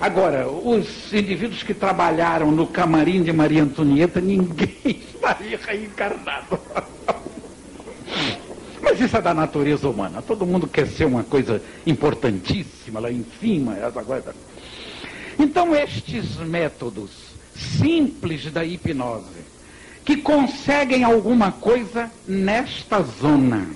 [0.00, 6.58] Agora, os indivíduos que trabalharam no camarim de Maria Antonieta, ninguém estaria reencarnado.
[8.82, 10.20] Mas isso é da natureza humana.
[10.20, 13.74] Todo mundo quer ser uma coisa importantíssima lá em cima.
[14.04, 14.34] Coisa.
[15.38, 17.10] Então, estes métodos
[17.56, 19.44] simples da hipnose,
[20.04, 23.66] que conseguem alguma coisa nesta zona,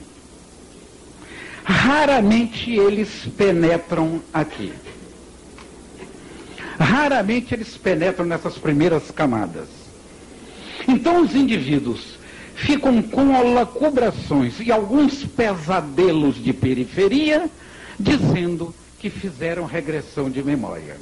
[1.64, 4.72] raramente eles penetram aqui.
[6.78, 9.68] Raramente eles penetram nessas primeiras camadas.
[10.86, 12.18] Então os indivíduos
[12.54, 17.50] ficam com holacubrações e alguns pesadelos de periferia,
[17.98, 20.96] dizendo que fizeram regressão de memória.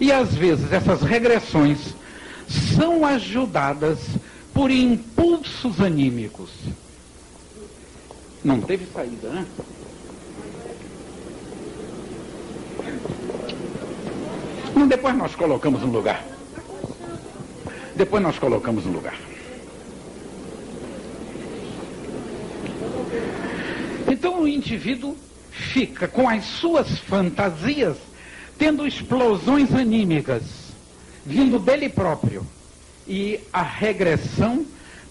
[0.00, 1.94] E às vezes essas regressões
[2.76, 3.98] são ajudadas
[4.52, 6.50] por impulsos anímicos.
[8.44, 9.46] Não teve saída, né?
[14.76, 16.22] Não, depois nós colocamos no lugar.
[17.96, 19.18] Depois nós colocamos no lugar.
[24.06, 25.16] Então o indivíduo
[25.50, 27.96] fica com as suas fantasias
[28.58, 30.42] tendo explosões anímicas
[31.24, 32.46] vindo dele próprio.
[33.08, 34.66] E a regressão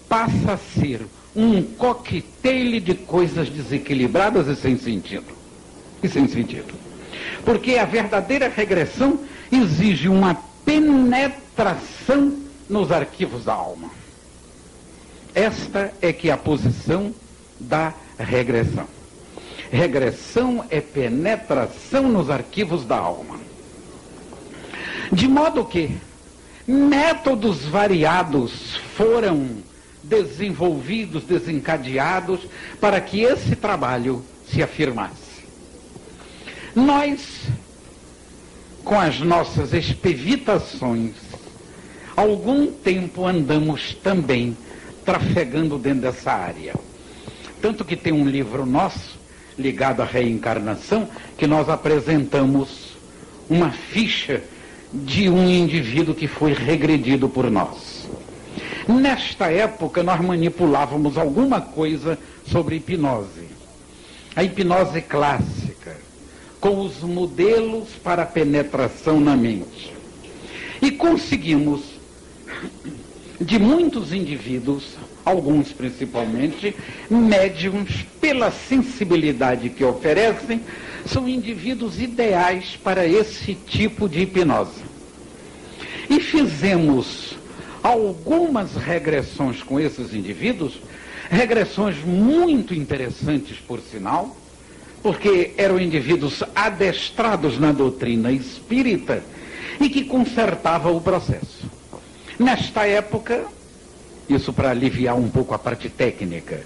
[0.08, 1.02] passa a ser
[1.36, 5.34] um coquetel de coisas desequilibradas e sem sentido.
[6.04, 6.72] E sem sentido.
[7.44, 9.20] Porque a verdadeira regressão
[9.52, 10.36] exige uma
[10.66, 12.38] penetração
[12.70, 13.90] nos arquivos da alma.
[15.34, 17.14] Esta é que é a posição
[17.60, 18.88] da regressão.
[19.72, 23.40] Regressão é penetração nos arquivos da alma.
[25.12, 25.98] De modo que
[26.68, 29.64] métodos variados foram
[30.04, 32.42] desenvolvidos, desencadeados,
[32.80, 35.46] para que esse trabalho se afirmasse.
[36.76, 37.48] Nós,
[38.86, 41.16] com as nossas expevitações,
[42.16, 44.56] algum tempo andamos também
[45.04, 46.76] trafegando dentro dessa área.
[47.62, 49.18] Tanto que tem um livro nosso,
[49.58, 52.96] ligado à reencarnação, que nós apresentamos
[53.50, 54.44] uma ficha
[54.94, 58.08] de um indivíduo que foi regredido por nós.
[58.88, 63.50] Nesta época, nós manipulávamos alguma coisa sobre hipnose.
[64.36, 65.65] A hipnose clássica,
[66.66, 69.94] com os modelos para penetração na mente.
[70.82, 71.84] E conseguimos,
[73.40, 76.76] de muitos indivíduos, alguns principalmente,
[77.08, 80.60] médiums, pela sensibilidade que oferecem,
[81.06, 84.82] são indivíduos ideais para esse tipo de hipnose.
[86.10, 87.38] E fizemos
[87.84, 90.80] algumas regressões com esses indivíduos,
[91.30, 94.36] regressões muito interessantes, por sinal,
[95.06, 99.22] porque eram indivíduos adestrados na doutrina espírita
[99.80, 101.70] e que consertavam o processo.
[102.40, 103.46] Nesta época,
[104.28, 106.64] isso para aliviar um pouco a parte técnica,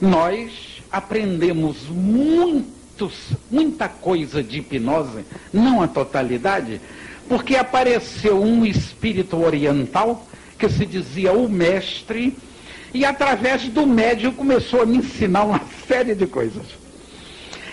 [0.00, 6.80] nós aprendemos muitos, muita coisa de hipnose, não a totalidade,
[7.28, 10.24] porque apareceu um espírito oriental
[10.56, 12.32] que se dizia o mestre,
[12.94, 16.85] e através do médium começou a me ensinar uma série de coisas.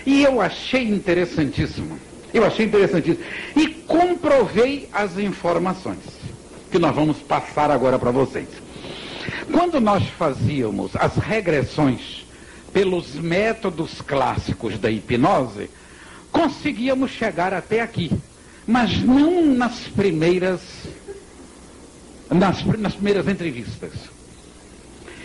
[0.06, 1.98] E eu achei interessantíssimo.
[2.32, 3.24] Eu achei interessantíssimo.
[3.56, 6.00] E comprovei as informações
[6.70, 8.48] que nós vamos passar agora para vocês.
[9.50, 12.26] Quando nós fazíamos as regressões
[12.72, 15.70] pelos métodos clássicos da hipnose,
[16.32, 18.10] conseguíamos chegar até aqui,
[18.66, 20.60] mas não nas primeiras
[22.30, 23.92] nas, nas primeiras entrevistas.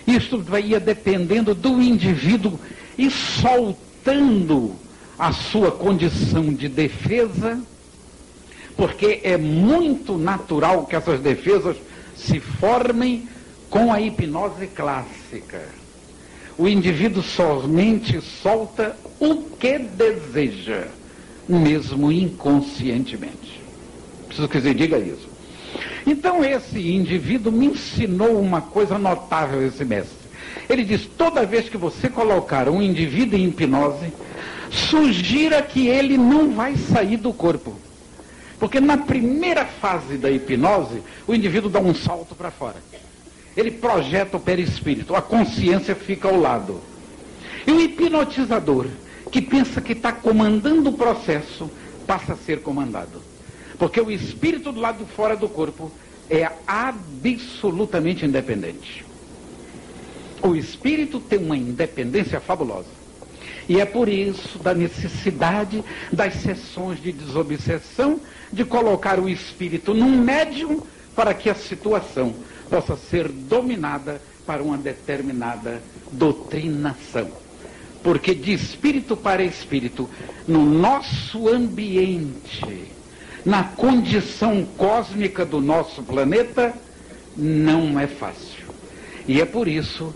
[0.05, 2.59] Isto ia dependendo do indivíduo
[2.97, 3.88] e soltando
[5.17, 7.61] a sua condição de defesa,
[8.77, 11.75] porque é muito natural que essas defesas
[12.15, 13.27] se formem
[13.69, 15.61] com a hipnose clássica.
[16.57, 20.87] O indivíduo somente solta o que deseja,
[21.47, 23.61] mesmo inconscientemente.
[24.27, 25.27] Preciso que você diga isso.
[26.05, 30.18] Então esse indivíduo me ensinou uma coisa notável, esse mestre.
[30.69, 34.13] Ele diz, toda vez que você colocar um indivíduo em hipnose,
[34.69, 37.75] sugira que ele não vai sair do corpo.
[38.59, 42.75] Porque na primeira fase da hipnose, o indivíduo dá um salto para fora
[43.59, 46.79] ele projeta o perispírito, a consciência fica ao lado.
[47.67, 48.87] E o hipnotizador,
[49.31, 51.69] que pensa que está comandando o processo,
[52.07, 53.21] passa a ser comandado.
[53.77, 55.91] Porque o espírito do lado de fora do corpo
[56.29, 59.05] é absolutamente independente.
[60.41, 62.99] O espírito tem uma independência fabulosa.
[63.67, 68.19] E é por isso da necessidade das sessões de desobsessão,
[68.51, 70.81] de colocar o espírito num médium
[71.15, 72.33] para que a situação
[72.69, 77.29] possa ser dominada para uma determinada doutrinação.
[78.01, 80.09] Porque de espírito para espírito,
[80.47, 82.85] no nosso ambiente,
[83.45, 86.73] na condição cósmica do nosso planeta,
[87.37, 88.67] não é fácil.
[89.27, 90.11] E é por isso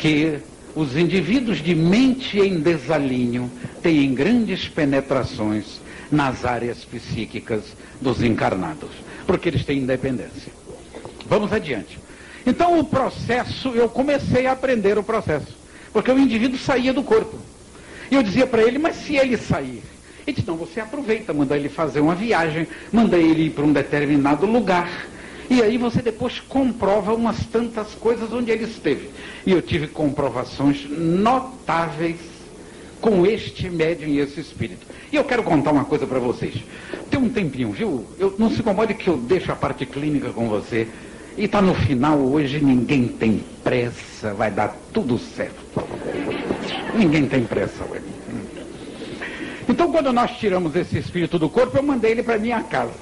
[0.00, 0.38] que
[0.74, 3.50] os indivíduos de mente em desalinho
[3.82, 8.90] têm grandes penetrações nas áreas psíquicas dos encarnados,
[9.26, 10.52] porque eles têm independência.
[11.26, 11.98] Vamos adiante.
[12.46, 15.60] Então o processo, eu comecei a aprender o processo.
[15.92, 17.36] Porque o indivíduo saía do corpo.
[18.10, 19.82] E eu dizia para ele, mas se ele sair?
[20.26, 23.72] Ele disse, não, você aproveita, manda ele fazer uma viagem, manda ele ir para um
[23.72, 25.06] determinado lugar.
[25.50, 29.10] E aí você depois comprova umas tantas coisas onde ele esteve.
[29.44, 32.18] E eu tive comprovações notáveis
[33.00, 34.86] com este médium e esse espírito.
[35.12, 36.54] E eu quero contar uma coisa para vocês.
[37.10, 38.06] Tem um tempinho, viu?
[38.16, 40.86] Eu, não se incomode que eu deixo a parte clínica com você.
[41.36, 45.82] E está no final hoje, ninguém tem pressa, vai dar tudo certo.
[46.94, 48.04] Ninguém tem pressa hoje.
[49.68, 52.92] Então, quando nós tiramos esse espírito do corpo, eu mandei ele para minha casa.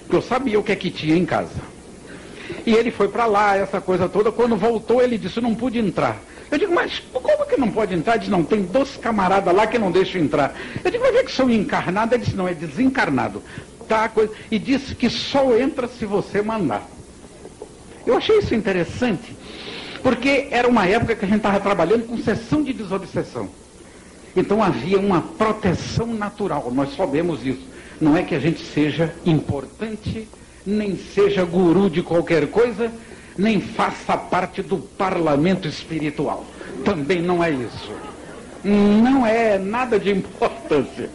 [0.00, 1.73] Porque eu sabia o que é que tinha em casa.
[2.66, 4.32] E ele foi para lá, essa coisa toda.
[4.32, 6.20] Quando voltou, ele disse: não pude entrar.
[6.50, 8.12] Eu digo, mas como que não pode entrar?
[8.12, 10.54] Ele disse, não, tem dois camaradas lá que não deixam entrar.
[10.84, 12.12] Eu digo, mas é que são encarnados?
[12.14, 13.42] Ele disse, não, é desencarnado.
[13.88, 14.32] Tá, coisa...
[14.50, 16.86] E disse que só entra se você mandar.
[18.06, 19.34] Eu achei isso interessante,
[20.02, 23.48] porque era uma época que a gente estava trabalhando com sessão de desobsessão.
[24.36, 27.66] Então havia uma proteção natural, nós sabemos isso.
[28.00, 30.28] Não é que a gente seja importante,
[30.66, 32.90] nem seja guru de qualquer coisa,
[33.36, 36.46] nem faça parte do parlamento espiritual.
[36.84, 37.92] Também não é isso.
[38.62, 41.10] Não é nada de importância.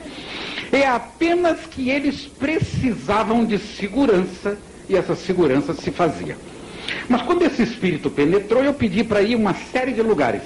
[0.71, 4.57] É apenas que eles precisavam de segurança
[4.87, 6.37] e essa segurança se fazia.
[7.07, 10.43] Mas quando esse espírito penetrou, eu pedi para ir uma série de lugares.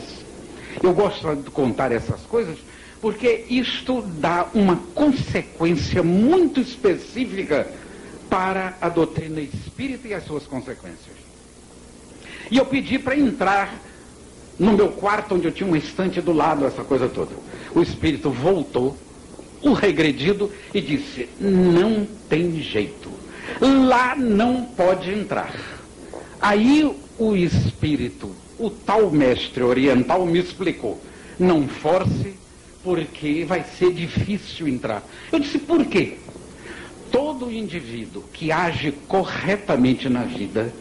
[0.82, 2.58] Eu gosto de contar essas coisas
[3.02, 7.68] porque isto dá uma consequência muito específica
[8.34, 11.16] para a doutrina espírita e as suas consequências.
[12.50, 13.80] E eu pedi para entrar
[14.58, 17.30] no meu quarto, onde eu tinha uma estante do lado, essa coisa toda.
[17.76, 18.98] O espírito voltou,
[19.62, 23.12] o regredido, e disse: Não tem jeito.
[23.62, 25.54] Lá não pode entrar.
[26.42, 31.00] Aí o espírito, o tal mestre oriental, me explicou:
[31.38, 32.34] não force,
[32.84, 35.04] porque vai ser difícil entrar.
[35.32, 36.18] Eu disse: por quê?
[37.14, 40.74] Todo indivíduo que age corretamente na vida,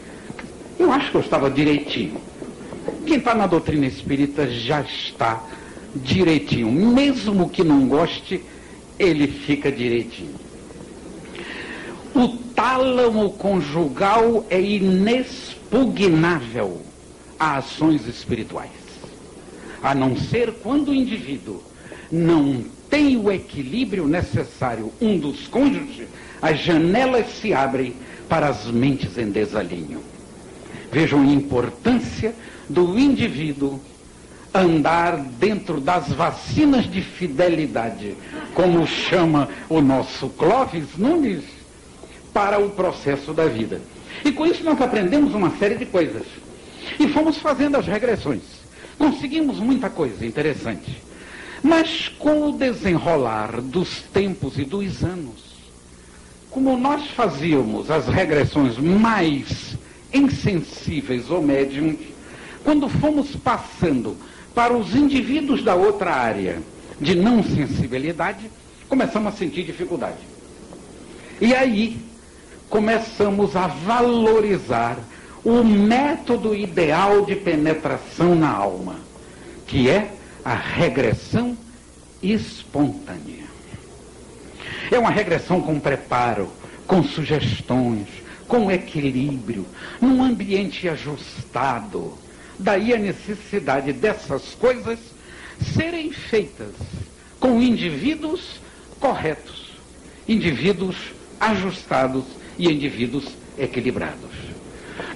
[0.79, 2.19] eu acho que eu estava direitinho.
[3.07, 5.45] Quem está na doutrina espírita já está
[5.95, 6.73] direitinho.
[6.73, 8.43] Mesmo que não goste,
[8.99, 10.41] ele fica direitinho.
[12.15, 16.81] O tálamo conjugal é inexpugnável
[17.39, 18.71] a ações espirituais.
[19.83, 21.63] A não ser quando o indivíduo
[22.11, 26.07] não tem o equilíbrio necessário, um dos cônjuges,
[26.43, 27.95] as janelas se abrem
[28.29, 30.03] para as mentes em desalinho.
[30.91, 32.35] Vejam a importância
[32.69, 33.81] do indivíduo
[34.53, 38.15] andar dentro das vacinas de fidelidade,
[38.55, 41.45] como chama o nosso Clóvis Nunes
[42.35, 43.81] para o processo da vida.
[44.25, 46.27] E com isso nós aprendemos uma série de coisas.
[46.99, 48.43] E fomos fazendo as regressões.
[48.99, 51.01] Conseguimos muita coisa interessante.
[51.63, 55.52] Mas com o desenrolar dos tempos e dos anos,
[56.53, 59.75] como nós fazíamos as regressões mais
[60.13, 61.97] insensíveis ou médiums,
[62.63, 64.17] quando fomos passando
[64.55, 66.61] para os indivíduos da outra área
[67.01, 68.51] de não sensibilidade,
[68.87, 70.19] começamos a sentir dificuldade.
[71.41, 71.99] E aí
[72.69, 74.99] começamos a valorizar
[75.43, 78.97] o método ideal de penetração na alma,
[79.67, 80.13] que é
[80.45, 81.57] a regressão
[82.23, 83.42] espontânea.
[84.91, 86.51] É uma regressão com preparo,
[86.87, 88.07] com sugestões,
[88.49, 89.67] com equilíbrio,
[90.01, 92.19] num ambiente ajustado.
[92.59, 94.99] Daí a necessidade dessas coisas
[95.75, 96.75] serem feitas
[97.41, 98.61] com indivíduos
[99.01, 99.73] corretos,
[100.29, 100.97] indivíduos
[101.41, 102.25] ajustados
[102.59, 103.29] e indivíduos
[103.59, 104.31] equilibrados.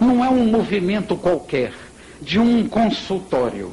[0.00, 1.72] Não é um movimento qualquer
[2.20, 3.70] de um consultório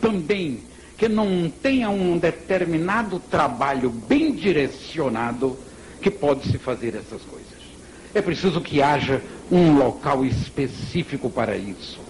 [0.00, 0.60] também
[0.96, 5.58] que não tenha um determinado trabalho bem direcionado
[6.00, 7.46] que pode se fazer essas coisas.
[8.14, 12.00] É preciso que haja um local específico para isso.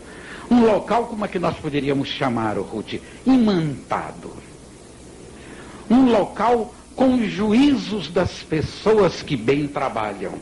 [0.50, 3.00] Um local como é que nós poderíamos chamar, Ruth?
[3.26, 4.32] Imantado.
[5.90, 10.32] Um local com os juízos das pessoas que bem trabalham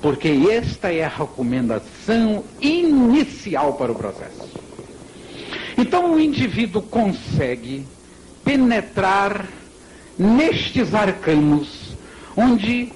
[0.00, 4.67] porque esta é a recomendação inicial para o processo.
[5.78, 7.86] Então o indivíduo consegue
[8.44, 9.46] penetrar
[10.18, 11.92] nestes arcanos,
[12.36, 12.92] onde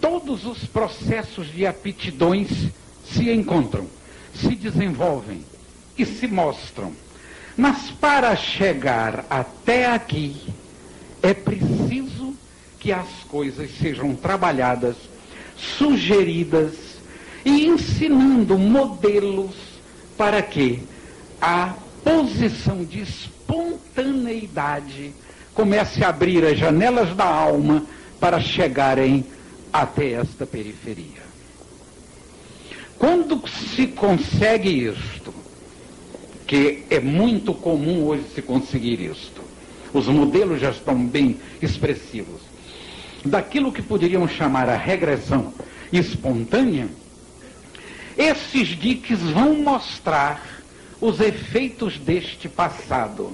[0.00, 2.48] todos os processos de aptidões
[3.06, 3.86] se encontram,
[4.34, 5.44] se desenvolvem
[5.98, 6.94] e se mostram.
[7.58, 10.34] Mas para chegar até aqui,
[11.22, 12.34] é preciso
[12.80, 14.96] que as coisas sejam trabalhadas
[15.58, 16.72] sugeridas
[17.44, 19.54] e ensinando modelos
[20.16, 20.82] para que
[21.38, 21.74] a
[22.04, 25.12] posição de espontaneidade
[25.54, 27.86] comece a abrir as janelas da alma
[28.20, 29.24] para chegarem
[29.72, 31.24] até esta periferia.
[32.98, 35.34] Quando se consegue isto,
[36.46, 39.42] que é muito comum hoje se conseguir isto,
[39.92, 42.42] os modelos já estão bem expressivos,
[43.24, 45.54] daquilo que poderiam chamar a regressão
[45.92, 46.86] espontânea,
[48.16, 50.63] esses diques vão mostrar
[51.04, 53.30] os efeitos deste passado.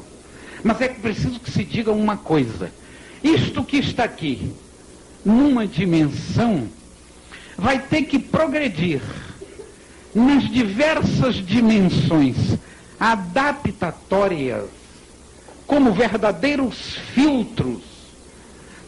[0.65, 2.73] Mas é preciso que se diga uma coisa:
[3.23, 4.53] isto que está aqui,
[5.25, 6.69] numa dimensão,
[7.57, 9.01] vai ter que progredir
[10.13, 12.59] nas diversas dimensões
[12.99, 14.69] adaptatórias,
[15.65, 17.83] como verdadeiros filtros,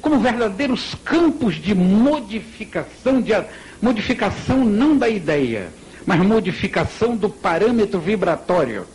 [0.00, 3.32] como verdadeiros campos de modificação, de
[3.80, 5.72] modificação não da ideia,
[6.06, 8.86] mas modificação do parâmetro vibratório.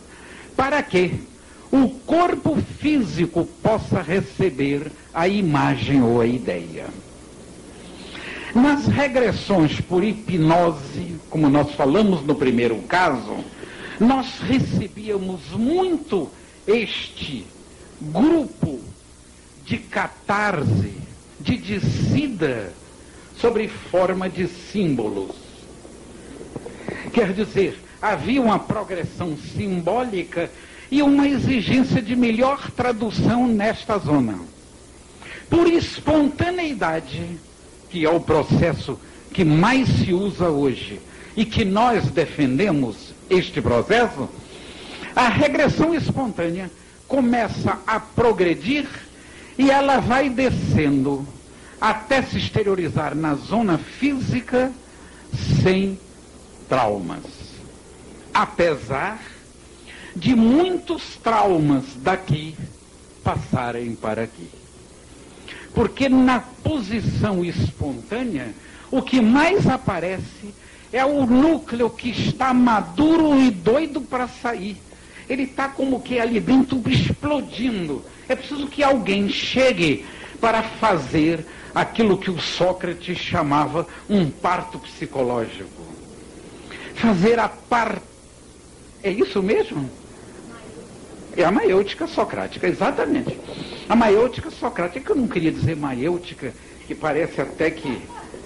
[0.56, 1.20] Para que
[1.70, 6.86] o corpo físico possa receber a imagem ou a ideia.
[8.54, 13.36] Nas regressões por hipnose, como nós falamos no primeiro caso,
[14.00, 16.30] nós recebíamos muito
[16.66, 17.44] este
[18.00, 18.80] grupo
[19.64, 20.94] de catarse,
[21.40, 22.72] de descida
[23.38, 25.47] sobre forma de símbolos.
[27.12, 30.50] Quer dizer, havia uma progressão simbólica
[30.90, 34.38] e uma exigência de melhor tradução nesta zona.
[35.50, 37.38] Por espontaneidade,
[37.90, 38.98] que é o processo
[39.32, 41.00] que mais se usa hoje
[41.36, 44.28] e que nós defendemos este processo,
[45.14, 46.70] a regressão espontânea
[47.06, 48.86] começa a progredir
[49.56, 51.26] e ela vai descendo
[51.80, 54.72] até se exteriorizar na zona física
[55.62, 55.98] sem
[56.68, 57.24] traumas.
[58.32, 59.20] Apesar
[60.14, 62.54] de muitos traumas daqui
[63.22, 64.48] passarem para aqui.
[65.74, 68.52] Porque na posição espontânea,
[68.90, 70.54] o que mais aparece
[70.92, 74.76] é o núcleo que está maduro e doido para sair.
[75.28, 78.02] Ele está como que ali dentro explodindo.
[78.28, 80.06] É preciso que alguém chegue
[80.40, 85.77] para fazer aquilo que o Sócrates chamava um parto psicológico.
[87.00, 88.02] Fazer a par.
[89.02, 89.88] É isso mesmo?
[91.36, 93.38] É a maiêutica socrática, exatamente.
[93.88, 96.52] A maiêutica socrática, que eu não queria dizer maiêutica,
[96.86, 98.02] que parece até que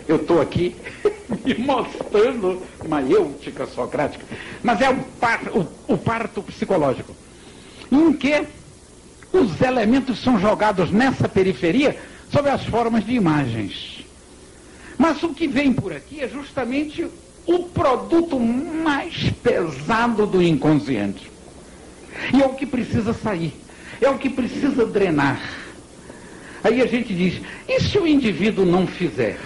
[0.07, 0.77] eu estou aqui
[1.45, 4.25] me mostrando maiêutica socrática.
[4.63, 7.17] Mas é o, par, o, o parto psicológico.
[7.91, 8.45] Em que
[9.33, 11.97] os elementos são jogados nessa periferia
[12.31, 14.05] sob as formas de imagens.
[14.99, 17.07] Mas o que vem por aqui é justamente
[17.47, 21.31] o produto mais pesado do inconsciente.
[22.33, 23.55] E é o que precisa sair,
[24.01, 25.41] é o que precisa drenar.
[26.63, 29.39] Aí a gente diz: e se o indivíduo não fizer?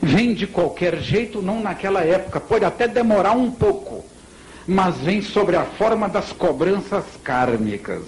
[0.00, 4.04] Vem de qualquer jeito, não naquela época, pode até demorar um pouco,
[4.66, 8.02] mas vem sobre a forma das cobranças kármicas.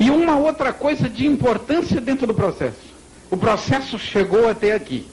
[0.00, 2.88] E uma outra coisa de importância dentro do processo.
[3.30, 5.06] O processo chegou até aqui.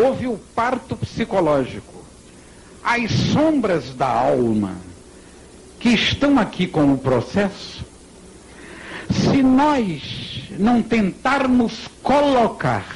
[0.00, 2.02] Houve o parto psicológico.
[2.82, 4.74] As sombras da alma
[5.78, 7.84] que estão aqui com o processo,
[9.10, 12.86] se nós não tentarmos colocar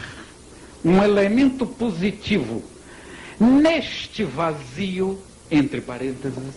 [0.82, 2.62] um elemento positivo
[3.38, 5.18] neste vazio,
[5.50, 6.54] entre parênteses,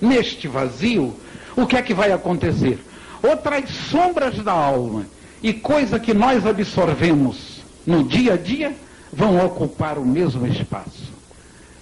[0.00, 1.14] neste vazio,
[1.56, 2.80] o que é que vai acontecer?
[3.22, 5.06] Outras sombras da alma
[5.40, 8.74] e coisa que nós absorvemos no dia a dia
[9.12, 11.12] vão ocupar o mesmo espaço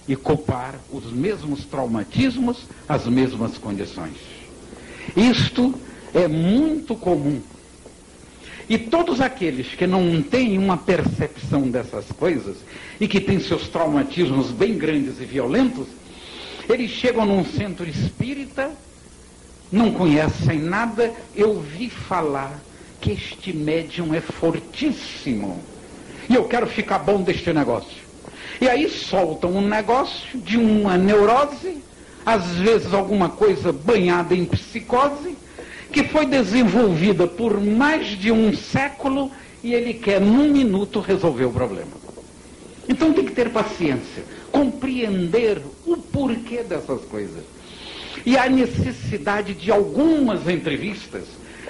[0.07, 4.17] e copar os mesmos traumatismos, as mesmas condições.
[5.15, 5.73] Isto
[6.13, 7.41] é muito comum.
[8.69, 12.57] E todos aqueles que não têm uma percepção dessas coisas
[12.99, 15.87] e que têm seus traumatismos bem grandes e violentos,
[16.69, 18.71] eles chegam num centro espírita,
[19.71, 22.61] não conhecem nada, eu vi falar
[22.99, 25.61] que este médium é fortíssimo.
[26.29, 28.01] E eu quero ficar bom deste negócio.
[28.59, 31.79] E aí soltam um negócio de uma neurose,
[32.25, 35.35] às vezes alguma coisa banhada em psicose,
[35.91, 39.31] que foi desenvolvida por mais de um século
[39.63, 41.91] e ele quer, num minuto, resolver o problema.
[42.87, 47.43] Então tem que ter paciência, compreender o porquê dessas coisas.
[48.25, 51.23] E a necessidade de algumas entrevistas.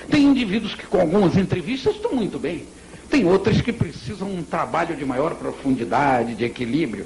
[0.09, 2.65] Tem indivíduos que com algumas entrevistas estão muito bem
[3.11, 7.05] Tem outras que precisam um trabalho de maior profundidade, de equilíbrio.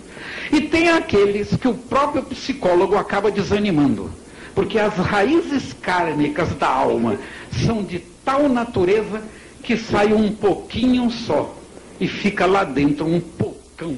[0.51, 4.11] E tem aqueles que o próprio psicólogo acaba desanimando.
[4.53, 7.19] Porque as raízes kármicas da alma
[7.65, 9.23] são de tal natureza
[9.63, 11.57] que sai um pouquinho só
[11.99, 13.97] e fica lá dentro um pocão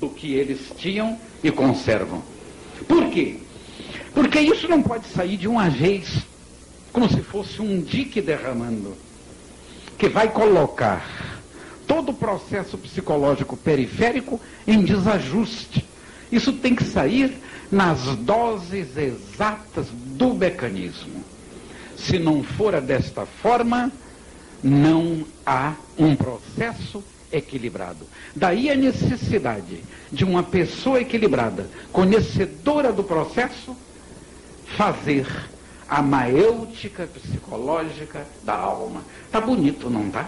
[0.00, 2.22] do que eles tinham e conservam.
[2.88, 3.36] Por quê?
[4.14, 6.24] Porque isso não pode sair de uma vez,
[6.90, 8.96] como se fosse um dique derramando
[10.02, 11.40] que vai colocar
[11.86, 15.86] todo o processo psicológico periférico em desajuste.
[16.32, 21.22] Isso tem que sair nas doses exatas do mecanismo.
[21.96, 23.92] Se não for desta forma,
[24.60, 28.04] não há um processo equilibrado.
[28.34, 33.76] Daí a necessidade de uma pessoa equilibrada, conhecedora do processo,
[34.76, 35.28] fazer
[35.92, 39.02] a maêutica psicológica da alma.
[39.30, 40.26] Tá bonito, não tá?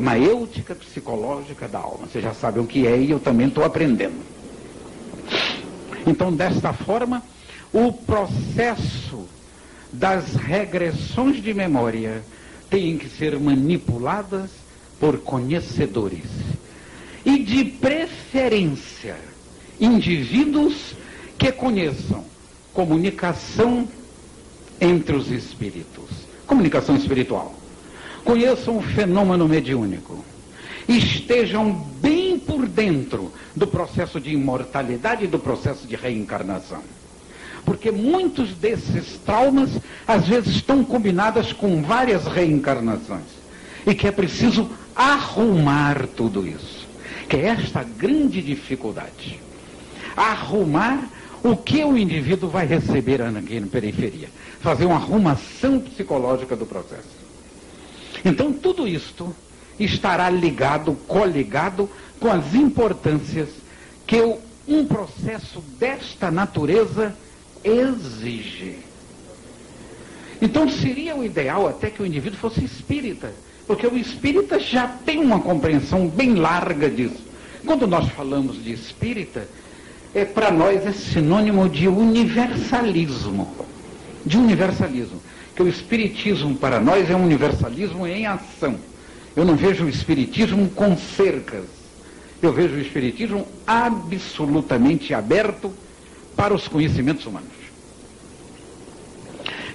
[0.00, 2.06] Maêutica psicológica da alma.
[2.06, 4.24] Vocês já sabem o que é e eu também estou aprendendo.
[6.06, 7.22] Então, desta forma,
[7.74, 9.26] o processo
[9.92, 12.24] das regressões de memória
[12.70, 14.48] tem que ser manipuladas
[14.98, 16.24] por conhecedores.
[17.22, 19.16] E de preferência,
[19.78, 20.94] indivíduos
[21.36, 22.24] que conheçam
[22.72, 23.86] comunicação
[24.82, 26.10] entre os espíritos.
[26.44, 27.54] Comunicação espiritual.
[28.24, 30.24] Conheçam o fenômeno mediúnico.
[30.88, 36.82] Estejam bem por dentro do processo de imortalidade e do processo de reencarnação.
[37.64, 39.70] Porque muitos desses traumas,
[40.04, 43.40] às vezes, estão combinados com várias reencarnações.
[43.86, 46.88] E que é preciso arrumar tudo isso.
[47.28, 49.38] Que é esta grande dificuldade.
[50.16, 51.08] Arrumar
[51.42, 54.28] o que o indivíduo vai receber aqui na periferia?
[54.60, 57.22] Fazer uma arrumação psicológica do processo.
[58.24, 59.34] Então, tudo isto
[59.78, 61.88] estará ligado, coligado
[62.20, 63.48] com as importâncias
[64.06, 64.20] que
[64.68, 67.14] um processo desta natureza
[67.64, 68.78] exige.
[70.40, 73.32] Então, seria o ideal até que o indivíduo fosse espírita,
[73.66, 77.22] porque o espírita já tem uma compreensão bem larga disso.
[77.64, 79.48] Quando nós falamos de espírita,
[80.14, 83.50] é, para nós é sinônimo de universalismo.
[84.24, 85.20] De universalismo.
[85.56, 88.76] Que o espiritismo para nós é um universalismo em ação.
[89.34, 91.64] Eu não vejo o espiritismo com cercas.
[92.42, 95.72] Eu vejo o espiritismo absolutamente aberto
[96.36, 97.50] para os conhecimentos humanos.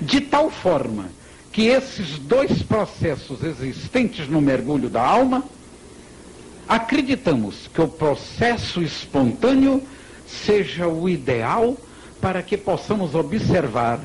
[0.01, 1.09] De tal forma
[1.51, 5.43] que esses dois processos existentes no mergulho da alma,
[6.68, 9.81] acreditamos que o processo espontâneo
[10.28, 11.78] seja o ideal
[12.22, 13.99] para que possamos observar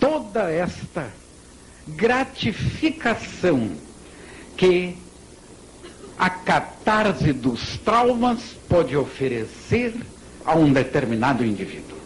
[0.00, 1.08] toda esta
[1.86, 3.70] gratificação
[4.56, 4.96] que
[6.18, 9.94] a catarse dos traumas pode oferecer
[10.44, 11.96] a um determinado indivíduo.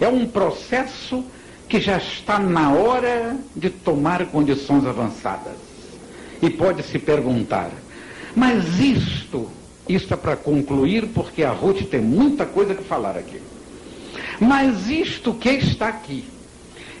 [0.00, 1.24] É um processo
[1.68, 5.56] que já está na hora de tomar condições avançadas.
[6.40, 7.70] E pode se perguntar,
[8.34, 9.48] mas isto
[9.94, 13.40] isso é para concluir, porque a Ruth tem muita coisa que falar aqui.
[14.40, 16.24] Mas isto que está aqui,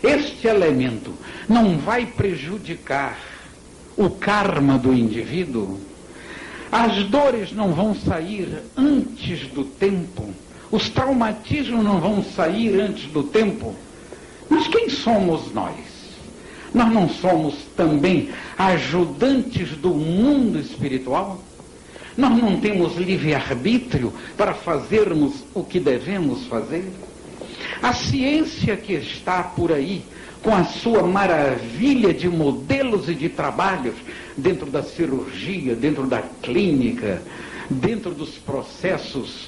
[0.02, 1.12] este elemento,
[1.48, 3.18] não vai prejudicar
[3.96, 5.78] o karma do indivíduo?
[6.70, 10.32] As dores não vão sair antes do tempo?
[10.70, 13.74] Os traumatismos não vão sair antes do tempo?
[14.48, 15.74] Mas quem somos nós?
[16.72, 21.42] Nós não somos também ajudantes do mundo espiritual?
[22.16, 26.84] Nós não temos livre-arbítrio para fazermos o que devemos fazer?
[27.82, 30.04] A ciência que está por aí,
[30.42, 33.94] com a sua maravilha de modelos e de trabalhos
[34.36, 37.22] dentro da cirurgia, dentro da clínica,
[37.70, 39.46] dentro dos processos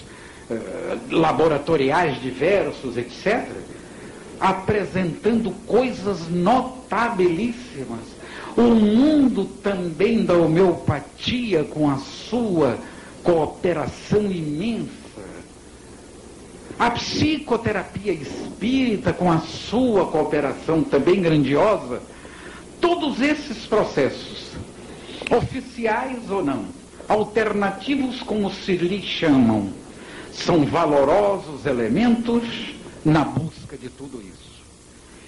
[0.48, 3.46] uh, laboratoriais diversos, etc.,
[4.40, 8.14] apresentando coisas notabilíssimas
[8.56, 11.98] o mundo também da homeopatia, com a
[12.34, 12.78] sua
[13.22, 14.90] cooperação imensa.
[16.76, 22.02] A psicoterapia espírita, com a sua cooperação também grandiosa.
[22.80, 24.50] Todos esses processos,
[25.30, 26.64] oficiais ou não,
[27.08, 29.70] alternativos como se lhe chamam,
[30.32, 32.42] são valorosos elementos
[33.04, 34.34] na busca de tudo isso.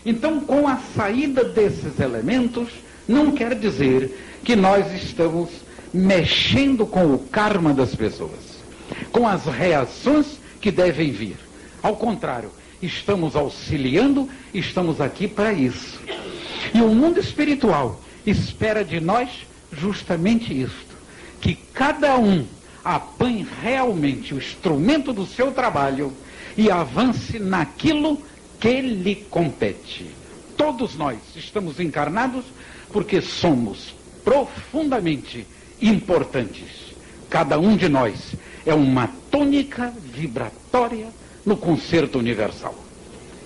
[0.05, 2.69] Então, com a saída desses elementos,
[3.07, 5.66] não quer dizer que nós estamos
[5.97, 8.61] mexendo com o karma das pessoas,
[9.11, 11.39] com as reações que devem vir.
[11.83, 12.51] Ao contrário,
[12.83, 15.99] estamos auxiliando, estamos aqui para isso.
[16.75, 19.31] E o mundo espiritual espera de nós
[19.73, 20.97] justamente isto:
[21.41, 22.45] que cada um
[22.85, 26.13] apanhe realmente o instrumento do seu trabalho
[26.59, 28.21] e avance naquilo
[28.61, 30.11] que lhe compete.
[30.59, 32.45] Todos nós estamos encarnados
[32.93, 33.95] porque somos
[34.25, 35.47] profundamente
[35.81, 36.95] importantes.
[37.29, 38.35] Cada um de nós
[38.65, 41.09] é uma tônica vibratória
[41.45, 42.75] no concerto universal.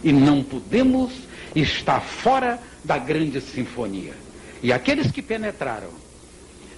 [0.02, 1.12] E não podemos
[1.54, 4.14] estar fora da grande sinfonia.
[4.62, 5.90] E aqueles que penetraram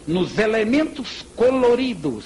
[0.06, 2.24] nos elementos coloridos,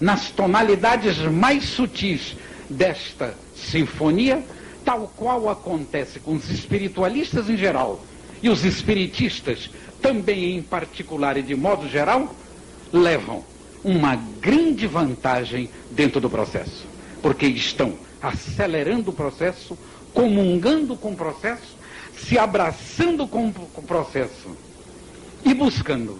[0.00, 2.36] nas tonalidades mais sutis
[2.68, 4.42] desta sinfonia,
[4.84, 8.04] tal qual acontece com os espiritualistas em geral
[8.42, 9.70] e os espiritistas
[10.02, 12.34] também em particular e de modo geral,
[12.92, 13.44] levam
[13.82, 16.84] uma grande vantagem dentro do processo,
[17.22, 19.78] porque estão acelerando o processo,
[20.12, 21.76] comungando com o processo,
[22.16, 24.56] se abraçando com o processo
[25.44, 26.18] e buscando,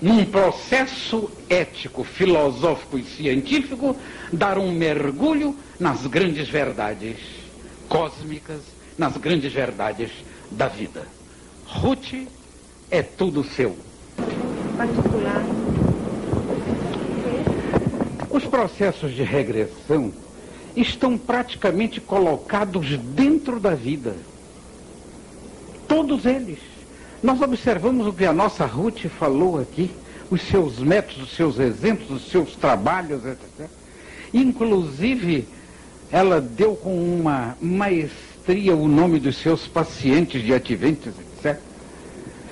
[0.00, 3.96] num processo ético, filosófico e científico,
[4.32, 7.16] dar um mergulho nas grandes verdades
[7.88, 8.60] cósmicas,
[8.96, 10.10] nas grandes verdades
[10.50, 11.06] da vida.
[11.66, 12.12] Ruth
[12.90, 13.76] é tudo seu.
[14.76, 15.44] Particular.
[18.30, 20.12] Os processos de regressão
[20.76, 24.14] estão praticamente colocados dentro da vida.
[25.86, 26.58] Todos eles.
[27.22, 29.90] Nós observamos o que a nossa Ruth falou aqui,
[30.30, 33.68] os seus métodos, os seus exemplos, os seus trabalhos, etc.
[34.32, 35.48] Inclusive,
[36.12, 41.67] ela deu com uma maestria o nome dos seus pacientes de ativentes, etc.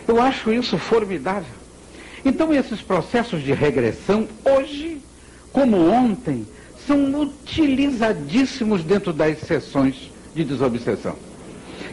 [0.07, 1.55] Eu acho isso formidável.
[2.25, 5.01] Então, esses processos de regressão, hoje,
[5.53, 6.47] como ontem,
[6.87, 11.17] são utilizadíssimos dentro das sessões de desobsessão.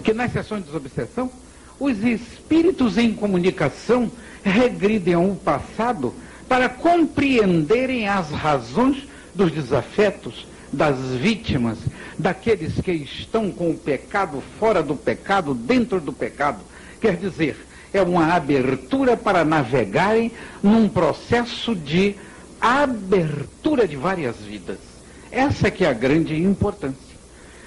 [0.04, 1.32] Que nas sessões de desobsessão,
[1.80, 4.12] os espíritos em comunicação
[4.44, 6.14] regridem ao passado
[6.48, 11.78] para compreenderem as razões dos desafetos, das vítimas,
[12.18, 16.60] daqueles que estão com o pecado fora do pecado, dentro do pecado.
[17.00, 17.58] Quer dizer,
[17.94, 22.16] é uma abertura para navegarem num processo de
[22.60, 24.80] abertura de várias vidas.
[25.32, 27.14] Essa que é a grande importância.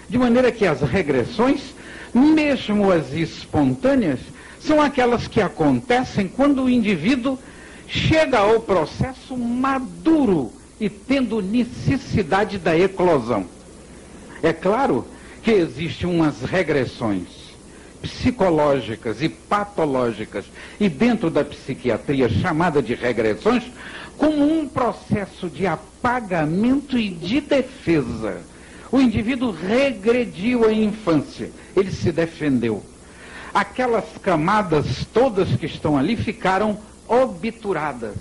[0.08, 1.74] De maneira que as regressões,
[2.12, 4.20] mesmo as espontâneas,
[4.60, 7.38] são aquelas que acontecem quando o indivíduo
[7.86, 13.46] chega ao processo maduro e tendo necessidade da eclosão.
[14.42, 15.06] É claro
[15.42, 17.35] que existem umas regressões
[18.02, 20.44] psicológicas e patológicas
[20.78, 23.64] e dentro da psiquiatria chamada de regressões
[24.16, 28.42] como um processo de apagamento e de defesa.
[28.90, 32.82] O indivíduo regrediu à infância, ele se defendeu.
[33.52, 36.78] Aquelas camadas todas que estão ali ficaram
[37.08, 38.16] obturadas.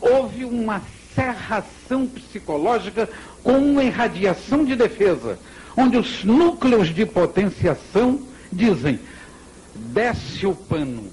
[0.00, 0.80] Houve uma
[1.14, 3.08] serração psicológica
[3.42, 5.38] com uma irradiação de defesa,
[5.76, 8.20] onde os núcleos de potenciação
[8.52, 8.98] dizem:
[9.74, 11.04] desce o pano,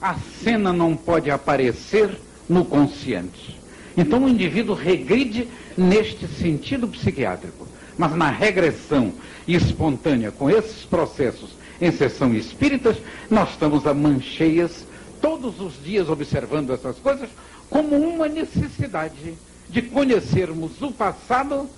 [0.00, 2.10] a cena não pode aparecer
[2.48, 3.58] no consciente.
[3.96, 7.66] Então o indivíduo regride neste sentido psiquiátrico.
[7.96, 9.12] Mas na regressão
[9.46, 11.50] espontânea com esses processos
[11.80, 12.96] em sessão espíritas,
[13.28, 14.86] nós estamos a mancheias
[15.20, 17.28] todos os dias observando essas coisas
[17.68, 19.34] como uma necessidade
[19.68, 21.68] de conhecermos o passado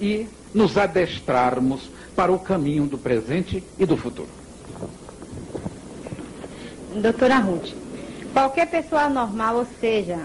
[0.00, 4.43] e nos adestrarmos para o caminho do presente e do futuro.
[6.94, 7.72] Doutora Ruth,
[8.32, 10.18] qualquer pessoa normal, ou seja,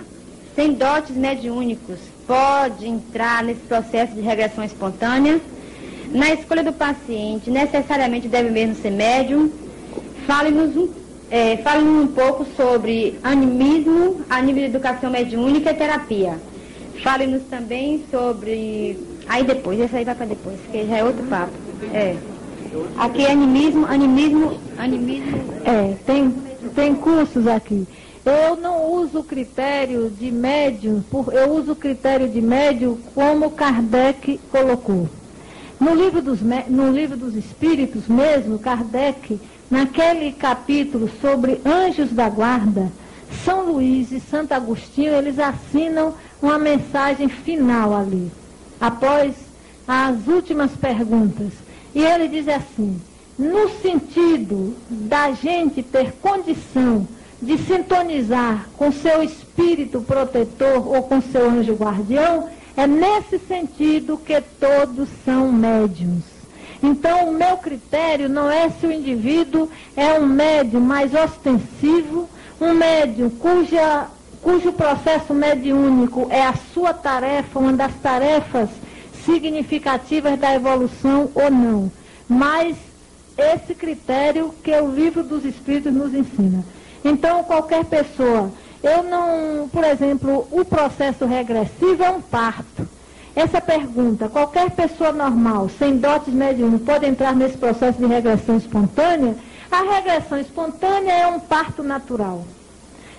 [0.56, 1.98] sem dotes mediúnicos,
[2.28, 5.42] pode entrar nesse processo de regressão espontânea?
[6.12, 9.50] Na escolha do paciente, necessariamente deve mesmo ser médium?
[10.28, 10.90] Fale-nos um,
[11.32, 16.40] é, fale um pouco sobre animismo, a nível de educação mediúnica e terapia.
[17.04, 19.00] Fale-nos também sobre.
[19.28, 21.54] Aí depois, esse aí vai para depois, que já é outro papo.
[21.94, 22.16] É.
[22.98, 25.38] Aqui é animismo, animismo, animismo.
[25.66, 26.49] É, tem
[26.80, 27.86] tem cursos aqui.
[28.26, 31.04] Eu não uso o critério de médio,
[31.34, 35.10] eu uso o critério de médio como Kardec colocou.
[35.78, 36.40] No livro, dos,
[36.70, 39.40] no livro dos Espíritos mesmo, Kardec,
[39.70, 42.90] naquele capítulo sobre anjos da guarda,
[43.44, 48.32] São Luís e Santo Agostinho, eles assinam uma mensagem final ali,
[48.80, 49.36] após
[49.86, 51.52] as últimas perguntas.
[51.94, 53.02] E ele diz assim:
[53.40, 57.08] no sentido da gente ter condição
[57.42, 64.42] de sintonizar com seu espírito protetor ou com seu anjo guardião, é nesse sentido que
[64.60, 66.26] todos são médiums.
[66.84, 72.30] Então, o meu critério não é se o indivíduo é um médium mais ostensivo,
[72.60, 74.08] um médium cuja,
[74.42, 78.70] cujo processo mediúnico é a sua tarefa, uma das tarefas
[79.26, 81.92] significativas da evolução ou não.
[82.28, 82.76] Mas
[83.40, 86.64] esse critério que o livro dos Espíritos nos ensina.
[87.04, 88.52] Então, qualquer pessoa,
[88.84, 92.88] eu não, por exemplo, o processo regressivo é um parto.
[93.36, 99.36] Essa pergunta, qualquer pessoa normal, sem dotes mediúnicos, pode entrar nesse processo de regressão espontânea?
[99.72, 102.44] A regressão espontânea é um parto natural.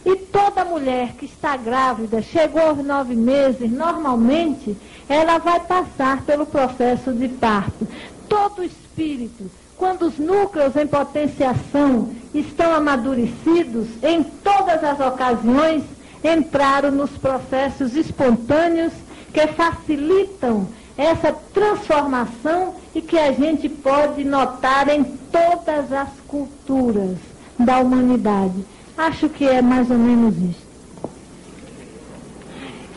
[0.05, 4.76] E toda mulher que está grávida, chegou aos nove meses, normalmente,
[5.09, 7.86] ela vai passar pelo processo de parto.
[8.28, 9.51] Todo espírito,
[9.81, 15.82] quando os núcleos em potenciação estão amadurecidos, em todas as ocasiões,
[16.23, 18.93] entraram nos processos espontâneos
[19.32, 27.16] que facilitam essa transformação e que a gente pode notar em todas as culturas
[27.59, 28.62] da humanidade.
[28.98, 30.70] Acho que é mais ou menos isso.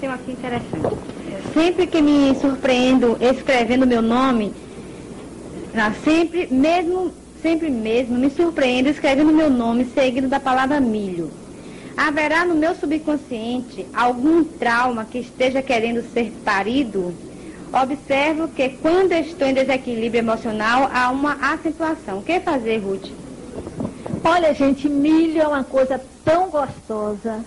[0.01, 0.97] Tem uma aqui interessante.
[1.53, 4.53] Sempre que me surpreendo escrevendo meu nome,
[5.73, 11.31] não, sempre, mesmo, sempre mesmo, me surpreendo escrevendo meu nome seguido da palavra milho.
[11.97, 17.13] Haverá no meu subconsciente algum trauma que esteja querendo ser parido?
[17.71, 22.19] Observo que quando estou em desequilíbrio emocional há uma acentuação.
[22.19, 23.09] O que fazer, Ruth?
[24.23, 27.43] Olha, gente, milho é uma coisa tão gostosa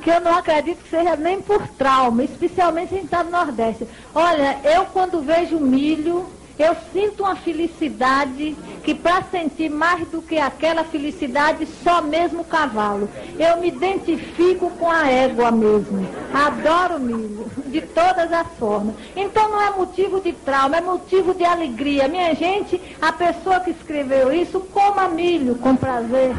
[0.00, 3.30] que eu não acredito que seja nem por trauma, especialmente se a gente está no
[3.30, 3.86] Nordeste.
[4.14, 6.26] Olha, eu quando vejo milho,
[6.58, 13.08] eu sinto uma felicidade que para sentir mais do que aquela felicidade, só mesmo cavalo.
[13.38, 16.06] Eu me identifico com a égua mesmo.
[16.32, 18.94] Adoro milho, de todas as formas.
[19.16, 22.08] Então não é motivo de trauma, é motivo de alegria.
[22.08, 26.34] Minha gente, a pessoa que escreveu isso, coma milho com prazer.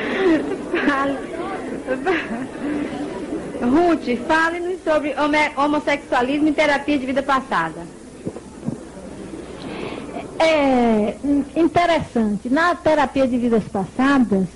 [3.62, 5.14] Ruth, fale-nos sobre
[5.56, 7.86] homossexualismo e terapia de vida passada.
[10.38, 11.16] É
[11.54, 12.48] interessante.
[12.48, 14.46] Na terapia de vidas passadas,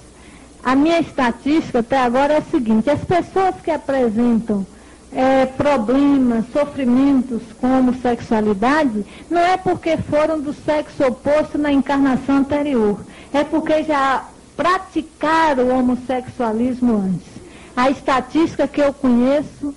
[0.63, 4.67] a minha estatística até agora é a seguinte: as pessoas que apresentam
[5.13, 12.99] é, problemas, sofrimentos com homossexualidade, não é porque foram do sexo oposto na encarnação anterior,
[13.33, 14.25] é porque já
[14.57, 17.35] praticaram o homossexualismo antes.
[17.77, 19.75] A estatística que eu conheço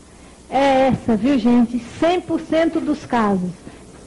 [0.49, 1.83] é essa, viu gente?
[1.99, 3.51] 100% dos casos.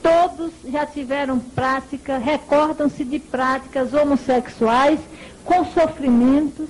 [0.01, 4.99] Todos já tiveram prática, recordam-se de práticas homossexuais
[5.43, 6.67] com sofrimentos.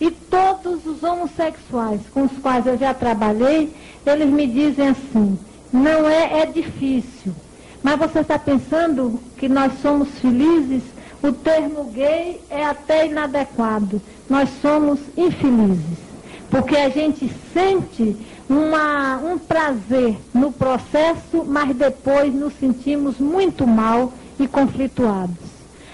[0.00, 3.74] E todos os homossexuais com os quais eu já trabalhei,
[4.06, 5.38] eles me dizem assim,
[5.70, 7.34] não é, é difícil.
[7.82, 10.82] Mas você está pensando que nós somos felizes?
[11.22, 14.00] O termo gay é até inadequado.
[14.28, 15.98] Nós somos infelizes.
[16.50, 18.16] Porque a gente sente
[18.48, 25.36] uma, um prazer no processo, mas depois nos sentimos muito mal e conflituados.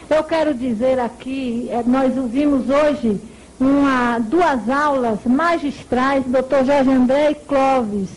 [0.08, 3.20] Eu quero dizer aqui, eh, nós ouvimos hoje
[3.58, 8.08] uma, duas aulas magistrais, doutor Jorge André e Clóvis.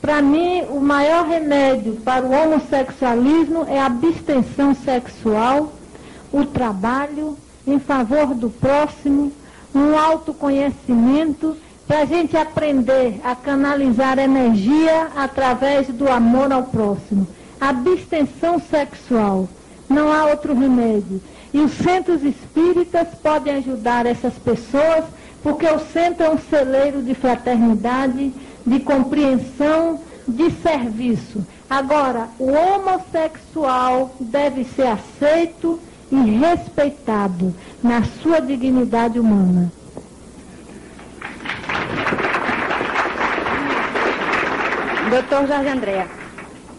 [0.00, 5.72] Para mim, o maior remédio para o homossexualismo é a abstenção sexual
[6.32, 7.36] o trabalho
[7.66, 9.32] em favor do próximo,
[9.74, 17.26] um autoconhecimento para a gente aprender a canalizar energia através do amor ao próximo.
[17.60, 19.48] Abstenção sexual.
[19.88, 21.20] Não há outro remédio.
[21.52, 25.04] E os centros espíritas podem ajudar essas pessoas,
[25.42, 28.32] porque o centro é um celeiro de fraternidade,
[28.64, 31.44] de compreensão, de serviço.
[31.68, 35.80] Agora, o homossexual deve ser aceito
[36.10, 39.72] e respeitado na sua dignidade humana.
[45.10, 46.06] Doutor Jorge André,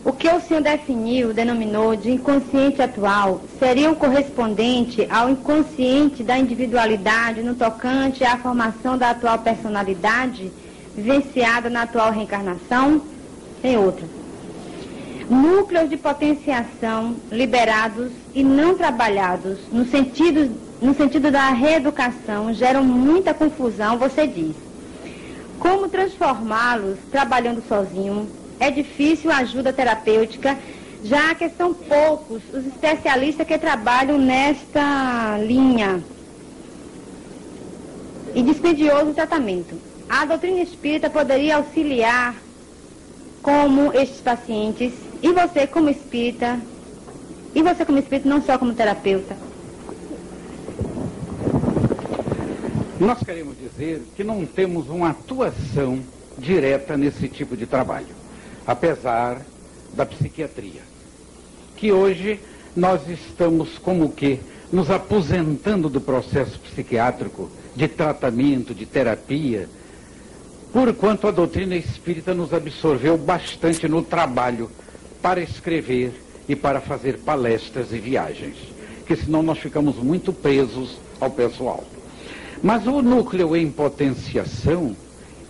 [0.03, 6.37] o que o senhor definiu, denominou de inconsciente atual, seria o correspondente ao inconsciente da
[6.37, 10.51] individualidade no tocante à formação da atual personalidade
[10.95, 13.01] vivenciada na atual reencarnação?
[13.61, 14.20] Tem outra
[15.31, 20.51] núcleos de potenciação liberados e não trabalhados no sentido,
[20.81, 24.53] no sentido da reeducação geram muita confusão, você diz.
[25.57, 28.27] Como transformá-los trabalhando sozinho?
[28.59, 30.57] É difícil a ajuda terapêutica,
[31.03, 36.03] já que são poucos os especialistas que trabalham nesta linha.
[38.35, 39.77] E dispendioso o tratamento.
[40.09, 42.35] A doutrina espírita poderia auxiliar
[43.41, 46.59] como estes pacientes e você, como espírita,
[47.53, 49.35] E você como espírito, não só como terapeuta?
[52.99, 55.99] Nós queremos dizer que não temos uma atuação
[56.37, 58.15] direta nesse tipo de trabalho,
[58.65, 59.41] apesar
[59.93, 60.81] da psiquiatria.
[61.75, 62.39] Que hoje
[62.75, 64.39] nós estamos como que
[64.71, 69.67] nos aposentando do processo psiquiátrico, de tratamento, de terapia,
[70.71, 74.71] por quanto a doutrina espírita nos absorveu bastante no trabalho
[75.21, 76.13] para escrever
[76.47, 78.55] e para fazer palestras e viagens,
[79.05, 81.83] que senão nós ficamos muito presos ao pessoal.
[82.63, 84.95] Mas o núcleo em potenciação,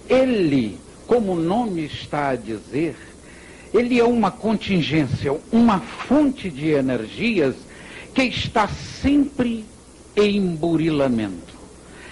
[0.09, 0.77] ele,
[1.07, 2.95] como o nome está a dizer,
[3.73, 7.55] ele é uma contingência, uma fonte de energias
[8.13, 9.65] que está sempre
[10.15, 11.55] em burilamento.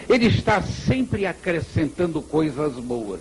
[0.07, 3.19] Ele está sempre acrescentando coisas boas.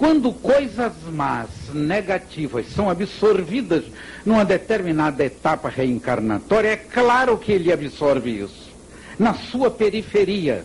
[0.00, 3.84] Quando coisas más, negativas, são absorvidas
[4.24, 8.70] numa determinada etapa reencarnatória, é claro que ele absorve isso.
[9.18, 10.64] Na sua periferia.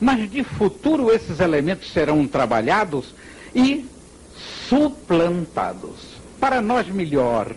[0.00, 3.14] Mas de futuro esses elementos serão trabalhados
[3.54, 3.84] e
[4.70, 6.16] suplantados.
[6.40, 7.54] Para nós melhor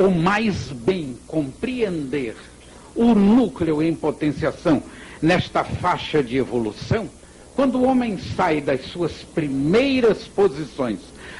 [0.00, 2.34] ou mais bem compreender
[2.96, 4.82] o núcleo em potenciação
[5.22, 7.08] nesta faixa de evolução,
[7.54, 10.98] quando o homem sai das suas primeiras posições,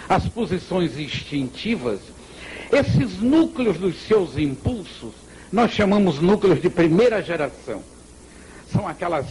[0.08, 2.00] as posições instintivas,
[2.70, 5.12] esses núcleos dos seus impulsos,
[5.52, 7.82] nós chamamos núcleos de primeira geração.
[8.70, 9.26] São aquelas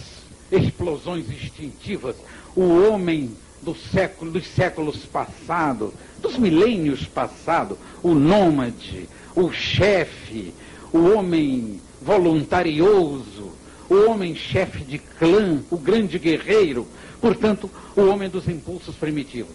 [0.51, 2.15] explosões instintivas.
[2.55, 3.31] O homem
[3.61, 10.53] do século, dos séculos passados, dos milênios passados, o nômade, o chefe,
[10.91, 13.51] o homem voluntarioso,
[13.91, 16.87] o homem chefe de clã, o grande guerreiro,
[17.19, 19.53] portanto, o homem dos impulsos primitivos.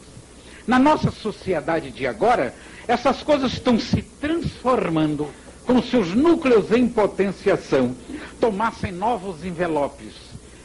[0.66, 2.54] Na nossa sociedade de agora,
[2.86, 5.26] essas coisas estão se transformando
[5.64, 7.96] como se os núcleos em potenciação
[8.38, 10.12] tomassem novos envelopes.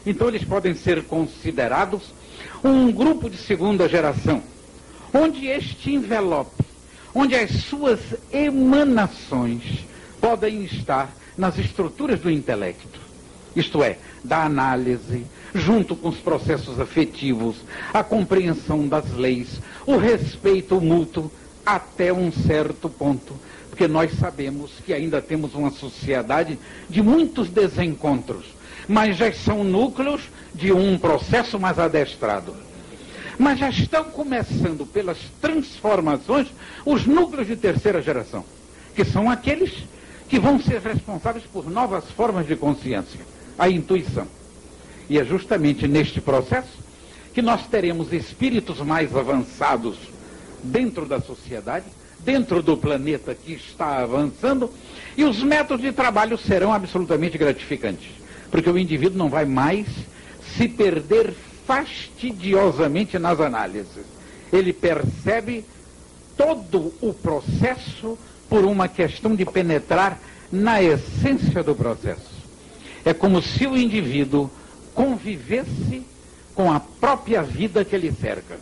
[0.06, 2.14] Então eles podem ser considerados
[2.61, 4.43] um grupo de segunda geração,
[5.14, 6.61] onde este envelope,
[7.15, 8.02] onde as suas
[8.34, 9.85] emanações
[10.19, 13.11] podem estar nas estruturas do intelecto,
[13.56, 17.57] isto é, da análise, junto com os processos afetivos,
[17.94, 21.32] a compreensão das leis, o respeito mútuo,
[21.65, 23.36] até um certo ponto,
[23.69, 26.57] porque nós sabemos que ainda temos uma sociedade
[26.90, 30.22] de muitos desencontros mas já são núcleos
[30.53, 32.56] de um processo mais adestrado.
[33.38, 36.48] Mas já estão começando pelas transformações
[36.86, 38.44] os núcleos de terceira geração,
[38.95, 39.86] que são aqueles
[40.28, 43.19] que vão ser responsáveis por novas formas de consciência,
[43.62, 44.28] a intuição.
[45.10, 46.82] E é justamente neste processo
[47.34, 49.98] que nós teremos espíritos mais avançados
[50.64, 51.86] dentro da sociedade,
[52.20, 54.70] dentro do planeta que está avançando,
[55.16, 58.22] e os métodos de trabalho serão absolutamente gratificantes
[58.52, 59.88] porque o indivíduo não vai mais
[60.58, 61.34] se perder
[61.66, 64.06] fastidiosamente nas análises.
[64.52, 65.64] Ele percebe
[66.36, 68.18] todo o processo
[68.50, 70.20] por uma questão de penetrar
[70.52, 72.40] na essência do processo.
[73.06, 74.49] É como se o indivíduo
[74.94, 76.06] convivesse
[76.53, 78.57] com a própria vida que ele cerca.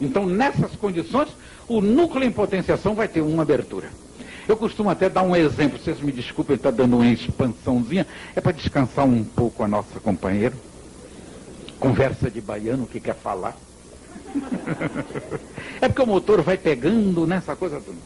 [0.00, 1.28] Então, nessas condições,
[1.66, 3.88] o núcleo em potenciação vai ter uma abertura.
[4.48, 8.52] Eu costumo até dar um exemplo, vocês me desculpem, está dando uma expansãozinha, é para
[8.52, 10.54] descansar um pouco a nossa companheira.
[11.78, 13.56] Conversa de baiano que quer falar.
[15.80, 17.98] é porque o motor vai pegando nessa coisa toda.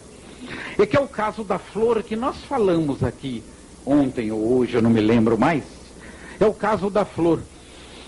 [0.78, 3.42] E que é o caso da flor que nós falamos aqui
[3.86, 5.64] ontem ou hoje, eu não me lembro mais.
[6.38, 7.40] É o caso da flor.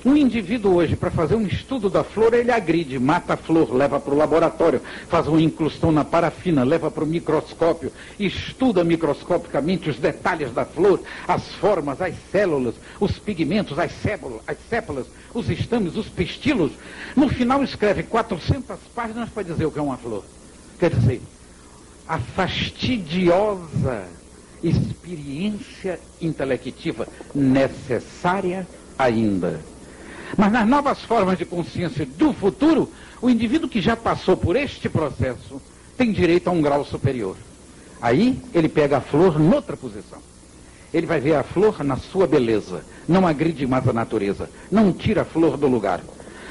[0.05, 3.99] Um indivíduo hoje, para fazer um estudo da flor, ele agride, mata a flor, leva
[3.99, 7.91] para o laboratório, faz uma incrustão na parafina, leva para o microscópio,
[8.21, 14.59] estuda microscopicamente os detalhes da flor, as formas, as células, os pigmentos, as sépalas, as
[14.69, 16.73] sépalas os estames, os pistilos.
[17.17, 20.25] No final escreve 400 páginas para dizer o que é uma flor.
[20.79, 21.21] Quer dizer,
[22.07, 24.07] a fastidiosa
[24.66, 28.66] experiência intelectiva necessária
[28.99, 29.61] ainda
[30.36, 34.89] mas nas novas formas de consciência do futuro, o indivíduo que já passou por este
[34.89, 35.61] processo
[35.97, 37.36] tem direito a um grau superior.
[38.01, 40.19] Aí ele pega a flor noutra posição.
[40.93, 45.23] Ele vai ver a flor na sua beleza, não agride mais a natureza, não tira
[45.23, 46.01] a flor do lugar.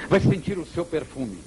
[0.09, 1.37] Vai sentir o seu perfume.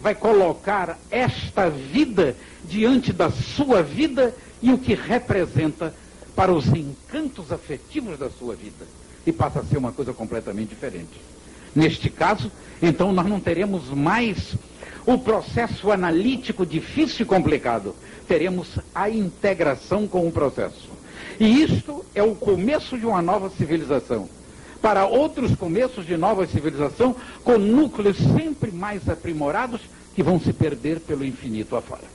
[0.00, 5.94] Vai colocar esta vida diante da sua vida e o que representa
[6.36, 8.86] para os encantos afetivos da sua vida.
[9.26, 11.20] E passa a ser uma coisa completamente diferente.
[11.74, 12.50] Neste caso,
[12.80, 14.54] então nós não teremos mais
[15.04, 17.94] o processo analítico difícil e complicado.
[18.26, 20.88] Teremos a integração com o processo.
[21.40, 24.28] E isto é o começo de uma nova civilização.
[24.80, 27.14] Para outros começos de nova civilização,
[27.44, 29.80] com núcleos sempre mais aprimorados
[30.14, 32.08] que vão se perder pelo infinito afora.